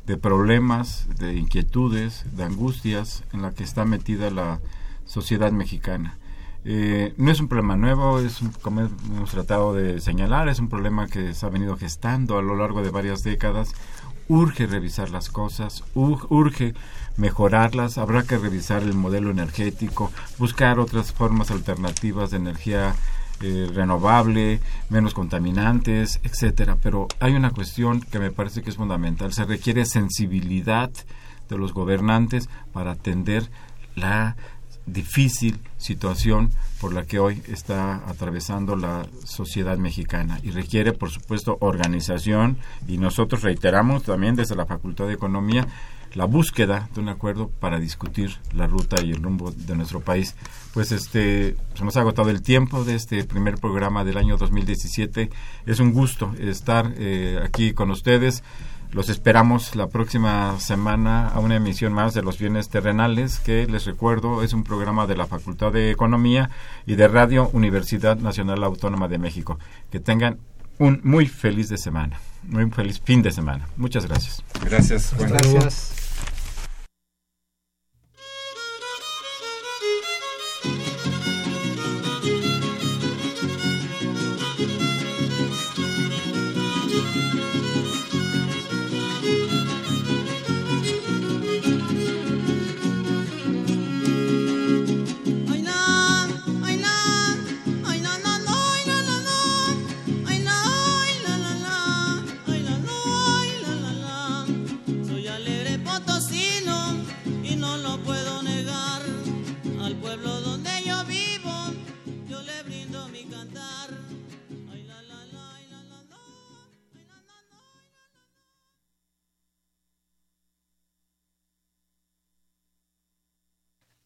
de 0.06 0.18
problemas, 0.18 1.08
de 1.20 1.36
inquietudes, 1.36 2.26
de 2.36 2.44
angustias 2.44 3.24
en 3.34 3.42
la 3.42 3.52
que 3.52 3.64
está 3.64 3.84
metida 3.86 4.30
la 4.32 4.60
sociedad 5.06 5.52
mexicana. 5.52 6.18
Eh, 6.66 7.14
no 7.18 7.32
es 7.32 7.40
un 7.40 7.48
problema 7.48 7.76
nuevo, 7.76 8.20
es 8.20 8.42
un- 8.42 8.52
como 8.52 8.82
hemos 8.82 9.32
tratado 9.32 9.74
de 9.74 10.02
señalar, 10.02 10.50
es 10.50 10.60
un 10.60 10.68
problema 10.70 11.08
que 11.08 11.34
se 11.34 11.46
ha 11.46 11.50
venido 11.50 11.78
gestando 11.78 12.38
a 12.38 12.42
lo 12.42 12.56
largo 12.56 12.82
de 12.82 12.90
varias 12.90 13.22
décadas. 13.24 13.74
Urge 14.30 14.68
revisar 14.68 15.10
las 15.10 15.30
cosas, 15.30 15.84
ur- 15.96 16.26
urge 16.30 16.74
mejorarlas, 17.18 17.98
habrá 17.98 18.24
que 18.24 18.38
revisar 18.38 18.84
el 18.84 18.94
modelo 18.94 19.32
energético, 19.32 20.12
buscar 20.38 20.80
otras 20.80 21.12
formas 21.12 21.52
alternativas 21.52 22.32
de 22.32 22.38
energía 22.38 22.96
eh, 23.42 23.68
renovable, 23.74 24.60
menos 24.90 25.14
contaminantes, 25.14 26.20
etcétera. 26.24 26.78
Pero 26.82 27.08
hay 27.20 27.34
una 27.34 27.52
cuestión 27.52 28.02
que 28.02 28.20
me 28.20 28.32
parece 28.32 28.62
que 28.62 28.70
es 28.70 28.76
fundamental. 28.78 29.34
Se 29.34 29.46
requiere 29.46 29.86
sensibilidad 29.86 30.92
de 31.50 31.58
los 31.58 31.74
gobernantes 31.74 32.48
para 32.72 32.92
atender 32.92 33.50
la 33.96 34.36
difícil 34.94 35.60
situación 35.78 36.52
por 36.80 36.94
la 36.94 37.04
que 37.04 37.20
hoy 37.20 37.42
está 37.48 37.96
atravesando 38.08 38.76
la 38.76 39.06
sociedad 39.26 39.78
mexicana 39.78 40.40
y 40.44 40.52
requiere 40.52 40.94
por 40.94 41.10
supuesto 41.10 41.58
organización 41.62 42.58
y 42.88 42.98
nosotros 42.98 43.44
reiteramos 43.44 44.04
también 44.04 44.36
desde 44.36 44.56
la 44.56 44.66
Facultad 44.66 45.08
de 45.08 45.14
Economía 45.14 45.68
la 46.14 46.26
búsqueda 46.26 46.90
de 46.94 47.02
un 47.02 47.10
acuerdo 47.10 47.50
para 47.50 47.80
discutir 47.80 48.38
la 48.54 48.68
ruta 48.68 49.02
y 49.04 49.12
el 49.12 49.22
rumbo 49.22 49.52
de 49.52 49.76
nuestro 49.76 50.00
país. 50.00 50.36
Pues 50.74 50.92
este 50.92 51.56
nos 51.82 51.98
ha 51.98 52.02
agotado 52.02 52.30
el 52.30 52.42
tiempo 52.42 52.84
de 52.84 52.96
este 52.96 53.24
primer 53.26 53.58
programa 53.58 54.04
del 54.04 54.18
año 54.18 54.38
2017. 54.38 55.30
Es 55.66 55.80
un 55.80 55.94
gusto 55.94 56.34
estar 56.40 56.94
eh, 56.98 57.40
aquí 57.44 57.74
con 57.74 57.92
ustedes. 57.92 58.44
Los 58.92 59.10
esperamos 59.10 59.76
la 59.76 59.88
próxima 59.88 60.60
semana 60.60 61.28
a 61.28 61.40
una 61.40 61.58
emisión 61.58 61.94
más 61.94 62.16
de 62.16 62.24
Los 62.24 62.40
Bienes 62.40 62.70
Terrenales, 62.70 63.40
que 63.40 63.68
les 63.68 63.86
recuerdo 63.86 64.42
es 64.42 64.54
un 64.54 64.64
programa 64.64 65.06
de 65.06 65.16
la 65.16 65.28
Facultad 65.28 65.72
de 65.72 65.92
Economía 65.92 66.50
y 66.88 66.96
de 66.96 67.08
Radio 67.08 67.50
Universidad 67.54 68.18
Nacional 68.18 68.64
Autónoma 68.64 69.08
de 69.08 69.20
México. 69.20 69.60
Que 69.92 70.00
tengan 70.00 70.40
un 70.80 71.02
muy 71.04 71.28
feliz 71.28 71.70
de 71.70 71.78
semana, 71.78 72.20
muy 72.44 72.68
feliz 72.72 73.00
fin 73.00 73.22
de 73.22 73.32
semana. 73.32 73.68
Muchas 73.78 74.08
gracias. 74.08 74.44
Gracias. 74.64 75.14
Bueno, 75.16 75.36
Gracias. 75.36 75.99